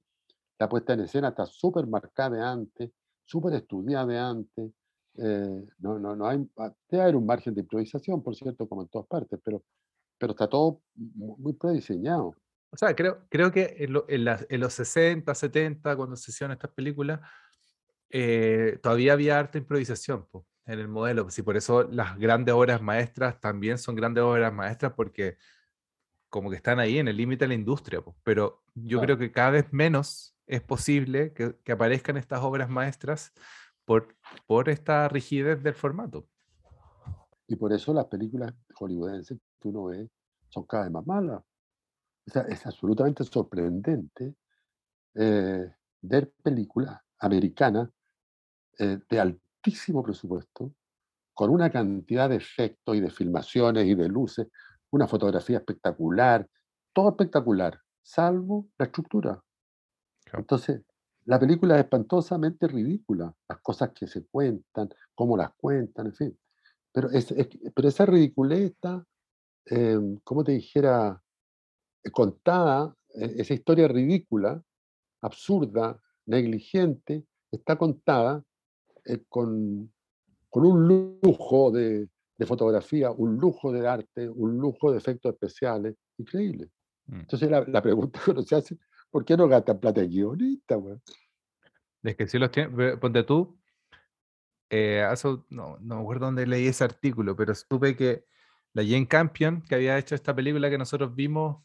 la 0.58 0.70
puesta 0.70 0.94
en 0.94 1.00
escena 1.00 1.28
está 1.28 1.44
súper 1.44 1.86
marcada 1.86 2.30
de 2.30 2.42
antes, 2.42 2.90
súper 3.26 3.52
estudiada 3.54 4.06
de 4.06 4.18
antes. 4.18 4.72
Eh, 5.18 5.66
no, 5.78 5.98
no, 5.98 6.14
no 6.14 6.26
hay, 6.26 6.38
debe 6.90 7.02
haber 7.02 7.16
un 7.16 7.26
margen 7.26 7.54
de 7.54 7.62
improvisación, 7.62 8.22
por 8.22 8.34
cierto, 8.34 8.68
como 8.68 8.82
en 8.82 8.88
todas 8.88 9.06
partes, 9.06 9.38
pero, 9.44 9.62
pero 10.18 10.32
está 10.32 10.48
todo 10.48 10.82
muy 10.94 11.52
prediseñado. 11.54 12.34
O 12.70 12.76
sea, 12.76 12.94
creo, 12.94 13.26
creo 13.30 13.50
que 13.50 13.76
en, 13.78 13.96
en, 14.48 14.60
los 14.60 14.74
60, 14.74 15.34
70, 15.34 15.96
cuando 15.96 16.16
se 16.16 16.30
hicieron 16.30 16.52
estas 16.52 16.70
películas, 16.72 17.20
eh, 18.10 18.78
todavía 18.82 19.14
había 19.14 19.38
harta 19.38 19.58
improvisación 19.58 20.26
en 20.66 20.78
el 20.80 20.88
modelo. 20.88 21.26
Y 21.34 21.42
por 21.42 21.56
eso 21.56 21.84
las 21.84 22.18
grandes 22.18 22.54
obras 22.54 22.82
maestras 22.82 23.40
también 23.40 23.78
son 23.78 23.94
grandes 23.94 24.22
obras 24.22 24.52
maestras, 24.52 24.92
porque 24.94 25.38
como 26.28 26.50
que 26.50 26.56
están 26.56 26.78
ahí 26.78 26.98
en 26.98 27.08
el 27.08 27.16
límite 27.16 27.44
de 27.44 27.48
la 27.48 27.54
industria. 27.54 28.02
Pero 28.22 28.62
yo 28.74 29.00
creo 29.00 29.16
que 29.16 29.32
cada 29.32 29.50
vez 29.50 29.72
menos 29.72 30.36
es 30.46 30.60
posible 30.60 31.32
que, 31.32 31.56
que, 31.64 31.72
aparezcan 31.72 32.16
estas 32.16 32.40
obras 32.40 32.68
maestras 32.68 33.32
por, 33.86 34.14
por 34.46 34.68
esta 34.68 35.08
rigidez 35.08 35.62
del 35.62 35.74
formato. 35.74 36.28
Y 37.48 37.56
por 37.56 37.72
eso 37.72 37.94
las 37.94 38.06
películas 38.06 38.52
hollywoodenses 38.74 39.38
que 39.60 39.68
uno 39.68 39.84
ve 39.84 40.10
son 40.50 40.64
cada 40.64 40.82
vez 40.84 40.92
más 40.92 41.06
malas. 41.06 41.42
es 42.26 42.66
absolutamente 42.66 43.24
sorprendente 43.24 44.34
eh, 45.14 45.72
ver 46.02 46.32
películas 46.42 47.00
americanas 47.20 47.88
eh, 48.78 48.98
de 49.08 49.20
altísimo 49.20 50.02
presupuesto, 50.02 50.74
con 51.32 51.50
una 51.50 51.70
cantidad 51.70 52.28
de 52.28 52.36
efectos 52.36 52.96
y 52.96 53.00
de 53.00 53.10
filmaciones 53.10 53.86
y 53.86 53.94
de 53.94 54.08
luces, 54.08 54.48
una 54.90 55.06
fotografía 55.06 55.58
espectacular, 55.58 56.46
todo 56.92 57.10
espectacular, 57.10 57.80
salvo 58.02 58.68
la 58.78 58.86
estructura. 58.86 59.42
Entonces, 60.32 60.82
la 61.26 61.40
película 61.40 61.74
es 61.74 61.84
espantosamente 61.84 62.68
ridícula, 62.68 63.34
las 63.48 63.60
cosas 63.60 63.90
que 63.92 64.06
se 64.06 64.24
cuentan, 64.26 64.88
cómo 65.14 65.36
las 65.36 65.52
cuentan, 65.56 66.06
en 66.06 66.14
fin. 66.14 66.38
Pero, 66.92 67.10
es, 67.10 67.34
pero 67.74 67.88
esa 67.88 68.06
ridiculez 68.06 68.72
está, 68.72 69.04
em, 69.66 70.18
como 70.22 70.44
te 70.44 70.52
dijera, 70.52 71.20
eh, 72.04 72.10
contada, 72.10 72.94
e, 73.12 73.34
esa 73.38 73.54
historia 73.54 73.88
ridícula, 73.88 74.62
absurda, 75.20 76.00
negligente, 76.26 77.26
está 77.50 77.76
contada 77.76 78.42
eh, 79.04 79.24
con, 79.28 79.92
con, 80.48 80.64
un 80.64 81.20
lujo 81.22 81.72
de, 81.72 82.08
de, 82.38 82.46
fotografía, 82.46 83.10
un 83.10 83.36
lujo 83.36 83.72
de 83.72 83.86
arte, 83.86 84.28
un 84.28 84.58
lujo 84.58 84.92
de 84.92 84.98
efectos 84.98 85.32
especiales, 85.32 85.96
increíble. 86.18 86.70
Mm. 87.06 87.20
Entonces 87.20 87.50
la, 87.50 87.64
la, 87.66 87.82
pregunta 87.82 88.20
que 88.24 88.30
uno 88.30 88.42
se 88.42 88.54
hace, 88.54 88.78
¿por 89.16 89.24
qué 89.24 89.34
no 89.34 89.48
gastan 89.48 89.80
plata 89.80 90.02
en 90.02 90.10
guionistas? 90.10 90.78
Es 92.02 92.16
que 92.16 92.28
si 92.28 92.38
los 92.38 92.50
tiene, 92.50 92.98
ponte 92.98 93.22
tú, 93.22 93.58
eh, 94.68 95.08
no, 95.48 95.78
no 95.80 95.94
me 95.94 96.02
acuerdo 96.02 96.26
dónde 96.26 96.46
leí 96.46 96.66
ese 96.66 96.84
artículo, 96.84 97.34
pero 97.34 97.54
supe 97.54 97.96
que 97.96 98.26
la 98.74 98.82
Jane 98.82 99.08
Campion, 99.08 99.62
que 99.62 99.74
había 99.74 99.96
hecho 99.96 100.14
esta 100.14 100.36
película 100.36 100.68
que 100.68 100.76
nosotros 100.76 101.14
vimos, 101.14 101.64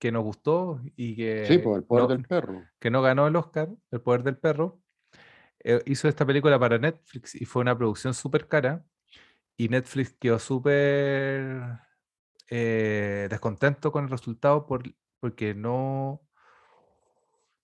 que 0.00 0.10
nos 0.10 0.24
gustó 0.24 0.80
y 0.96 1.14
que... 1.14 1.46
Sí, 1.46 1.58
por 1.58 1.78
el 1.78 1.84
poder 1.84 2.08
del 2.08 2.24
perro. 2.24 2.64
Que 2.80 2.90
no 2.90 3.00
ganó 3.00 3.28
el 3.28 3.36
Oscar, 3.36 3.68
el 3.92 4.00
poder 4.00 4.24
del 4.24 4.38
perro, 4.38 4.80
eh, 5.60 5.80
hizo 5.86 6.08
esta 6.08 6.26
película 6.26 6.58
para 6.58 6.78
Netflix 6.78 7.40
y 7.40 7.44
fue 7.44 7.62
una 7.62 7.78
producción 7.78 8.12
súper 8.12 8.48
cara 8.48 8.84
y 9.56 9.68
Netflix 9.68 10.16
quedó 10.18 10.40
súper 10.40 11.78
eh, 12.50 13.28
descontento 13.30 13.92
con 13.92 14.02
el 14.02 14.10
resultado 14.10 14.66
por, 14.66 14.82
porque 15.20 15.54
no, 15.54 16.22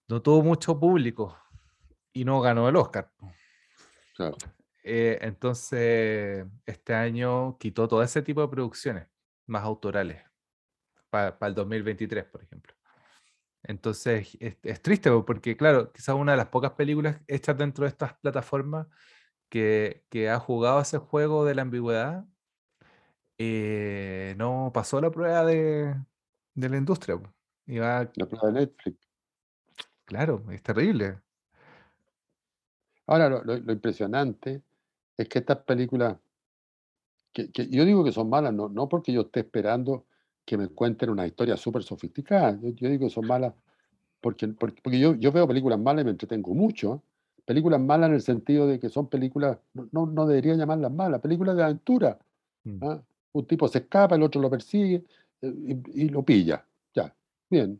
no 0.08 0.22
tuvo 0.22 0.42
mucho 0.42 0.78
público 0.78 1.36
y 2.12 2.24
no 2.24 2.40
ganó 2.40 2.68
el 2.68 2.76
Oscar. 2.76 3.12
Claro. 4.14 4.36
Eh, 4.82 5.18
entonces, 5.20 6.46
este 6.66 6.94
año 6.94 7.58
quitó 7.58 7.86
todo 7.88 8.02
ese 8.02 8.22
tipo 8.22 8.40
de 8.40 8.48
producciones 8.48 9.06
más 9.46 9.62
autorales 9.64 10.22
para 11.10 11.36
el 11.42 11.54
2023, 11.54 12.24
por 12.24 12.42
ejemplo. 12.42 12.74
Entonces 13.62 14.36
es, 14.40 14.82
triste 14.82 15.10
porque, 15.26 15.56
claro, 15.56 15.92
quizás 15.92 16.14
una 16.14 16.32
de 16.32 16.38
las 16.38 16.46
pocas 16.48 16.72
películas 16.72 17.20
hechas 17.26 17.58
dentro 17.58 17.84
de 17.84 17.90
estas 17.90 18.14
plataformas 18.14 18.86
que, 19.48 20.04
que 20.08 20.30
ha 20.30 20.38
jugado 20.38 20.80
ese 20.80 20.98
juego 20.98 21.44
de 21.44 21.54
la 21.54 21.62
ambigüedad 21.62 22.24
eh, 23.38 24.34
no 24.36 24.70
pasó 24.74 25.00
la 25.00 25.10
prueba 25.10 25.44
de, 25.44 25.94
de 26.54 26.68
la 26.68 26.76
industria. 26.76 27.20
La 28.16 28.26
prueba 28.26 28.48
de 28.48 28.52
Netflix. 28.52 29.07
Claro, 30.08 30.42
es 30.50 30.62
terrible. 30.62 31.18
Ahora, 33.06 33.28
lo, 33.28 33.56
impresionante 33.56 34.62
es 35.18 35.28
que 35.28 35.40
estas 35.40 35.58
películas, 35.58 36.16
que, 37.30 37.50
yo 37.68 37.84
digo 37.84 38.02
que 38.02 38.12
son 38.12 38.30
malas, 38.30 38.54
no, 38.54 38.70
no 38.70 38.88
porque 38.88 39.12
yo 39.12 39.20
esté 39.20 39.40
esperando 39.40 40.06
que 40.46 40.56
me 40.56 40.68
cuenten 40.68 41.10
una 41.10 41.26
historia 41.26 41.58
súper 41.58 41.82
sofisticada. 41.82 42.58
Yo, 42.62 42.88
digo 42.88 43.06
que 43.06 43.10
son 43.10 43.26
malas 43.26 43.52
porque, 44.22 44.48
porque, 44.48 44.98
yo, 44.98 45.14
yo, 45.14 45.30
veo 45.30 45.46
películas 45.46 45.78
malas 45.78 46.02
y 46.02 46.04
me 46.06 46.12
entretengo 46.12 46.54
mucho. 46.54 47.02
Películas 47.44 47.78
malas 47.78 48.08
en 48.08 48.14
el 48.14 48.22
sentido 48.22 48.66
de 48.66 48.80
que 48.80 48.88
son 48.88 49.08
películas, 49.08 49.58
no, 49.74 50.06
no 50.06 50.26
debería 50.26 50.54
llamarlas 50.54 50.90
malas, 50.90 51.20
películas 51.20 51.54
de 51.54 51.64
aventura. 51.64 52.18
Mm. 52.64 52.78
¿ah? 52.82 53.02
Un 53.32 53.44
tipo 53.44 53.68
se 53.68 53.80
escapa, 53.80 54.16
el 54.16 54.22
otro 54.22 54.40
lo 54.40 54.48
persigue 54.48 55.04
eh, 55.42 55.82
y, 55.92 56.08
lo 56.08 56.22
pilla. 56.22 56.64
Ya, 56.94 57.14
bien. 57.50 57.78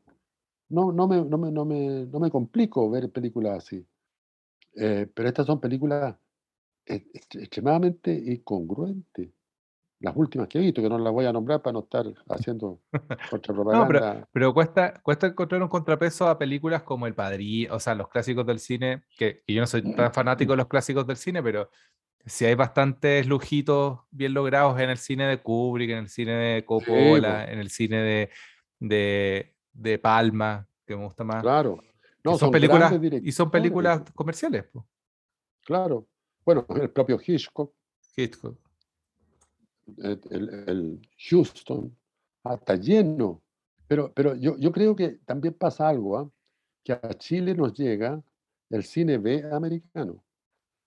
No, 0.70 0.92
no, 0.92 1.08
me, 1.08 1.24
no, 1.24 1.38
me, 1.38 1.50
no, 1.50 1.64
me, 1.64 2.06
no 2.06 2.20
me 2.20 2.30
complico 2.30 2.90
ver 2.90 3.10
películas 3.10 3.64
así. 3.64 3.86
Eh, 4.74 5.08
pero 5.12 5.28
estas 5.28 5.46
son 5.46 5.60
películas 5.60 6.16
extremadamente 6.84 8.12
incongruentes 8.12 9.30
las 10.00 10.14
últimas 10.16 10.48
que 10.48 10.58
he 10.58 10.60
visto, 10.60 10.80
que 10.80 10.88
no 10.88 10.98
las 10.98 11.12
voy 11.12 11.26
a 11.26 11.32
nombrar 11.32 11.60
para 11.60 11.72
no 11.72 11.80
estar 11.80 12.06
haciendo 12.28 12.80
propaganda. 13.42 14.14
no, 14.20 14.28
pero, 14.32 14.54
cuesta, 14.54 15.00
cuesta 15.02 15.26
encontrar 15.26 15.62
un 15.62 15.68
contrapeso 15.68 16.28
a 16.28 16.38
películas 16.38 16.82
como 16.82 17.06
El 17.06 17.14
Padrino, 17.14 17.74
o 17.74 17.80
sea, 17.80 17.94
los 17.94 18.08
clásicos 18.08 18.46
del 18.46 18.60
cine, 18.60 19.02
que, 19.16 19.42
yo 19.46 19.60
no 19.60 19.66
soy 19.66 19.82
tan 19.94 20.12
fanático 20.12 20.52
de 20.52 20.58
los 20.58 20.68
clásicos 20.68 21.06
del 21.06 21.16
cine, 21.16 21.42
pero 21.42 21.70
si 22.24 22.44
hay 22.44 22.54
bastantes 22.54 23.26
lujitos 23.26 24.00
bien 24.10 24.34
logrados 24.34 24.78
en 24.80 24.90
el 24.90 24.98
cine 24.98 25.26
de 25.26 25.38
Kubrick, 25.38 25.90
en 25.90 25.98
el 25.98 26.08
cine 26.08 26.32
de 26.32 26.64
Coppola, 26.64 27.50
en 27.50 27.58
el 27.58 27.70
cine 27.70 27.96
de, 27.96 28.30
de, 28.78 29.56
de, 29.78 29.98
Palma, 29.98 30.66
que 30.86 30.96
me 30.96 31.04
gusta 31.04 31.24
más. 31.24 31.42
Claro. 31.42 31.82
No, 32.24 32.36
son, 32.36 32.50
películas 32.50 32.92
y 33.22 33.32
son 33.32 33.50
películas 33.50 34.02
comerciales. 34.14 34.66
Claro. 35.62 36.06
Bueno, 36.44 36.66
el 36.80 36.90
propio 36.90 37.18
Hitchcock. 37.24 37.72
Hitchcock 38.16 38.58
el, 39.96 41.00
Houston, 41.30 41.96
ah, 42.44 42.54
está 42.54 42.76
lleno. 42.76 43.42
Pero, 43.86 44.12
pero 44.12 44.34
yo, 44.34 44.56
yo 44.58 44.70
creo 44.72 44.94
que 44.94 45.18
también 45.24 45.54
pasa 45.54 45.88
algo, 45.88 46.18
¿ah? 46.18 46.30
que 46.84 46.92
a 46.92 47.14
Chile 47.14 47.54
nos 47.54 47.74
llega 47.74 48.22
el 48.70 48.84
cine 48.84 49.18
B 49.18 49.44
americano. 49.50 50.22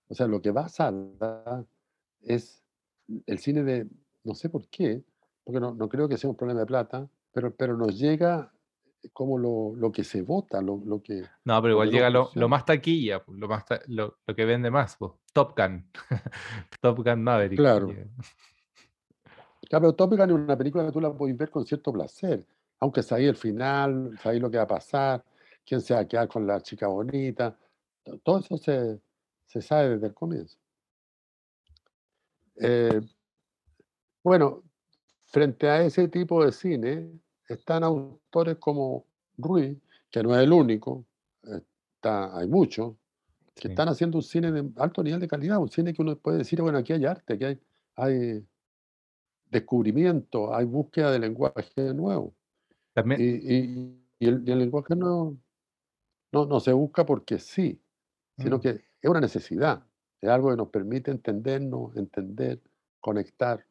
O 0.07 0.13
sea, 0.13 0.27
lo 0.27 0.41
que 0.41 0.51
va 0.51 0.67
a 0.77 1.65
es 2.21 2.63
el 3.25 3.39
cine 3.39 3.63
de, 3.63 3.87
no 4.23 4.35
sé 4.35 4.49
por 4.49 4.67
qué, 4.67 5.03
porque 5.43 5.59
no, 5.59 5.73
no, 5.73 5.89
creo 5.89 6.07
que 6.07 6.17
sea 6.17 6.29
un 6.29 6.35
problema 6.35 6.59
de 6.59 6.65
plata, 6.65 7.09
pero, 7.31 7.55
pero 7.55 7.75
nos 7.75 7.97
llega 7.97 8.51
como 9.13 9.37
lo, 9.37 9.73
lo 9.75 9.91
que 9.91 10.03
se 10.03 10.21
vota, 10.21 10.61
lo, 10.61 10.81
lo, 10.85 11.01
que... 11.01 11.23
No, 11.45 11.61
pero 11.61 11.73
igual 11.73 11.91
llega 11.91 12.09
lo, 12.09 12.29
lo, 12.33 12.47
más 12.47 12.65
taquilla, 12.65 13.23
lo, 13.27 13.47
más 13.47 13.65
lo, 13.87 14.17
que 14.35 14.45
vende 14.45 14.69
más, 14.69 14.97
Top 15.33 15.57
Gun, 15.57 15.85
Top 16.81 16.97
Gun 16.97 17.23
Maverick. 17.23 17.59
Claro. 17.59 17.87
Claro, 17.87 18.07
pero 19.69 19.93
Top 19.93 20.11
Gun 20.11 20.29
es 20.29 20.35
una 20.35 20.57
película 20.57 20.85
que 20.85 20.91
tú 20.91 21.01
la 21.01 21.13
puedes 21.13 21.37
ver 21.37 21.49
con 21.49 21.65
cierto 21.65 21.91
placer, 21.91 22.45
aunque 22.79 23.03
sabes 23.03 23.29
el 23.29 23.35
final, 23.35 24.17
sabes 24.21 24.41
lo 24.41 24.51
que 24.51 24.57
va 24.57 24.63
a 24.63 24.67
pasar, 24.67 25.23
quién 25.65 25.81
se 25.81 25.93
va 25.93 26.01
a 26.01 26.07
quedar 26.07 26.27
con 26.27 26.45
la 26.45 26.61
chica 26.61 26.87
bonita, 26.87 27.57
todo 28.23 28.39
eso 28.39 28.57
se, 28.57 28.99
se 29.45 29.61
sabe 29.61 29.89
desde 29.89 30.07
el 30.07 30.13
comienzo. 30.13 30.57
Eh, 32.57 33.01
bueno, 34.23 34.63
frente 35.29 35.69
a 35.69 35.83
ese 35.83 36.07
tipo 36.07 36.43
de 36.45 36.51
cine 36.51 37.19
están 37.53 37.83
autores 37.83 38.57
como 38.57 39.05
Ruiz, 39.37 39.77
que 40.09 40.23
no 40.23 40.35
es 40.35 40.43
el 40.43 40.51
único, 40.51 41.05
está, 41.43 42.37
hay 42.37 42.47
muchos, 42.47 42.95
que 43.55 43.67
están 43.67 43.89
haciendo 43.89 44.17
un 44.17 44.23
cine 44.23 44.51
de 44.51 44.69
alto 44.77 45.03
nivel 45.03 45.19
de 45.19 45.27
calidad, 45.27 45.59
un 45.59 45.69
cine 45.69 45.93
que 45.93 46.01
uno 46.01 46.15
puede 46.15 46.39
decir, 46.39 46.61
bueno, 46.61 46.77
aquí 46.77 46.93
hay 46.93 47.05
arte, 47.05 47.33
aquí 47.33 47.45
hay, 47.45 47.59
hay 47.95 48.45
descubrimiento, 49.49 50.55
hay 50.55 50.65
búsqueda 50.65 51.11
de 51.11 51.19
lenguaje 51.19 51.93
nuevo. 51.93 52.33
También. 52.93 53.21
Y, 53.21 54.01
el, 54.19 54.43
lenguaje 54.45 54.95
no, 54.95 55.37
no, 56.31 56.45
no, 56.45 56.59
se 56.59 56.73
busca 56.73 57.05
porque 57.05 57.39
sí, 57.39 57.81
sino 58.37 58.57
mm. 58.57 58.61
que 58.61 58.69
es 58.69 59.09
una 59.09 59.19
necesidad, 59.19 59.83
es 60.21 60.29
algo 60.29 60.51
que 60.51 60.57
nos 60.57 60.69
permite 60.69 61.09
entendernos, 61.09 61.95
entender, 61.97 62.61
conectar, 62.99 63.65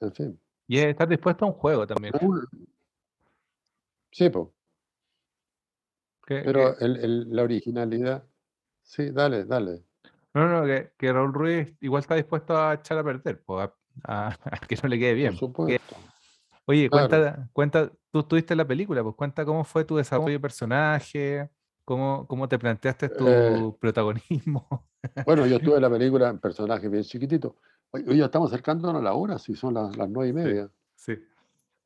en 0.00 0.12
fin. 0.12 0.40
Y 0.68 0.78
estar 0.78 1.08
dispuesto 1.08 1.44
a 1.44 1.48
un 1.48 1.54
juego 1.54 1.86
también. 1.86 2.14
Sí, 4.14 4.30
pues. 4.30 4.46
Pero 6.24 6.76
la 6.78 7.42
originalidad, 7.42 8.24
sí, 8.80 9.10
dale, 9.10 9.44
dale. 9.44 9.82
No, 10.32 10.48
no, 10.48 10.64
que, 10.64 10.92
que, 10.96 11.12
Raúl 11.12 11.34
Ruiz 11.34 11.74
igual 11.80 12.00
está 12.00 12.14
dispuesto 12.14 12.56
a 12.56 12.74
echar 12.74 12.96
a 12.96 13.02
perder, 13.02 13.42
pues, 13.42 13.68
a, 14.04 14.36
que 14.68 14.78
no 14.80 14.88
le 14.88 14.98
quede 15.00 15.14
bien. 15.14 15.32
Por 15.32 15.40
supuesto. 15.40 15.96
Oye, 16.66 16.88
cuenta, 16.88 17.48
cuenta, 17.52 17.90
tú 18.12 18.20
estuviste 18.20 18.54
en 18.54 18.58
la 18.58 18.66
película, 18.66 19.02
pues 19.02 19.16
cuenta 19.16 19.44
cómo 19.44 19.64
fue 19.64 19.84
tu 19.84 19.96
desarrollo 19.96 20.34
de 20.34 20.40
personaje, 20.40 21.50
cómo, 21.84 22.28
cómo 22.28 22.48
te 22.48 22.56
planteaste 22.56 23.08
tu 23.08 23.26
eh, 23.28 23.74
protagonismo. 23.80 24.88
Bueno, 25.26 25.44
yo 25.46 25.56
estuve 25.56 25.76
en 25.76 25.82
la 25.82 25.90
película 25.90 26.30
en 26.30 26.38
personaje 26.38 26.88
bien 26.88 27.02
chiquitito. 27.02 27.56
Hoy, 27.90 28.16
ya 28.16 28.24
estamos 28.24 28.50
acercándonos 28.50 29.02
a 29.02 29.04
la 29.04 29.12
hora, 29.12 29.38
si 29.38 29.54
son 29.54 29.74
las, 29.74 29.94
nueve 30.08 30.28
y 30.28 30.32
media. 30.32 30.70
Sí. 30.94 31.12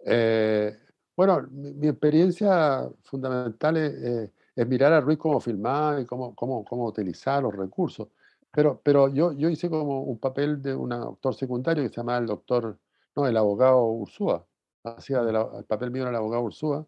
Eh, 0.06 0.78
bueno, 1.18 1.48
mi, 1.50 1.88
experiencia 1.88 2.88
fundamental 3.02 3.76
es, 3.76 4.30
mirar 4.68 4.92
a 4.92 5.00
Ruiz 5.00 5.18
cómo 5.18 5.40
filmar 5.40 6.00
y 6.00 6.06
cómo, 6.06 6.32
cómo, 6.36 6.64
cómo 6.64 6.84
utilizar 6.86 7.42
los 7.42 7.56
recursos. 7.56 8.06
Pero, 8.52 8.80
pero 8.84 9.08
yo, 9.08 9.32
yo 9.32 9.48
hice 9.48 9.68
como 9.68 10.02
un 10.04 10.18
papel 10.18 10.62
de 10.62 10.76
un 10.76 10.92
actor 10.92 11.34
secundario 11.34 11.82
que 11.82 11.88
se 11.88 11.96
llamaba 11.96 12.18
el 12.18 12.26
doctor, 12.26 12.78
no, 13.16 13.26
el 13.26 13.36
abogado 13.36 13.84
Ursúa. 13.90 14.46
Hacía 14.84 15.18
el 15.22 15.64
papel 15.64 15.90
mío 15.90 16.02
era 16.02 16.10
el 16.10 16.16
abogado 16.18 16.44
Ursúa, 16.44 16.86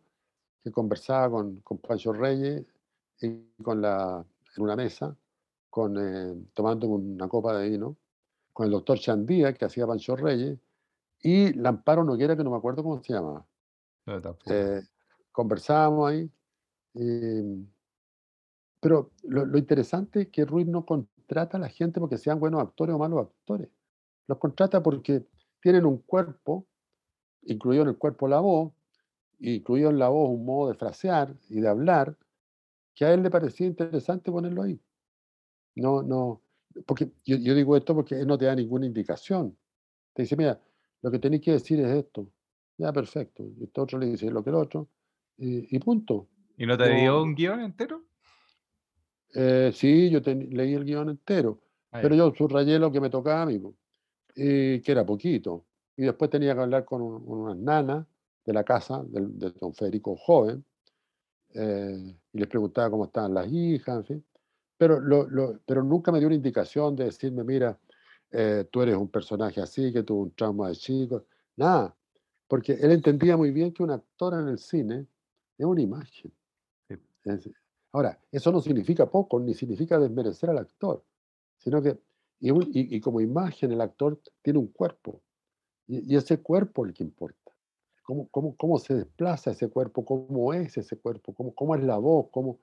que 0.63 0.71
conversaba 0.71 1.29
con, 1.29 1.57
con 1.63 1.79
Pancho 1.79 2.13
Reyes 2.13 2.65
y 3.21 3.37
con 3.65 3.83
la, 3.83 4.25
en 4.57 4.63
una 4.63 4.77
mesa, 4.77 5.17
con, 5.71 5.97
eh, 5.99 6.37
tomando 6.55 6.87
una 6.87 7.27
copa 7.29 7.59
de 7.59 7.69
vino, 7.69 7.97
con 8.53 8.67
el 8.67 8.71
doctor 8.71 8.97
Chandía, 9.01 9.53
que 9.55 9.65
hacía 9.65 9.89
Pancho 9.89 10.15
Reyes, 10.15 10.57
y 11.21 11.53
Lamparo 11.55 12.05
Noguera, 12.05 12.37
que 12.37 12.45
no 12.45 12.51
me 12.53 12.59
acuerdo 12.59 12.85
cómo 12.85 13.03
se 13.03 13.13
llamaba. 13.13 13.45
Eh, 14.47 14.81
conversábamos 15.33 16.11
ahí. 16.11 16.31
pero 18.81 19.13
lo, 19.25 19.59
interesante 19.59 20.23
es 20.23 20.29
que 20.29 20.45
Ruiz 20.45 20.67
no, 20.67 20.85
trata 21.27 21.57
a 21.57 21.61
la 21.61 21.69
gente 21.69 22.01
porque 22.01 22.19
sean 22.19 22.41
buenos 22.41 22.61
actores 22.61 22.95
o 22.95 22.99
malos 22.99 23.21
actores. 23.21 23.69
Los 24.27 24.39
contrata 24.39 24.83
porque 24.83 25.27
tienen 25.61 25.85
un 25.85 25.99
cuerpo, 25.99 26.67
incluido 27.43 27.83
en 27.83 27.91
el 27.91 27.99
cuerpo 27.99 28.29
la 28.29 28.41
voz, 28.41 28.73
incluido 29.39 29.91
en 29.91 29.99
la 29.99 30.09
voz 30.09 30.31
un 30.31 30.45
modo 30.45 30.71
de 30.71 30.75
frasear 30.75 31.37
y 31.49 31.61
de 31.61 31.69
hablar, 31.69 32.17
que 32.95 33.05
a 33.05 33.15
él 33.15 33.23
le 33.23 33.31
parecía 33.31 33.67
interesante 33.67 34.31
ponerlo 34.31 34.63
ahí. 34.63 34.81
No, 35.77 36.03
no, 36.03 36.43
porque 36.87 37.13
yo, 37.25 37.37
digo 37.37 37.77
esto 37.77 37.95
porque 37.95 38.21
él 38.21 38.27
no 38.27 38.39
te 38.39 38.47
da 38.47 38.55
ninguna 38.55 38.87
indicación. 38.87 39.57
Te 40.13 40.23
dice, 40.23 40.37
mira, 40.37 40.61
lo 41.03 41.11
que 41.11 41.19
tenéis 41.19 41.43
que 41.43 41.53
decir 41.53 41.81
es 41.81 41.91
esto. 41.91 42.29
Ya, 42.81 42.95
perfecto. 42.95 43.45
Y 43.59 43.65
este 43.65 43.79
otro 43.79 43.99
le 43.99 44.07
dice 44.07 44.31
lo 44.31 44.43
que 44.43 44.49
el 44.49 44.57
otro. 44.57 44.89
Y, 45.37 45.79
punto. 45.79 46.29
¿Y 46.57 46.65
no 46.65 46.79
te 46.79 46.95
dio 46.95 47.23
un 47.23 47.35
guion 47.35 47.61
entero? 47.61 48.03
Eh, 49.35 49.71
sí, 49.75 50.09
yo 50.09 50.21
leí 50.21 50.75
el 50.75 50.85
guion 50.85 51.11
entero, 51.11 51.61
ah, 51.93 52.01
pero 52.03 52.15
yo 52.15 52.33
subrayé 52.35 52.79
lo 52.79 52.91
que 52.91 53.01
me 53.01 53.11
tocaba 53.11 53.43
a 53.43 53.47
mí, 53.47 53.61
y 54.35 54.81
que 54.81 54.93
era 54.93 55.05
poquito. 55.05 55.67
Y 55.97 56.03
después 56.03 56.31
tenía 56.31 56.55
que 56.55 56.61
hablar 56.61 56.85
con 56.87 57.03
unas 57.03 57.57
nanas 57.57 58.07
de 58.45 58.53
la 58.53 58.65
casa 58.65 59.03
de 59.07 59.51
don 59.61 59.75
Federico 59.75 60.17
Joven, 60.17 60.65
eh, 61.55 62.15
y 62.33 62.39
les 62.39 62.49
preguntaba 62.49 62.91
cómo 62.91 63.05
estaban 63.05 63.35
las 63.35 63.47
hijas, 63.53 63.99
en 63.99 64.05
fin. 64.05 64.25
Pero, 64.79 65.01
lo, 65.01 65.61
pero 65.67 65.83
nunca 65.83 66.11
me 66.13 66.19
dio 66.19 66.29
una 66.29 66.37
indicación 66.37 66.97
de 66.97 67.05
decirme, 67.05 67.45
mira, 67.45 67.79
eh, 68.31 68.67
tú 68.71 68.83
eres 68.83 68.97
un 68.97 69.09
personaje 69.09 69.61
así, 69.61 69.93
que 69.93 70.03
tuvo 70.03 70.23
un 70.23 70.35
trauma 70.35 70.69
de 70.69 70.77
chico. 70.77 71.25
Nada, 71.57 71.95
porque 72.51 72.73
él 72.73 72.91
entendía 72.91 73.37
muy 73.37 73.53
bien 73.53 73.73
que 73.73 73.85
un 73.85 73.93
actor 73.93 74.35
en 74.35 74.49
el 74.49 74.59
cine 74.59 75.07
es 75.57 75.65
una 75.65 75.81
imagen. 75.81 76.33
Ahora, 77.93 78.19
eso 78.33 78.51
no 78.51 78.61
significa 78.61 79.09
poco, 79.09 79.39
ni 79.39 79.55
significa 79.55 80.01
desmerecer 80.01 80.51
al 80.51 80.59
actor, 80.59 81.01
sino 81.59 81.81
que, 81.81 81.97
y, 82.41 83.01
como 83.01 83.21
imagen, 83.21 83.71
el 83.71 83.81
actor 83.81 84.21
tiene 84.43 84.59
un 84.59 84.67
cuerpo, 84.67 85.21
y, 85.87 86.17
ese 86.17 86.41
cuerpo 86.41 86.85
es 86.85 86.89
el 86.89 86.95
que 86.97 87.05
importa. 87.05 87.53
Cómo, 88.03 88.27
cómo, 88.31 88.57
cómo, 88.57 88.79
se 88.81 88.95
desplaza 88.95 89.53
ese 89.53 89.69
cuerpo, 89.69 90.05
cómo 90.05 90.53
es 90.53 90.77
ese 90.77 90.99
cuerpo, 90.99 91.33
cómo, 91.33 91.55
cómo 91.55 91.77
es 91.77 91.85
la 91.85 91.99
voz, 91.99 92.31
cómo, 92.33 92.59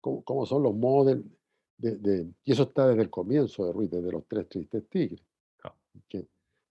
cómo, 0.00 0.46
son 0.46 0.64
los 0.64 0.74
modos 0.74 1.16
de, 1.78 2.26
Y 2.44 2.50
eso 2.50 2.64
está 2.64 2.88
desde 2.88 3.02
el 3.02 3.10
comienzo 3.10 3.66
de 3.66 3.72
Ruiz, 3.72 3.88
desde 3.88 4.10
los 4.10 4.26
tres 4.26 4.48
tristes 4.48 4.88
tigres. 4.88 5.22
Que, 6.08 6.26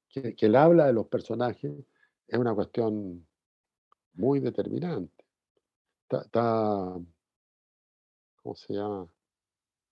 que, 0.10 0.36
que, 0.36 0.46
el 0.48 0.56
habla 0.58 0.88
de 0.88 0.94
los 0.94 1.08
personajes 1.08 1.72
es 2.32 2.40
una 2.40 2.56
cuestión 2.56 3.28
muy 4.14 4.40
determinante. 4.40 5.26
está 6.10 6.98
¿Cómo 8.42 8.56
se 8.56 8.74
llama? 8.74 9.08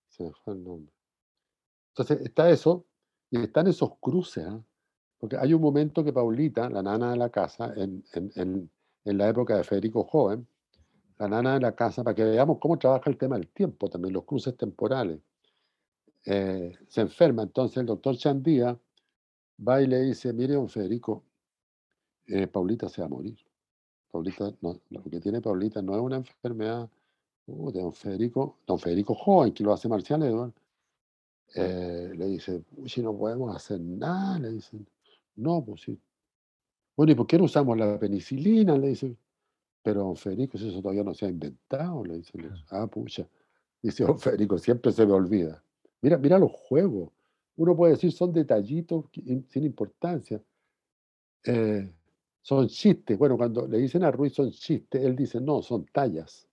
Se 0.08 0.24
me 0.24 0.32
fue 0.32 0.54
el 0.54 0.64
nombre. 0.64 0.92
Entonces 1.90 2.20
está 2.22 2.50
eso, 2.50 2.86
y 3.30 3.42
están 3.42 3.66
esos 3.66 3.90
cruces, 4.00 4.44
¿ah? 4.46 4.60
porque 5.18 5.36
hay 5.36 5.52
un 5.52 5.60
momento 5.60 6.02
que 6.02 6.12
Paulita, 6.12 6.70
la 6.70 6.82
nana 6.82 7.12
de 7.12 7.18
la 7.18 7.28
casa, 7.28 7.74
en, 7.76 8.02
en, 8.14 8.70
en, 9.04 9.18
la 9.18 9.28
época 9.28 9.56
de 9.56 9.64
Federico 9.64 10.04
Joven, 10.04 10.46
la 11.18 11.28
nana 11.28 11.54
de 11.54 11.60
la 11.60 11.74
casa, 11.76 12.02
para 12.02 12.14
que 12.14 12.24
veamos 12.24 12.58
cómo 12.58 12.78
trabaja 12.78 13.10
el 13.10 13.18
tema 13.18 13.36
del 13.36 13.48
tiempo, 13.48 13.90
también 13.90 14.14
los 14.14 14.24
cruces 14.24 14.56
temporales, 14.56 15.20
eh, 16.24 16.72
se 16.88 17.02
enferma. 17.02 17.42
Entonces 17.42 17.76
el 17.76 17.86
doctor 17.86 18.16
Chandía 18.16 18.78
va 19.68 19.82
y 19.82 19.86
le 19.86 20.00
dice, 20.00 20.32
mire, 20.32 20.54
don 20.54 20.70
Federico, 20.70 21.24
eh, 22.30 22.46
Paulita 22.46 22.88
se 22.88 23.02
va 23.02 23.06
a 23.06 23.10
morir. 23.10 23.38
Paulita, 24.10 24.52
no, 24.60 24.80
lo 24.90 25.02
que 25.04 25.20
tiene 25.20 25.40
Paulita 25.40 25.82
no 25.82 25.94
es 25.94 26.00
una 26.00 26.16
enfermedad 26.16 26.88
Uh, 27.46 27.70
de 27.72 27.80
don 27.80 27.92
Federico, 27.92 28.58
don 28.66 28.78
Federico 28.78 29.14
Joven, 29.14 29.52
que 29.52 29.64
lo 29.64 29.72
hace 29.72 29.88
Marcial 29.88 30.22
Edward, 30.22 30.52
eh, 31.54 32.12
le 32.16 32.26
dice, 32.26 32.62
si 32.86 33.02
no 33.02 33.16
podemos 33.16 33.54
hacer 33.54 33.80
nada, 33.80 34.38
le 34.38 34.52
dicen, 34.52 34.86
no, 35.36 35.64
pues 35.64 35.80
sí. 35.82 35.98
Bueno, 36.96 37.12
¿y 37.12 37.14
por 37.16 37.26
qué 37.26 37.38
no 37.38 37.44
usamos 37.44 37.76
la 37.76 37.98
penicilina? 37.98 38.76
Le 38.76 38.88
dicen, 38.88 39.16
pero 39.82 40.02
don 40.02 40.16
Federico, 40.16 40.58
eso 40.58 40.80
todavía 40.80 41.02
no 41.02 41.14
se 41.14 41.26
ha 41.26 41.28
inventado, 41.28 42.04
le 42.04 42.18
dicen, 42.18 42.50
ah, 42.70 42.86
pucha. 42.86 43.26
Dice 43.82 44.04
don 44.04 44.18
Federico, 44.18 44.58
siempre 44.58 44.92
se 44.92 45.04
me 45.04 45.12
olvida. 45.12 45.62
Mira, 46.02 46.18
mira 46.18 46.38
los 46.38 46.52
juegos. 46.52 47.10
Uno 47.56 47.74
puede 47.74 47.94
decir, 47.94 48.12
son 48.12 48.32
detallitos 48.32 49.06
sin 49.12 49.64
importancia. 49.64 50.40
Eh, 51.44 51.90
son 52.42 52.68
chistes. 52.68 53.18
Bueno, 53.18 53.36
cuando 53.36 53.66
le 53.66 53.78
dicen 53.78 54.04
a 54.04 54.10
Ruiz 54.10 54.34
son 54.34 54.50
chistes, 54.50 55.02
él 55.02 55.16
dice, 55.16 55.40
no, 55.40 55.62
son 55.62 55.86
tallas. 55.86 56.48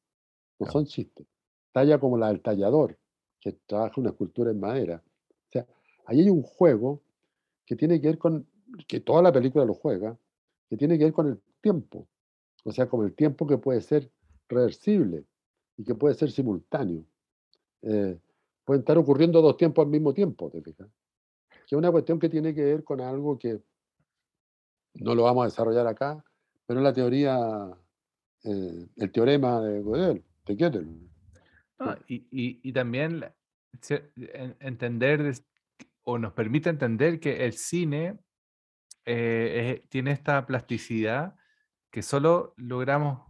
No 0.59 0.67
son 0.67 0.85
chistes. 0.85 1.25
Talla 1.71 1.99
como 1.99 2.17
la 2.17 2.27
del 2.27 2.41
tallador, 2.41 2.97
que 3.39 3.53
trabaja 3.65 4.01
una 4.01 4.09
escultura 4.09 4.51
en 4.51 4.59
madera. 4.59 5.03
O 5.05 5.51
sea, 5.51 5.65
ahí 6.05 6.21
hay 6.21 6.29
un 6.29 6.41
juego 6.41 7.01
que 7.65 7.75
tiene 7.75 8.01
que 8.01 8.07
ver 8.07 8.17
con, 8.17 8.47
que 8.87 8.99
toda 8.99 9.21
la 9.21 9.31
película 9.31 9.65
lo 9.65 9.73
juega, 9.73 10.17
que 10.69 10.77
tiene 10.77 10.97
que 10.97 11.05
ver 11.05 11.13
con 11.13 11.27
el 11.27 11.41
tiempo. 11.61 12.07
O 12.63 12.71
sea, 12.71 12.87
con 12.87 13.05
el 13.05 13.13
tiempo 13.13 13.47
que 13.47 13.57
puede 13.57 13.81
ser 13.81 14.11
reversible 14.49 15.25
y 15.77 15.83
que 15.83 15.95
puede 15.95 16.15
ser 16.15 16.31
simultáneo. 16.31 17.05
Eh, 17.83 18.17
pueden 18.65 18.81
estar 18.81 18.97
ocurriendo 18.97 19.41
dos 19.41 19.55
tiempos 19.55 19.85
al 19.85 19.91
mismo 19.91 20.13
tiempo, 20.13 20.49
¿te 20.49 20.61
fijas? 20.61 20.89
Que 21.49 21.75
es 21.75 21.77
una 21.77 21.91
cuestión 21.91 22.19
que 22.19 22.29
tiene 22.29 22.53
que 22.53 22.63
ver 22.63 22.83
con 22.83 22.99
algo 22.99 23.37
que 23.37 23.61
no 24.99 25.15
lo 25.15 25.23
vamos 25.23 25.43
a 25.43 25.47
desarrollar 25.47 25.87
acá, 25.87 26.23
pero 26.65 26.79
es 26.79 26.83
la 26.83 26.93
teoría, 26.93 27.37
eh, 28.43 28.87
el 28.95 29.11
teorema 29.11 29.61
de 29.61 29.81
Gödel, 29.83 30.23
y, 32.07 32.71
también 32.73 33.25
entender 34.59 35.33
o 36.03 36.17
nos 36.17 36.33
permite 36.33 36.69
entender 36.69 37.19
que 37.19 37.45
el 37.45 37.53
cine 37.53 38.17
eh, 39.05 39.83
tiene 39.89 40.11
esta 40.11 40.45
plasticidad 40.45 41.35
que 41.91 42.01
solo 42.01 42.53
logramos 42.57 43.21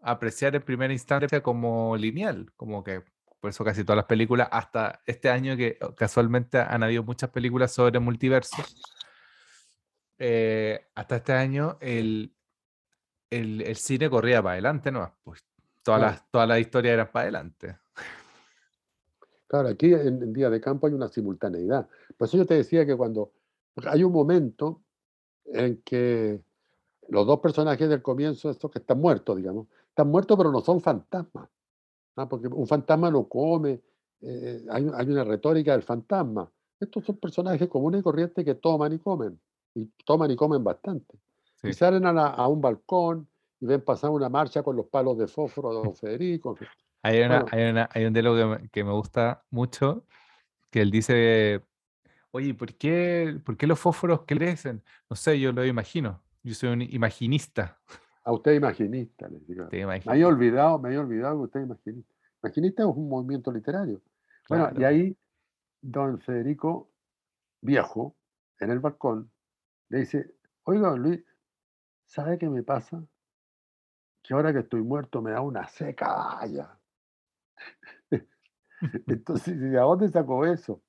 apreciar 0.00 0.54
en 0.54 0.62
primera 0.62 0.92
instancia 0.92 1.42
como 1.42 1.96
lineal, 1.96 2.52
como 2.56 2.84
que 2.84 3.02
por 3.40 3.50
eso 3.50 3.64
casi 3.64 3.84
todas 3.84 3.96
las 3.96 4.06
películas, 4.06 4.48
hasta 4.50 5.00
este 5.06 5.30
año 5.30 5.56
que 5.56 5.78
casualmente 5.96 6.58
han 6.58 6.82
habido 6.82 7.02
muchas 7.02 7.30
películas 7.30 7.72
sobre 7.72 8.00
multiverso, 8.00 8.56
eh, 10.18 10.86
hasta 10.94 11.16
este 11.16 11.32
año 11.32 11.76
el, 11.80 12.32
el, 13.30 13.76
cine 13.76 14.08
corría 14.08 14.42
para 14.42 14.54
adelante, 14.54 14.90
¿no? 14.90 15.12
Pues 15.24 15.44
toda, 15.82 15.98
la, 15.98 16.26
toda 16.30 16.46
la 16.46 16.58
historia 16.58 16.92
era 16.92 17.10
para 17.10 17.24
adelante. 17.24 17.76
Claro, 19.46 19.68
aquí 19.68 19.92
en, 19.92 20.32
Día 20.32 20.50
de 20.50 20.60
Campo 20.60 20.86
hay 20.86 20.92
una 20.92 21.08
simultaneidad. 21.08 21.88
Por 22.16 22.28
eso 22.28 22.36
yo 22.36 22.46
te 22.46 22.54
decía 22.54 22.84
que 22.84 22.96
cuando 22.96 23.32
hay 23.86 24.02
un 24.02 24.12
momento 24.12 24.82
en 25.44 25.82
que 25.82 26.40
los 27.08 27.26
dos 27.26 27.38
personajes 27.40 27.88
del 27.88 28.02
comienzo, 28.02 28.50
estos 28.50 28.70
que 28.70 28.80
están 28.80 29.00
muertos, 29.00 29.36
digamos, 29.36 29.68
están 29.88 30.08
muertos 30.08 30.36
pero 30.36 30.50
no 30.50 30.60
son 30.60 30.80
fantasmas. 30.80 31.48
¿ah? 32.16 32.28
Porque 32.28 32.48
un 32.48 32.66
fantasma 32.66 33.10
lo 33.10 33.28
come, 33.28 33.80
eh, 34.22 34.64
hay, 34.70 34.84
una 34.84 35.24
retórica 35.24 35.72
del 35.72 35.82
fantasma. 35.82 36.50
Estos 36.80 37.04
son 37.04 37.16
personajes 37.16 37.68
comunes 37.68 38.00
y 38.00 38.02
corrientes 38.02 38.44
que 38.44 38.54
toman 38.54 38.92
y 38.92 38.98
comen, 38.98 39.38
y 39.76 39.84
toman 40.04 40.30
y 40.30 40.36
comen 40.36 40.64
bastante. 40.64 41.18
Y 41.62 41.72
salen 41.72 42.06
a, 42.06 42.10
a 42.28 42.48
un 42.48 42.60
balcón, 42.60 43.28
y 43.60 43.66
ven 43.66 43.82
pasar 43.82 44.10
una 44.10 44.28
marcha 44.28 44.62
con 44.62 44.76
los 44.76 44.86
palos 44.86 45.18
de 45.18 45.26
fósforo 45.26 45.70
de 45.70 45.84
don 45.84 45.94
Federico. 45.94 46.56
Hay, 47.02 47.20
una, 47.20 47.44
hay, 47.50 47.70
una, 47.70 47.88
hay, 47.92 48.04
un 48.04 48.12
diálogo 48.12 48.58
que 48.72 48.84
me, 48.84 48.92
gusta 48.92 49.44
mucho, 49.50 50.04
que 50.70 50.80
él 50.80 50.90
dice, 50.90 51.62
oye, 52.30 52.54
¿por 52.54 52.74
qué, 52.74 53.38
¿por 53.44 53.56
qué 53.56 53.66
los 53.66 53.78
fósforos 53.78 54.22
crecen? 54.26 54.82
No 55.08 55.16
sé, 55.16 55.38
yo 55.38 55.52
lo 55.52 55.64
imagino. 55.64 56.22
Yo 56.42 56.54
soy 56.54 56.70
un 56.70 56.82
imaginista. 56.82 57.78
A 58.24 58.32
usted 58.32 58.54
imaginista, 58.54 59.28
le 59.28 59.40
digo. 59.40 59.68
Me 59.70 60.00
había 60.06 60.28
olvidado, 60.28 60.78
me 60.78 60.88
había 60.88 61.00
olvidado 61.00 61.36
que 61.38 61.44
usted 61.44 61.60
imaginista. 61.62 62.14
Imaginista 62.42 62.82
es 62.82 62.88
un 62.88 63.08
movimiento 63.08 63.52
literario. 63.52 64.00
Bueno, 64.48 64.70
y 64.76 64.84
ahí 64.84 65.16
don 65.80 66.20
Federico, 66.20 66.90
viejo, 67.60 68.16
en 68.60 68.70
el 68.70 68.80
balcón, 68.80 69.30
le 69.88 69.98
dice, 69.98 70.34
oiga, 70.64 70.96
Luis, 70.96 71.24
¿sabe 72.04 72.38
qué 72.38 72.48
me 72.48 72.62
pasa? 72.62 73.04
Que 74.22 74.34
ahora 74.34 74.52
que 74.52 74.60
estoy 74.60 74.82
muerto 74.82 75.22
me 75.22 75.30
da 75.30 75.40
una 75.40 75.66
seca 75.68 76.40
Entonces, 79.06 79.60
¿de 79.60 79.70
dónde 79.70 80.08
sacó 80.08 80.44
eso? 80.44 80.82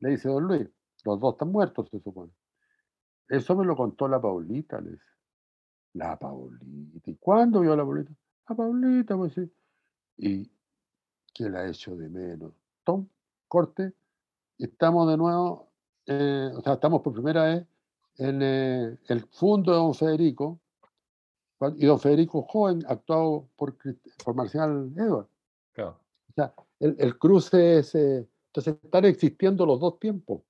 Le 0.00 0.10
dice, 0.10 0.28
don 0.28 0.44
Luis, 0.44 0.68
los 1.04 1.20
dos 1.20 1.34
están 1.34 1.50
muertos, 1.50 1.88
se 1.90 2.00
supone. 2.00 2.32
Eso 3.28 3.56
me 3.56 3.64
lo 3.64 3.76
contó 3.76 4.08
la 4.08 4.20
Paulita, 4.20 4.80
le 4.80 4.92
dice. 4.92 5.04
La 5.94 6.18
Paulita. 6.18 7.10
¿Y 7.10 7.16
cuándo 7.16 7.60
vio 7.60 7.72
a 7.72 7.76
la 7.76 7.84
Paulita? 7.84 8.12
La 8.48 8.56
Paulita, 8.56 9.16
pues 9.16 9.34
sí. 9.34 9.52
Y 10.16 10.50
que 11.32 11.48
la 11.48 11.66
hecho 11.66 11.96
de 11.96 12.08
menos. 12.08 12.52
Tom, 12.84 13.06
corte. 13.46 13.94
Estamos 14.58 15.08
de 15.08 15.16
nuevo, 15.16 15.70
eh, 16.06 16.50
o 16.54 16.60
sea, 16.60 16.74
estamos 16.74 17.00
por 17.00 17.12
primera 17.12 17.44
vez 17.44 17.66
en 18.18 18.40
eh, 18.42 18.98
el 19.08 19.20
fondo 19.30 19.72
de 19.72 19.78
don 19.78 19.94
Federico, 19.94 20.60
y 21.76 21.86
don 21.86 21.98
Federico 21.98 22.42
joven, 22.42 22.84
actuado 22.86 23.48
por, 23.56 23.76
por 24.24 24.34
Marcial 24.34 24.92
Edward. 24.96 25.26
Claro. 25.72 25.98
O 26.30 26.32
sea, 26.32 26.54
el, 26.78 27.18
cruce 27.18 27.78
es, 27.78 27.94
eh, 27.94 28.28
entonces 28.48 28.76
están 28.82 29.04
existiendo 29.06 29.66
los 29.66 29.80
dos 29.80 29.98
tiempos. 29.98 30.42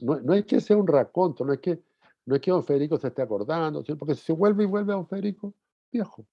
No, 0.00 0.20
no, 0.20 0.34
es 0.34 0.44
que 0.44 0.60
sea 0.60 0.76
un 0.76 0.86
raconto, 0.86 1.44
no 1.44 1.52
es 1.52 1.60
que, 1.60 1.82
no 2.26 2.36
es 2.36 2.40
que 2.40 2.50
don 2.50 2.64
Federico 2.64 2.98
se 2.98 3.08
esté 3.08 3.22
acordando, 3.22 3.82
sino 3.82 3.98
porque 3.98 4.14
se 4.14 4.32
vuelve 4.32 4.64
y 4.64 4.66
vuelve 4.66 4.92
a 4.92 4.96
don 4.96 5.08
Federico 5.08 5.54
viejo 5.90 6.26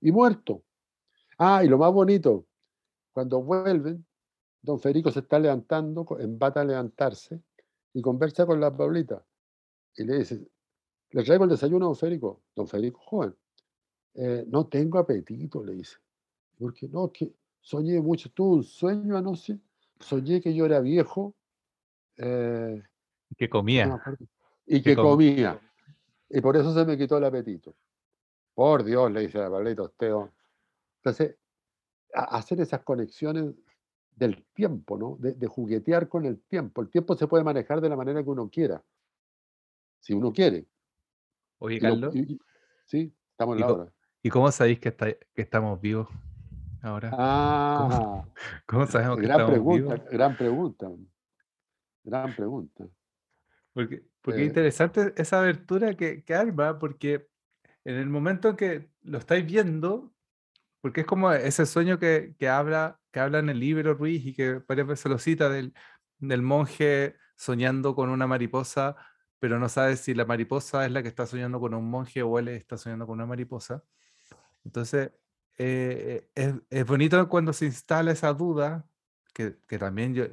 y 0.00 0.12
muerto. 0.12 0.62
Ah, 1.38 1.64
y 1.64 1.68
lo 1.68 1.78
más 1.78 1.92
bonito, 1.92 2.44
cuando 3.12 3.42
vuelven, 3.42 4.04
don 4.62 4.78
Federico 4.78 5.10
se 5.10 5.20
está 5.20 5.38
levantando, 5.38 6.06
embata 6.20 6.60
a 6.60 6.64
levantarse 6.64 7.40
y 7.92 8.02
conversa 8.02 8.46
con 8.46 8.60
la 8.60 8.76
Paulita. 8.76 9.24
Y 9.96 10.04
le 10.04 10.18
dice, 10.18 10.46
le 11.10 11.24
traigo 11.24 11.44
el 11.44 11.50
desayuno 11.50 11.86
a 11.86 11.88
don 11.88 11.96
Federico, 11.96 12.42
don 12.54 12.68
Federico 12.68 13.00
joven. 13.00 13.34
Eh, 14.14 14.44
no 14.48 14.66
tengo 14.66 14.98
apetito, 14.98 15.64
le 15.64 15.74
dice. 15.74 15.96
Porque 16.58 16.88
no, 16.88 17.12
que 17.12 17.32
soñé 17.60 18.00
mucho, 18.00 18.30
tuve 18.30 18.56
un 18.56 18.64
sueño 18.64 19.16
anoche, 19.16 19.58
soñé 20.00 20.40
que 20.40 20.54
yo 20.54 20.66
era 20.66 20.80
viejo. 20.80 21.34
Eh, 22.16 22.82
que 23.36 23.48
comía. 23.48 24.02
y 24.66 24.82
que, 24.82 24.96
comía. 24.96 25.60
Y 26.28 26.40
por 26.40 26.56
eso 26.56 26.74
se 26.74 26.84
me 26.84 26.96
quitó 26.96 27.18
el 27.18 27.24
apetito. 27.24 27.74
Por 28.54 28.84
Dios, 28.84 29.10
le 29.12 29.20
dice 29.20 29.40
a 29.40 29.50
Pablito 29.50 29.84
Osteo. 29.84 30.32
Entonces, 30.96 31.36
hacer 32.12 32.60
esas 32.60 32.82
conexiones 32.82 33.54
del 34.16 34.44
tiempo, 34.52 34.98
¿no? 34.98 35.16
De, 35.20 35.46
juguetear 35.46 36.08
con 36.08 36.24
el 36.24 36.40
tiempo. 36.40 36.82
El 36.82 36.90
tiempo 36.90 37.16
se 37.16 37.28
puede 37.28 37.44
manejar 37.44 37.80
de 37.80 37.88
la 37.88 37.96
manera 37.96 38.22
que 38.22 38.30
uno 38.30 38.50
quiera, 38.50 38.82
si 40.00 40.14
uno 40.14 40.32
quiere. 40.32 40.66
Oye, 41.58 41.80
Carlos. 41.80 42.14
sí, 42.84 43.14
estamos 43.30 43.56
en 43.56 43.60
la 43.60 43.72
hora. 43.72 43.92
¿Y 44.22 44.30
cómo 44.30 44.50
sabéis 44.50 44.80
que, 44.80 44.94
que 44.94 45.42
estamos 45.42 45.80
vivos 45.80 46.08
ahora? 46.82 47.10
Ah, 47.12 48.24
¿Cómo, 48.66 48.86
sabemos 48.86 49.16
que 49.16 49.22
gran 49.22 49.40
estamos 49.40 49.50
pregunta, 49.52 49.94
vivos? 49.94 50.10
Gran 50.10 50.36
pregunta. 50.36 50.90
Gran 52.04 52.34
pregunta. 52.34 52.88
Porque, 53.72 54.02
porque 54.22 54.40
es 54.40 54.44
eh. 54.44 54.48
interesante 54.48 55.12
esa 55.16 55.40
abertura 55.40 55.94
que, 55.94 56.24
que 56.24 56.34
arma, 56.34 56.78
porque 56.78 57.28
en 57.84 57.94
el 57.96 58.08
momento 58.08 58.50
en 58.50 58.56
que 58.56 58.90
lo 59.02 59.18
estáis 59.18 59.46
viendo, 59.46 60.12
porque 60.80 61.02
es 61.02 61.06
como 61.06 61.32
ese 61.32 61.66
sueño 61.66 61.98
que, 61.98 62.34
que, 62.38 62.48
habla, 62.48 63.00
que 63.12 63.20
habla 63.20 63.38
en 63.38 63.48
el 63.48 63.60
libro 63.60 63.94
Ruiz 63.94 64.24
y 64.26 64.34
que 64.34 64.60
varias 64.66 64.86
veces 64.86 65.10
lo 65.10 65.18
cita 65.18 65.48
del, 65.48 65.74
del 66.18 66.42
monje 66.42 67.16
soñando 67.36 67.94
con 67.94 68.10
una 68.10 68.26
mariposa, 68.26 68.96
pero 69.38 69.58
no 69.58 69.68
sabe 69.68 69.96
si 69.96 70.14
la 70.14 70.24
mariposa 70.24 70.84
es 70.86 70.92
la 70.92 71.02
que 71.02 71.08
está 71.08 71.26
soñando 71.26 71.60
con 71.60 71.74
un 71.74 71.88
monje 71.88 72.22
o 72.22 72.38
él 72.38 72.48
está 72.48 72.76
soñando 72.76 73.06
con 73.06 73.14
una 73.14 73.26
mariposa. 73.26 73.84
Entonces, 74.64 75.12
eh, 75.58 76.28
es, 76.34 76.54
es, 76.70 76.86
bonito 76.86 77.28
cuando 77.28 77.52
se 77.52 77.66
instala 77.66 78.12
esa 78.12 78.32
duda, 78.32 78.88
que, 79.34 79.58
que 79.66 79.78
también 79.78 80.14
yo, 80.14 80.26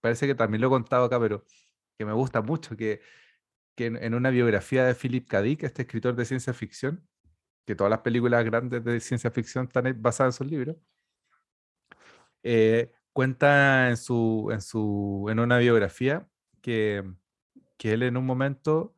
parece 0.00 0.26
que 0.26 0.34
también 0.34 0.60
lo 0.60 0.68
he 0.68 0.70
contado 0.70 1.04
acá, 1.04 1.20
pero 1.20 1.44
que 1.96 2.04
me 2.04 2.12
gusta 2.12 2.42
mucho, 2.42 2.76
que, 2.76 3.00
que 3.74 3.86
en, 3.86 3.96
en, 3.96 4.14
una 4.14 4.30
biografía 4.30 4.84
de 4.84 4.94
Philip 4.94 5.28
K. 5.28 5.42
Dick, 5.42 5.62
este 5.64 5.82
escritor 5.82 6.14
de 6.16 6.24
ciencia 6.24 6.52
ficción, 6.54 7.06
que 7.66 7.74
todas 7.74 7.90
las 7.90 8.00
películas 8.00 8.44
grandes 8.44 8.84
de 8.84 9.00
ciencia 9.00 9.30
ficción 9.30 9.66
están 9.66 10.00
basadas 10.00 10.34
en 10.34 10.38
sus 10.38 10.50
libros, 10.50 10.76
eh, 12.42 12.92
cuenta 13.12 13.90
en, 13.90 13.96
su, 13.96 14.48
en, 14.52 14.60
su, 14.62 15.26
en 15.30 15.40
una 15.40 15.58
biografía 15.58 16.28
que, 16.62 17.04
que 17.78 17.92
él 17.92 18.02
en 18.02 18.16
un 18.16 18.26
momento 18.26 18.94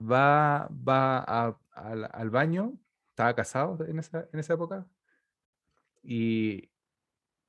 va, 0.00 0.68
va 0.70 1.58
al, 1.72 2.30
baño, 2.30 2.72
estaba 3.10 3.34
casado 3.34 3.84
en 3.86 3.98
esa, 3.98 4.28
en 4.32 4.40
esa 4.40 4.54
época, 4.54 4.86
y, 6.02 6.70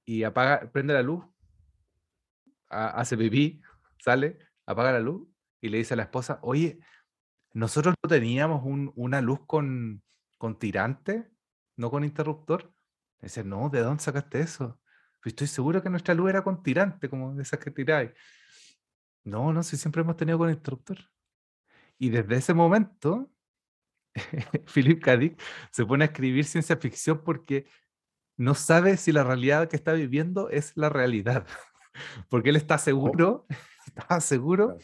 y 0.06 0.24
apaga, 0.24 0.70
prende 0.72 0.94
la 0.94 1.04
luz, 1.04 1.24
hace 2.68 3.18
pipí, 3.18 3.62
sale, 4.00 4.40
apaga 4.66 4.92
la 4.94 5.00
luz 5.00 5.28
y 5.62 5.70
le 5.70 5.78
dice 5.78 5.94
a 5.94 5.98
la 5.98 6.04
esposa, 6.04 6.40
oye, 6.42 6.80
nosotros 7.54 7.96
no 8.04 8.10
teníamos 8.10 8.64
una 8.96 9.22
luz 9.22 9.42
con, 9.46 10.02
con 10.38 10.58
tirante, 10.58 11.30
no 11.76 11.92
con 11.92 12.04
interruptor. 12.04 12.74
Dice, 13.22 13.44
no, 13.44 13.70
¿de 13.70 13.82
dónde 13.82 14.02
sacaste 14.02 14.40
eso? 14.40 14.80
Pues 15.22 15.34
estoy 15.34 15.48
seguro 15.48 15.84
que 15.84 15.90
nuestra 15.90 16.14
luz 16.14 16.30
era 16.30 16.44
con 16.44 16.64
tirante, 16.64 17.10
como 17.10 17.40
esas 17.40 17.60
que 17.60 17.72
tiráis. 17.72 18.12
No, 19.24 19.54
no, 19.54 19.64
si 19.64 19.78
siempre 19.78 20.02
hemos 20.02 20.18
tenido 20.18 20.38
con 20.38 20.50
interruptor. 20.50 20.98
Y 21.98 22.10
desde 22.10 22.36
ese 22.36 22.54
momento, 22.54 23.30
Philip 24.74 25.02
K. 25.02 25.18
Dick 25.18 25.42
se 25.72 25.86
pone 25.86 26.04
a 26.04 26.08
escribir 26.08 26.46
ciencia 26.46 26.78
ficción 26.78 27.24
porque 27.24 27.68
no 28.38 28.56
sabe 28.56 28.98
si 28.98 29.12
la 29.12 29.24
realidad 29.24 29.70
que 29.70 29.76
está 29.76 29.94
viviendo 29.94 30.50
es 30.50 30.76
la 30.76 30.90
realidad. 30.90 31.46
Porque 32.30 32.50
él 32.50 32.56
está 32.56 32.76
oh. 32.76 32.80
seguro, 32.80 33.46
estaba 33.86 34.22
seguro 34.22 34.78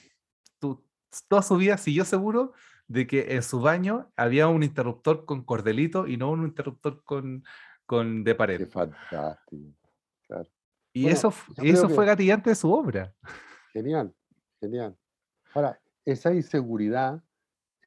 toda 1.27 1.41
su 1.41 1.57
vida 1.57 1.77
siguió 1.77 2.05
seguro 2.05 2.53
de 2.87 3.07
que 3.07 3.35
en 3.35 3.43
su 3.43 3.59
baño 3.59 4.11
había 4.15 4.47
un 4.47 4.63
interruptor 4.63 5.25
con 5.25 5.43
cordelito 5.43 6.07
y 6.07 6.17
no 6.17 6.31
un 6.31 6.45
interruptor 6.45 7.03
con, 7.03 7.43
con 7.85 8.23
de 8.23 8.35
pared. 8.35 8.57
Qué 8.59 8.65
fantástico. 8.67 9.73
Y 10.93 11.07
eso, 11.07 11.33
eso 11.57 11.89
fue 11.89 12.05
gatillante 12.05 12.49
de 12.49 12.55
su 12.55 12.71
obra. 12.71 13.13
Genial, 13.71 14.13
genial. 14.59 14.95
Ahora, 15.53 15.79
esa 16.05 16.33
inseguridad 16.33 17.21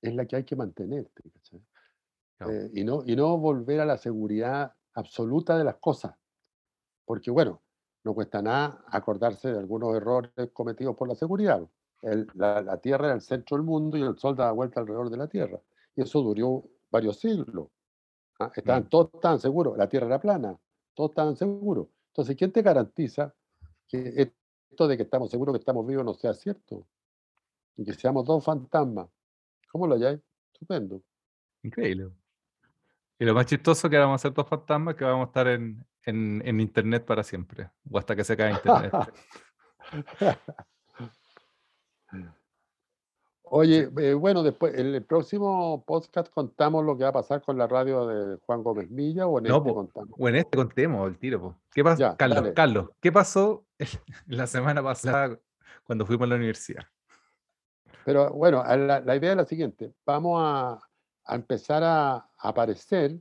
es 0.02 0.14
la 0.14 0.26
que 0.26 0.36
hay 0.36 0.44
que 0.44 0.56
mantener. 0.56 1.10
Eh, 2.40 2.70
y, 2.72 2.84
no, 2.84 3.02
y 3.04 3.16
no 3.16 3.36
volver 3.38 3.80
a 3.80 3.84
la 3.84 3.98
seguridad 3.98 4.74
absoluta 4.94 5.58
de 5.58 5.64
las 5.64 5.76
cosas. 5.76 6.14
Porque, 7.04 7.30
bueno, 7.30 7.62
no 8.04 8.14
cuesta 8.14 8.40
nada 8.40 8.84
acordarse 8.88 9.52
de 9.52 9.58
algunos 9.58 9.94
errores 9.94 10.30
cometidos 10.52 10.96
por 10.96 11.08
la 11.08 11.14
seguridad 11.14 11.68
la, 12.02 12.76
Tierra 12.78 13.06
era 13.06 13.14
el 13.14 13.20
centro 13.20 13.56
del 13.56 13.66
mundo 13.66 13.96
y 13.96 14.02
el 14.02 14.18
Sol 14.18 14.36
daba 14.36 14.52
vuelta 14.52 14.80
alrededor 14.80 15.10
de 15.10 15.16
la 15.16 15.26
Tierra. 15.28 15.60
Y 15.94 16.02
eso 16.02 16.22
duró 16.22 16.64
varios 16.90 17.18
siglos. 17.18 17.68
¿ah? 18.38 18.50
Estaban. 18.54 18.88
Todos 18.88 19.10
estaban 19.14 19.38
seguros, 19.38 19.76
la 19.76 19.88
Tierra 19.88 20.06
era 20.06 20.20
plana, 20.20 20.58
todos 20.94 21.10
estaban 21.10 21.36
seguros. 21.36 21.88
Entonces, 22.08 22.36
¿quién 22.36 22.52
te 22.52 22.62
garantiza 22.62 23.34
que 23.86 24.32
esto 24.70 24.88
de 24.88 24.96
que 24.96 25.02
estamos 25.02 25.30
seguros 25.30 25.54
que 25.54 25.58
estamos 25.58 25.86
vivos 25.86 26.04
no 26.04 26.14
sea 26.14 26.34
cierto? 26.34 26.86
Y 27.76 27.84
que 27.84 27.92
seamos 27.94 28.24
dos 28.24 28.44
fantasmas. 28.44 29.08
¿Cómo 29.70 29.86
lo 29.86 29.94
hay? 29.94 30.20
Estupendo. 30.52 31.02
Increíble. 31.62 32.10
Y 33.18 33.24
lo 33.24 33.34
más 33.34 33.46
chistoso 33.46 33.86
es 33.86 33.90
que 33.90 33.98
vamos 33.98 34.20
a 34.20 34.22
ser 34.22 34.32
dos 34.32 34.48
fantasmas 34.48 34.94
que 34.94 35.04
vamos 35.04 35.26
a 35.26 35.28
estar 35.28 35.46
en, 35.48 35.84
en, 36.04 36.42
en 36.44 36.60
Internet 36.60 37.04
para 37.04 37.22
siempre, 37.22 37.70
o 37.90 37.98
hasta 37.98 38.16
que 38.16 38.24
se 38.24 38.36
caiga 38.36 38.56
Internet. 38.56 38.92
Oye, 43.52 43.90
eh, 43.98 44.14
bueno, 44.14 44.44
después, 44.44 44.78
en 44.78 44.94
el 44.94 45.02
próximo 45.02 45.84
podcast 45.84 46.32
contamos 46.32 46.84
lo 46.84 46.96
que 46.96 47.02
va 47.02 47.10
a 47.10 47.14
pasar 47.14 47.42
con 47.42 47.58
la 47.58 47.66
radio 47.66 48.06
de 48.06 48.36
Juan 48.46 48.62
Gómez 48.62 48.88
Milla 48.90 49.26
o 49.26 49.40
en 49.40 49.46
este 49.46 49.74
contamos. 49.74 50.14
O 50.16 50.28
en 50.28 50.36
este 50.36 50.56
contemos 50.56 51.08
el 51.08 51.18
tiro. 51.18 51.56
¿Qué 51.72 51.82
pasó? 51.82 52.14
Carlos, 52.16 52.52
Carlos, 52.54 52.90
¿qué 53.00 53.10
pasó 53.10 53.64
la 54.28 54.46
semana 54.46 54.84
pasada 54.84 55.36
cuando 55.82 56.06
fuimos 56.06 56.26
a 56.26 56.28
la 56.28 56.36
universidad? 56.36 56.84
Pero 58.04 58.30
bueno, 58.30 58.62
la, 58.62 59.16
idea 59.16 59.32
es 59.32 59.36
la 59.36 59.44
siguiente. 59.44 59.94
Vamos 60.06 60.40
a, 60.40 60.78
empezar 61.34 61.82
a, 61.82 62.30
aparecer 62.38 63.18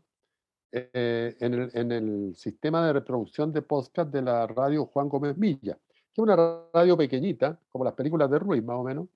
eh, 0.71 1.35
en, 1.39 1.53
el, 1.55 1.71
en, 1.73 1.91
el, 1.91 2.35
sistema 2.35 2.85
de 2.85 2.93
reproducción 2.93 3.51
de 3.51 3.63
podcast 3.63 4.11
de 4.11 4.21
la 4.21 4.45
radio 4.45 4.85
Juan 4.85 5.09
Gómez 5.09 5.35
Milla, 5.37 5.79
que 5.83 6.11
es 6.13 6.19
una 6.19 6.35
radio 6.71 6.95
pequeñita, 6.95 7.59
como 7.71 7.83
las 7.83 7.95
películas 7.95 8.29
de 8.29 8.37
Ruiz, 8.37 8.63
más 8.63 8.77
o 8.77 8.83
menos, 8.83 9.07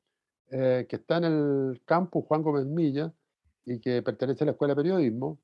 eh, 0.56 0.86
que 0.88 0.98
está 0.98 1.18
en 1.18 1.24
el 1.24 1.82
campus 1.84 2.26
Juan 2.28 2.44
Gómez 2.44 2.68
Milla 2.68 3.12
y 3.66 3.80
que 3.80 4.04
pertenece 4.04 4.44
a 4.44 4.46
la 4.46 4.52
Escuela 4.52 4.76
de 4.76 4.84
Periodismo, 4.84 5.40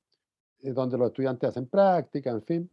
eh, 0.59 0.71
donde 0.71 0.99
los 0.99 1.07
estudiantes 1.07 1.49
hacen 1.49 1.67
práctica, 1.67 2.29
en 2.29 2.43
fin, 2.43 2.69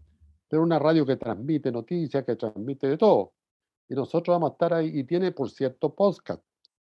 pero 0.47 0.62
una 0.62 0.78
radio 0.78 1.07
que 1.07 1.16
transmite 1.16 1.72
noticias, 1.72 2.24
que 2.26 2.37
transmite 2.37 2.89
de 2.89 2.99
todo. 2.99 3.32
Y 3.89 3.95
nosotros 3.95 4.34
vamos 4.34 4.51
a 4.51 4.53
estar 4.53 4.74
ahí, 4.74 4.91
y 4.93 5.05
tiene, 5.05 5.32
por 5.32 5.49
cierto, 5.49 5.95
podcast 5.95 6.43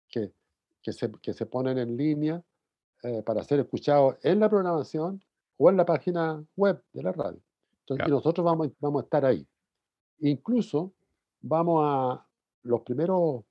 que, 0.10 0.34
que, 0.82 0.91
se, 0.91 1.12
que 1.22 1.34
se 1.34 1.45
ponen 1.45 1.78
en 1.78 1.97
línea 1.97 2.43
eh, 3.04 3.22
para 3.22 3.43
ser 3.43 3.60
escuchados 3.60 4.16
en 4.24 4.39
la 4.39 4.49
programación 4.49 5.22
o 5.58 5.70
en 5.70 5.78
la 5.78 5.86
página 5.86 6.43
web 6.56 6.84
de 6.93 7.04
la 7.04 7.12
radio. 7.12 7.39
Entonces, 7.82 8.08
y 8.08 8.10
nosotros 8.10 8.43
vamos, 8.43 8.70
vamos 8.80 9.01
a 9.01 9.04
estar 9.04 9.24
ahí. 9.24 9.45
Incluso 10.18 10.93
vamos 11.41 11.84
a, 11.86 12.26
los 12.64 12.82
primeros 12.82 13.43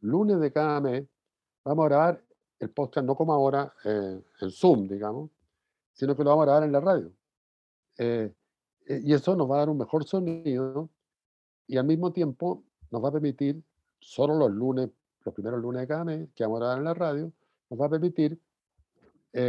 lunes 0.00 0.40
de 0.40 0.50
cada 0.50 0.80
mes, 0.80 1.04
vamos 1.64 1.84
a 1.84 1.88
grabar 1.88 2.24
el 2.58 2.70
podcast 2.70 3.06
no 3.06 3.16
como 3.16 3.32
ahora 3.32 3.72
eh, 3.84 4.22
en 4.40 4.50
Zoom, 4.50 4.86
digamos, 4.88 5.30
sino 5.92 6.16
que 6.16 6.22
lo 6.22 6.30
vamos 6.30 6.44
a 6.44 6.46
grabar 6.46 6.64
en 6.64 6.72
la 6.72 6.80
radio. 6.80 7.12
Eh, 7.98 8.32
eh, 8.86 9.00
y 9.02 9.12
eso 9.12 9.36
nos 9.36 9.50
va 9.50 9.56
a 9.56 9.58
dar 9.58 9.68
un 9.68 9.78
mejor 9.78 10.04
sonido 10.04 10.88
y 11.66 11.76
al 11.76 11.84
mismo 11.84 12.12
tiempo 12.12 12.64
nos 12.90 13.02
va 13.02 13.08
a 13.08 13.12
permitir, 13.12 13.62
solo 13.98 14.34
los 14.34 14.50
lunes, 14.50 14.90
los 15.24 15.34
primeros 15.34 15.60
lunes 15.60 15.82
de 15.82 15.88
cada 15.88 16.04
mes, 16.04 16.28
que 16.34 16.44
vamos 16.44 16.58
a 16.58 16.60
grabar 16.60 16.78
en 16.78 16.84
la 16.84 16.94
radio, 16.94 17.32
nos 17.70 17.80
va 17.80 17.86
a 17.86 17.90
permitir 17.90 18.38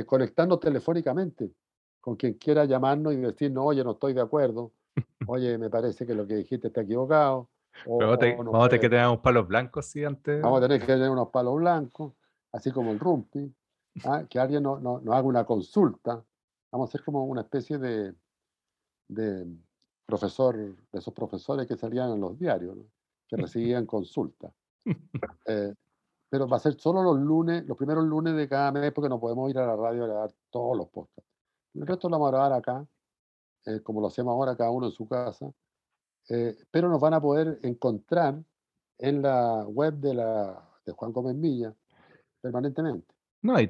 conectarnos 0.06 0.62
telefónicamente 0.62 1.52
con 2.00 2.16
quien 2.16 2.36
quiera 2.36 2.64
llamarnos 2.64 3.14
y 3.14 3.18
decirnos, 3.18 3.66
oye, 3.66 3.84
no 3.84 3.92
estoy 3.92 4.14
de 4.14 4.22
acuerdo, 4.22 4.72
oye, 5.28 5.58
me 5.58 5.70
parece 5.70 6.06
que 6.06 6.14
lo 6.14 6.26
que 6.26 6.36
dijiste 6.36 6.68
está 6.68 6.82
equivocado. 6.82 7.50
Vamos, 7.86 8.16
a 8.16 8.18
tener 8.18 8.80
que 8.80 8.90
tener 8.90 9.08
unos 9.08 9.20
palos 9.20 9.48
blancos, 9.48 9.86
sí, 9.86 10.04
antes. 10.04 10.42
Vamos 10.42 10.60
a 10.60 10.62
tener 10.62 10.80
que 10.80 10.88
tener 10.88 11.10
unos 11.10 11.30
palos 11.30 11.56
blancos, 11.56 12.14
así 12.52 12.72
como 12.72 12.92
el 12.92 13.00
rumpi, 13.00 13.54
¿ah? 14.06 14.24
que 14.30 14.40
alguien 14.40 14.64
nos 14.64 14.82
no, 14.82 15.02
haga 15.12 15.24
una 15.24 15.46
consulta. 15.46 16.24
Vamos 16.72 16.90
a 16.90 16.92
ser 16.92 17.04
como 17.04 17.26
una 17.26 17.42
especie 17.42 17.78
de, 17.78 18.14
de 19.08 19.48
profesor, 20.06 20.56
de 20.56 20.76
esos 21.00 21.14
profesores 21.14 21.68
que 21.68 21.78
salían 21.78 22.12
en 22.12 22.22
los 22.22 22.38
diarios, 22.38 22.78
que 23.28 23.38
recibían 23.38 23.86
consulta. 23.86 24.52
Eh, 25.46 25.74
pero 26.30 26.48
va 26.48 26.58
a 26.58 26.60
ser 26.60 26.80
solo 26.80 27.04
los 27.04 27.20
lunes, 27.20 27.64
los 27.68 27.78
primeros 27.78 28.04
lunes 28.06 28.36
de 28.36 28.50
cada 28.50 28.72
mes, 28.72 28.92
porque 28.92 29.08
no 29.08 29.20
podemos 29.20 29.52
ir 29.52 29.60
a 29.60 29.68
la 29.68 29.76
radio 29.76 30.04
a 30.04 30.08
grabar 30.08 30.32
todos 30.50 30.76
los 30.76 30.90
podcasts. 30.90 31.30
El 31.76 31.86
resto 31.86 32.10
lo 32.10 32.16
vamos 32.16 32.30
a 32.30 32.32
grabar 32.32 32.54
acá, 32.54 32.88
eh, 33.68 33.82
como 33.82 34.02
lo 34.02 34.08
hacemos 34.08 34.32
ahora 34.32 34.56
cada 34.56 34.72
uno 34.72 34.88
en 34.88 34.92
su 34.92 35.08
casa, 35.08 35.54
eh, 36.30 36.56
pero 36.72 36.90
nos 36.90 37.00
van 37.00 37.14
a 37.14 37.22
poder 37.22 37.60
encontrar 37.64 38.42
en 38.98 39.22
la 39.22 39.64
web 39.66 39.96
de, 39.96 40.14
la, 40.14 40.70
de 40.86 40.92
Juan 40.94 41.12
Gómez 41.12 41.36
Milla 41.36 41.74
permanentemente. 42.42 43.14
No, 43.42 43.60
y, 43.60 43.68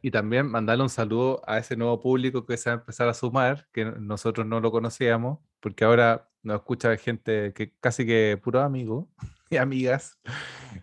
y, 0.00 0.10
también 0.10 0.46
mandarle 0.46 0.82
un 0.82 0.88
saludo 0.88 1.42
a 1.46 1.58
ese 1.58 1.76
nuevo 1.76 2.00
público 2.00 2.46
que 2.46 2.56
se 2.56 2.70
va 2.70 2.76
a 2.76 2.78
empezar 2.78 3.06
a 3.06 3.12
sumar, 3.12 3.68
que 3.70 3.84
nosotros 3.84 4.46
no 4.46 4.60
lo 4.60 4.70
conocíamos, 4.70 5.40
porque 5.60 5.84
ahora 5.84 6.30
nos 6.42 6.56
escucha 6.56 6.96
gente 6.96 7.52
que 7.52 7.74
casi 7.80 8.06
que 8.06 8.40
puro 8.42 8.60
amigos 8.60 9.06
y 9.50 9.58
amigas, 9.58 10.18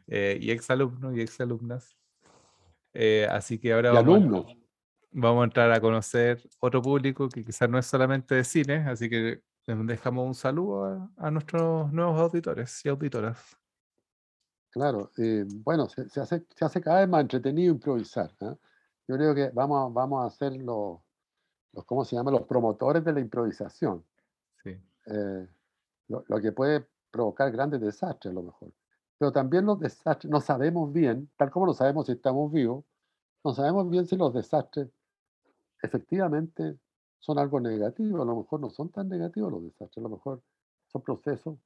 eh, 0.06 0.38
y 0.40 0.52
exalumnos 0.52 1.16
y 1.18 1.22
exalumnas. 1.22 1.98
así 3.32 3.58
que 3.58 3.74
ahora... 3.74 3.94
Y 3.94 3.98
alumnos 3.98 4.46
vamos 5.12 5.42
a 5.42 5.46
entrar 5.46 5.72
a 5.72 5.82
conocer 5.82 6.48
otro 6.60 6.82
público 6.82 7.28
que 7.30 7.44
quizás 7.44 7.70
no 7.70 7.80
es 7.80 7.86
solamente 7.86 8.36
de 8.36 8.44
cine, 8.44 8.76
así 8.88 9.10
que 9.10 9.42
dejamos 9.68 10.26
un 10.26 10.36
saludo 10.36 11.12
a, 11.18 11.32
nuestros 11.32 11.92
nuevos 11.92 12.20
auditores 12.20 12.86
y 12.86 12.90
auditoras. 12.90 13.58
Claro, 14.70 15.12
eh, 15.18 15.46
bueno, 15.48 15.90
se, 15.90 16.04
hace, 16.22 16.46
se 16.56 16.66
hace 16.66 16.82
cada 16.82 17.02
vez 17.02 17.10
más 17.10 17.22
entretenido 17.22 17.74
improvisar. 17.74 18.32
¿eh? 18.42 18.56
Yo 19.08 19.16
creo 19.16 19.36
que 19.36 19.50
vamos, 19.50 19.94
vamos 19.94 20.26
a 20.26 20.36
ser 20.36 20.54
los, 20.54 21.00
los, 21.74 21.86
¿cómo 21.86 22.06
se 22.06 22.16
llama? 22.16 22.32
Los 22.32 22.44
promotores 22.44 23.04
de 23.04 23.14
la 23.14 23.20
improvisación. 23.20 24.06
Sí. 24.64 24.70
Eh, 25.08 25.48
lo, 26.08 26.24
lo, 26.28 26.40
que 26.40 26.52
puede 26.54 26.88
provocar 27.12 27.52
grandes 27.52 27.82
desastres 27.82 28.32
a 28.32 28.36
lo 28.36 28.44
mejor. 28.44 28.72
Pero 29.18 29.32
también 29.32 29.66
los 29.66 29.80
desastres, 29.80 30.32
no 30.32 30.40
sabemos 30.40 30.94
bien, 30.94 31.30
tal 31.36 31.50
como 31.50 31.66
no 31.66 31.74
sabemos 31.74 32.06
si 32.06 32.14
estamos 32.14 32.52
vivos, 32.52 32.86
no 33.44 33.54
sabemos 33.54 33.90
bien 33.90 34.06
si 34.06 34.16
los 34.16 34.34
desastres 34.34 34.90
efectivamente 35.82 36.78
son 37.20 37.40
algo 37.40 37.60
negativo, 37.60 38.22
a 38.22 38.26
lo 38.26 38.38
mejor 38.38 38.60
no 38.60 38.70
son 38.70 38.90
tan 38.90 39.10
negativos 39.10 39.52
los 39.52 39.64
desastres, 39.64 39.98
a 39.98 40.02
lo 40.02 40.10
mejor 40.10 40.42
son 40.88 41.02
procesos. 41.02 41.58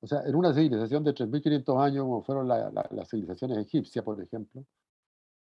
O 0.00 0.06
sea, 0.06 0.22
en 0.22 0.34
una 0.34 0.52
civilización 0.52 1.04
de 1.04 1.14
3.500 1.14 1.84
años, 1.84 2.04
como 2.04 2.22
fueron 2.22 2.48
las 2.48 3.08
civilizaciones 3.08 3.58
egipcias, 3.58 4.04
por 4.04 4.20
ejemplo, 4.20 4.64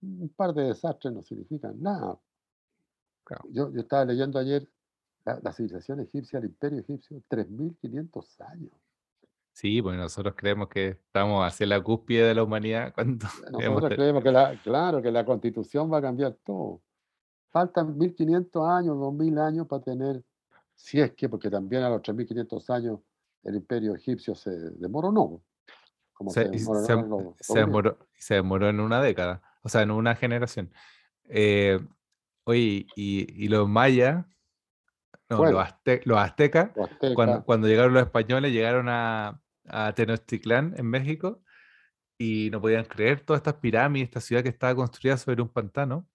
un 0.01 0.29
par 0.29 0.53
de 0.53 0.63
desastres 0.65 1.13
no 1.13 1.23
significan 1.23 1.81
nada. 1.81 2.19
Yo, 3.49 3.71
yo, 3.71 3.81
estaba 3.81 4.05
leyendo 4.05 4.37
ayer 4.37 4.67
la, 5.25 5.53
civilización 5.53 6.01
egipcia, 6.01 6.39
el 6.39 6.45
imperio 6.45 6.79
egipcio, 6.79 7.23
3.500 7.29 8.41
años. 8.51 8.73
Sí, 9.53 9.81
pues 9.81 9.97
nosotros 9.97 10.33
creemos 10.35 10.67
que 10.67 10.89
estamos 10.89 11.45
hacia 11.45 11.65
la 11.67 11.81
cúspide 11.81 12.27
de 12.27 12.35
la 12.35 12.43
humanidad. 12.43 12.93
Cuando 12.93 13.25
nosotros 13.51 13.93
creemos 13.93 14.23
que, 14.23 14.31
la, 14.31 14.59
claro, 14.61 15.01
que 15.01 15.11
la 15.11 15.25
constitución 15.25 15.91
va 15.91 15.99
a 15.99 16.01
cambiar 16.01 16.33
todo. 16.43 16.81
Faltan 17.53 17.95
1500 17.95 18.67
años, 18.67 18.97
2000 18.97 19.37
años 19.37 19.67
para 19.67 19.83
tener, 19.83 20.23
si 20.73 20.99
es 20.99 21.11
que, 21.11 21.29
porque 21.29 21.51
también 21.51 21.83
a 21.83 21.89
los 21.89 22.01
3500 22.01 22.69
años 22.71 22.99
el 23.43 23.55
imperio 23.57 23.93
egipcio 23.93 24.33
se 24.33 24.49
demoró, 24.71 25.11
no. 25.11 25.43
se, 26.29 26.49
se, 26.57 28.33
demoró, 28.33 28.69
en 28.69 28.79
una 28.79 28.99
década, 29.03 29.43
o 29.61 29.69
sea, 29.69 29.83
en 29.83 29.91
una 29.91 30.15
generación. 30.15 30.73
Eh, 31.25 31.79
oye, 32.45 32.87
y, 32.95 33.47
los 33.49 33.69
mayas, 33.69 34.25
no, 35.29 35.45
los, 35.45 35.63
aztecas, 36.17 36.71
cuando, 37.13 37.45
cuando, 37.45 37.67
llegaron 37.67 37.93
los 37.93 38.01
españoles, 38.01 38.51
llegaron 38.51 38.89
a, 38.89 39.39
a 39.67 39.93
Tenochtitlán, 39.93 40.73
en 40.75 40.87
México, 40.87 41.43
y 42.17 42.49
no 42.51 42.59
podían 42.59 42.85
creer 42.85 43.21
todas 43.21 43.41
estas 43.41 43.55
pirámides, 43.55 44.09
esta 44.09 44.21
ciudad 44.21 44.41
que 44.41 44.49
estaba 44.49 44.73
construida 44.73 45.17
sobre 45.17 45.43
un 45.43 45.49
pantano 45.49 46.07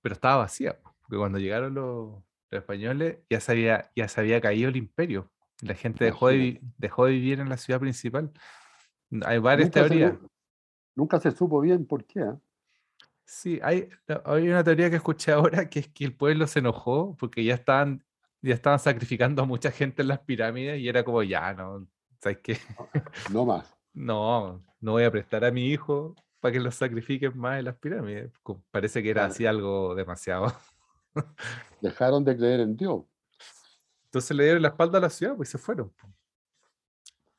pero 0.00 0.14
estaba 0.14 0.38
vacía, 0.38 0.78
porque 1.02 1.16
cuando 1.16 1.38
llegaron 1.38 1.74
los, 1.74 2.22
españoles 2.50 3.18
ya 3.30 3.40
se, 3.40 3.52
había, 3.52 3.90
ya 3.94 4.08
se 4.08 4.20
había 4.20 4.40
caído 4.40 4.68
el 4.68 4.76
imperio. 4.76 5.30
La 5.62 5.74
gente 5.74 6.04
dejó 6.04 6.28
de, 6.28 6.60
dejó 6.78 7.06
de 7.06 7.12
vivir 7.12 7.40
en 7.40 7.48
la 7.48 7.56
ciudad 7.56 7.78
principal. 7.78 8.32
Hay 9.24 9.38
varias 9.38 9.70
teorías. 9.70 10.14
nunca 10.94 11.20
se 11.20 11.30
supo 11.30 11.60
bien 11.60 11.86
por 11.86 12.04
qué. 12.04 12.20
¿ah? 12.20 12.38
Sí, 13.24 13.60
hay, 13.62 13.88
hay 14.24 14.48
una 14.48 14.64
teoría 14.64 14.90
que 14.90 14.96
escuché 14.96 15.32
ahora 15.32 15.68
que 15.68 15.80
es 15.80 15.88
que 15.88 16.04
el 16.04 16.16
pueblo 16.16 16.46
se 16.46 16.58
enojó 16.58 17.16
porque 17.16 17.44
ya 17.44 17.54
estaban, 17.54 18.04
ya 18.42 18.54
estaban 18.54 18.78
sacrificando 18.78 19.42
a 19.42 19.46
mucha 19.46 19.70
gente 19.70 20.02
en 20.02 20.08
las 20.08 20.20
pirámides 20.20 20.80
y 20.80 20.88
era 20.88 21.04
como, 21.04 21.22
ya, 21.22 21.54
no, 21.54 21.86
¿sabes 22.18 22.38
qué? 22.42 22.58
No 23.30 23.44
más. 23.44 23.76
no, 23.92 24.64
no 24.80 24.92
voy 24.92 25.04
a 25.04 25.10
prestar 25.10 25.44
a 25.44 25.50
mi 25.50 25.66
hijo 25.66 26.16
para 26.40 26.52
que 26.52 26.60
los 26.60 26.74
sacrifiquen 26.74 27.38
más 27.38 27.58
en 27.58 27.66
las 27.66 27.76
pirámides. 27.76 28.32
Parece 28.70 29.02
que 29.02 29.10
era 29.10 29.26
así 29.26 29.46
algo 29.46 29.94
demasiado. 29.94 30.52
Dejaron 31.80 32.24
de 32.24 32.36
creer 32.36 32.60
en 32.60 32.76
Dios. 32.76 33.04
Entonces 34.06 34.36
le 34.36 34.44
dieron 34.44 34.62
la 34.62 34.68
espalda 34.68 34.98
a 34.98 35.02
la 35.02 35.10
ciudad 35.10 35.36
pues, 35.36 35.50
y 35.50 35.52
se 35.52 35.58
fueron. 35.58 35.92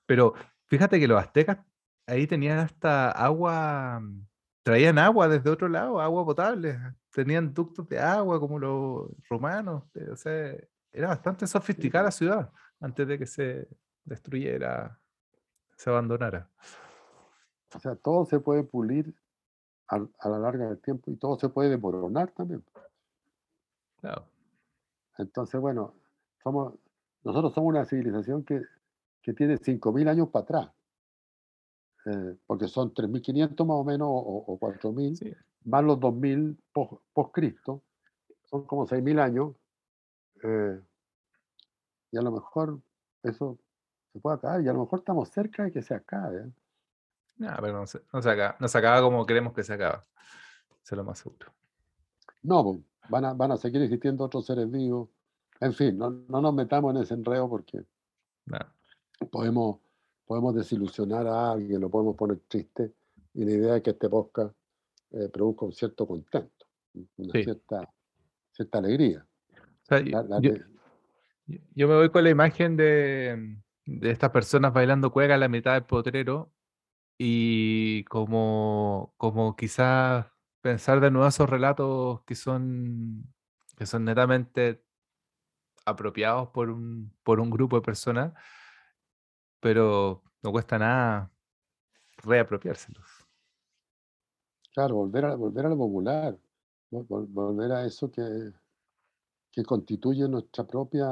Pero 0.05 0.33
fíjate 0.67 0.99
que 0.99 1.07
los 1.07 1.19
aztecas 1.19 1.57
ahí 2.05 2.27
tenían 2.27 2.59
hasta 2.59 3.11
agua, 3.11 3.99
mm, 3.99 4.27
traían 4.63 4.99
agua 4.99 5.27
desde 5.27 5.49
otro 5.49 5.67
lado, 5.67 5.99
agua 5.99 6.25
potable. 6.25 6.77
Tenían 7.11 7.53
ductos 7.53 7.89
de 7.89 7.99
agua 7.99 8.39
como 8.39 8.59
los 8.59 9.09
romanos. 9.29 9.83
Eh, 9.95 10.09
o 10.11 10.15
sea, 10.15 10.55
era 10.91 11.07
bastante 11.07 11.47
sofisticada 11.47 12.05
la 12.05 12.11
ciudad 12.11 12.51
antes 12.79 13.07
de 13.07 13.17
que 13.17 13.25
se 13.25 13.67
destruyera, 14.03 14.99
se 15.75 15.89
abandonara. 15.89 16.49
O 17.73 17.79
sea, 17.79 17.95
todo 17.95 18.25
se 18.25 18.39
puede 18.39 18.63
pulir 18.63 19.13
a, 19.87 19.99
la 19.99 20.39
larga 20.39 20.67
del 20.69 20.79
tiempo 20.79 21.11
y 21.11 21.15
todo 21.15 21.37
se 21.37 21.49
puede 21.49 21.69
demoronar 21.69 22.31
también. 22.31 22.63
Claro. 23.99 24.25
Entonces, 25.17 25.59
bueno, 25.59 25.93
somos, 26.43 26.73
nosotros 27.23 27.53
somos 27.53 27.69
una 27.69 27.85
civilización 27.85 28.43
que, 28.43 28.61
que 29.21 29.33
tiene 29.33 29.57
5.000 29.57 30.07
años 30.09 30.29
para 30.29 30.43
atrás. 30.43 30.71
Eh, 32.05 32.35
porque 32.47 32.67
son 32.67 32.93
3.500 32.93 33.65
más 33.65 33.77
o 33.77 33.83
menos 33.83 34.07
o, 34.09 34.57
4.000, 34.59 35.37
más 35.65 35.83
los 35.83 35.99
2.000 35.99 36.57
post-Cristo, 37.13 37.83
son 38.45 38.65
como 38.65 38.87
6.000 38.87 39.19
años. 39.19 39.55
Eh, 40.43 40.81
y 42.11 42.17
a 42.17 42.21
lo 42.21 42.31
mejor 42.31 42.79
eso 43.23 43.59
se 44.11 44.19
puede 44.19 44.37
acabar, 44.37 44.61
y 44.61 44.67
a 44.67 44.73
lo 44.73 44.79
mejor 44.81 44.99
estamos 44.99 45.29
cerca 45.29 45.63
de 45.63 45.71
que 45.71 45.81
se 45.81 45.93
acabe. 45.93 46.51
No, 47.37 47.49
pero 47.59 47.79
no 47.79 47.87
se, 47.87 48.29
acaba, 48.29 48.55
no 48.59 48.67
se 48.67 48.77
acaba 48.77 49.01
como 49.01 49.25
queremos 49.25 49.53
que 49.53 49.63
se 49.63 49.73
acaba. 49.73 50.05
Eso 50.83 50.95
es 50.95 50.97
lo 50.97 51.03
más 51.03 51.19
seguro. 51.19 51.51
No, 52.43 52.63
pues, 52.63 52.79
van 53.09 53.25
a, 53.25 53.33
van 53.33 53.51
a 53.51 53.57
seguir 53.57 53.81
existiendo 53.81 54.23
otros 54.23 54.45
seres 54.45 54.69
vivos. 54.69 55.09
En 55.59 55.73
fin, 55.73 55.97
no, 55.97 56.09
nos 56.09 56.53
metamos 56.53 56.95
en 56.95 57.01
ese 57.01 57.13
enredo 57.13 57.47
porque 57.49 57.83
podemos, 59.29 59.79
podemos 60.25 60.55
desilusionar 60.55 61.27
a 61.27 61.51
alguien, 61.51 61.81
lo 61.81 61.89
podemos 61.89 62.15
poner 62.15 62.39
triste. 62.47 62.93
Y 63.33 63.45
la 63.45 63.51
idea 63.51 63.75
es 63.77 63.83
que 63.83 63.91
este 63.91 64.09
podcast 64.09 64.55
eh, 65.11 65.29
produzca 65.29 65.65
un 65.65 65.73
cierto 65.73 66.07
contento, 66.07 66.65
una 67.17 67.31
cierta, 67.43 67.93
cierta 68.51 68.77
alegría. 68.79 69.25
yo, 71.75 71.87
me 71.87 71.95
voy 71.95 72.09
con 72.09 72.23
la 72.23 72.29
imagen 72.29 72.75
de, 72.75 73.57
de 73.85 74.11
estas 74.11 74.31
personas 74.31 74.73
bailando 74.73 75.11
cueca 75.11 75.35
a 75.35 75.37
la 75.37 75.47
mitad 75.47 75.73
del 75.73 75.83
potrero 75.83 76.51
y 77.23 78.03
como, 78.05 79.13
como 79.15 79.55
quizás 79.55 80.25
pensar 80.59 80.99
de 80.99 81.11
nuevo 81.11 81.27
esos 81.27 81.47
relatos 81.47 82.23
que 82.23 82.33
son, 82.33 83.31
que 83.77 83.85
son 83.85 84.05
netamente 84.05 84.83
apropiados 85.85 86.49
por 86.49 86.71
un, 86.71 87.13
por 87.21 87.39
un 87.39 87.51
grupo 87.51 87.75
de 87.75 87.83
personas, 87.83 88.33
pero 89.59 90.23
no 90.41 90.51
cuesta 90.51 90.79
nada 90.79 91.31
reapropiárselos. 92.23 93.05
Claro, 94.73 94.95
volver 94.95 95.25
a, 95.25 95.35
volver 95.35 95.67
a 95.67 95.69
lo 95.69 95.77
popular, 95.77 96.35
volver 96.89 97.71
a 97.71 97.85
eso 97.85 98.09
que, 98.09 98.51
que 99.51 99.63
constituye 99.63 100.27
nuestra 100.27 100.63
propia 100.63 101.07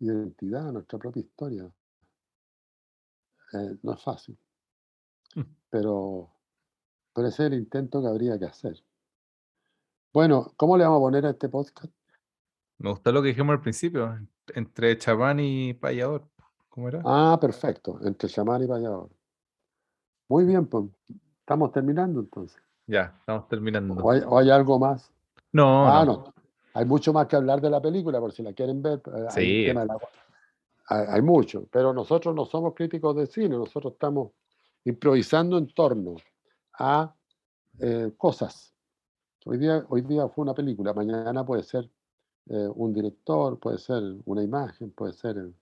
identidad, 0.00 0.72
nuestra 0.72 0.98
propia 0.98 1.20
historia. 1.20 1.72
Eh, 3.52 3.78
no 3.80 3.92
es 3.92 4.02
fácil. 4.02 4.36
pero, 5.70 6.30
pero 7.14 7.28
ese 7.28 7.44
es 7.44 7.52
el 7.52 7.58
intento 7.58 8.00
que 8.02 8.08
habría 8.08 8.38
que 8.38 8.46
hacer. 8.46 8.82
Bueno, 10.12 10.52
¿cómo 10.56 10.76
le 10.76 10.84
vamos 10.84 10.98
a 10.98 11.00
poner 11.00 11.26
a 11.26 11.30
este 11.30 11.48
podcast? 11.48 11.92
Me 12.78 12.90
gustó 12.90 13.12
lo 13.12 13.22
que 13.22 13.28
dijimos 13.28 13.54
al 13.54 13.60
principio, 13.62 14.18
entre 14.54 14.98
chamán 14.98 15.40
y 15.40 15.72
payador. 15.72 16.28
¿Cómo 16.68 16.88
era? 16.88 17.00
Ah, 17.04 17.38
perfecto, 17.40 17.98
entre 18.02 18.28
chamán 18.28 18.62
y 18.62 18.66
payador. 18.66 19.10
Muy 20.28 20.44
bien, 20.44 20.66
pues. 20.66 20.84
Estamos 21.40 21.72
terminando 21.72 22.20
entonces. 22.20 22.60
Ya, 22.86 23.14
estamos 23.20 23.48
terminando. 23.48 23.94
¿O 23.94 24.38
hay, 24.38 24.50
algo 24.50 24.78
más? 24.78 25.10
No, 25.52 25.86
ah, 25.86 26.04
no. 26.04 26.32
Hay 26.74 26.84
mucho 26.84 27.12
más 27.12 27.26
que 27.26 27.36
hablar 27.36 27.60
de 27.60 27.70
la 27.70 27.80
película, 27.80 28.18
por 28.20 28.32
si 28.32 28.42
la 28.42 28.52
quieren 28.52 28.82
ver. 28.82 29.02
Eh, 29.06 29.26
sí. 29.30 29.66
Hay, 30.86 31.06
hay, 31.08 31.22
mucho, 31.22 31.66
pero 31.70 31.92
nosotros 31.92 32.34
no 32.34 32.44
somos 32.44 32.74
críticos 32.74 33.16
de 33.16 33.26
cine, 33.26 33.56
nosotros 33.56 33.94
estamos 33.94 34.32
improvisando 34.84 35.58
en 35.58 35.68
torno 35.68 36.16
a 36.74 37.14
eh, 37.78 38.12
cosas. 38.16 38.74
Hoy 39.44 39.58
día, 39.58 39.84
fue 40.28 40.42
una 40.42 40.54
película, 40.54 40.92
mañana 40.92 41.44
puede 41.44 41.64
ser 41.64 41.90
eh, 42.46 42.68
un 42.74 42.92
director, 42.92 43.58
puede 43.58 43.78
ser 43.78 44.02
una 44.24 44.42
imagen, 44.42 44.92
puede 44.92 45.12
ser, 45.12 45.52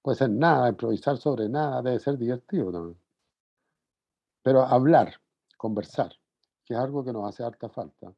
puede 0.00 0.16
ser 0.16 0.30
nada, 0.30 0.70
improvisar 0.70 1.18
sobre 1.18 1.48
nada, 1.48 1.82
debe 1.82 1.98
ser 1.98 2.16
divertido 2.16 2.72
también. 2.72 2.98
Pero 4.42 4.62
hablar, 4.62 5.14
conversar, 5.56 6.14
que 6.64 6.74
es 6.74 6.80
algo 6.80 7.04
que 7.04 7.12
nos 7.12 7.28
hace 7.28 7.42
harta 7.42 7.68
falta. 7.68 8.14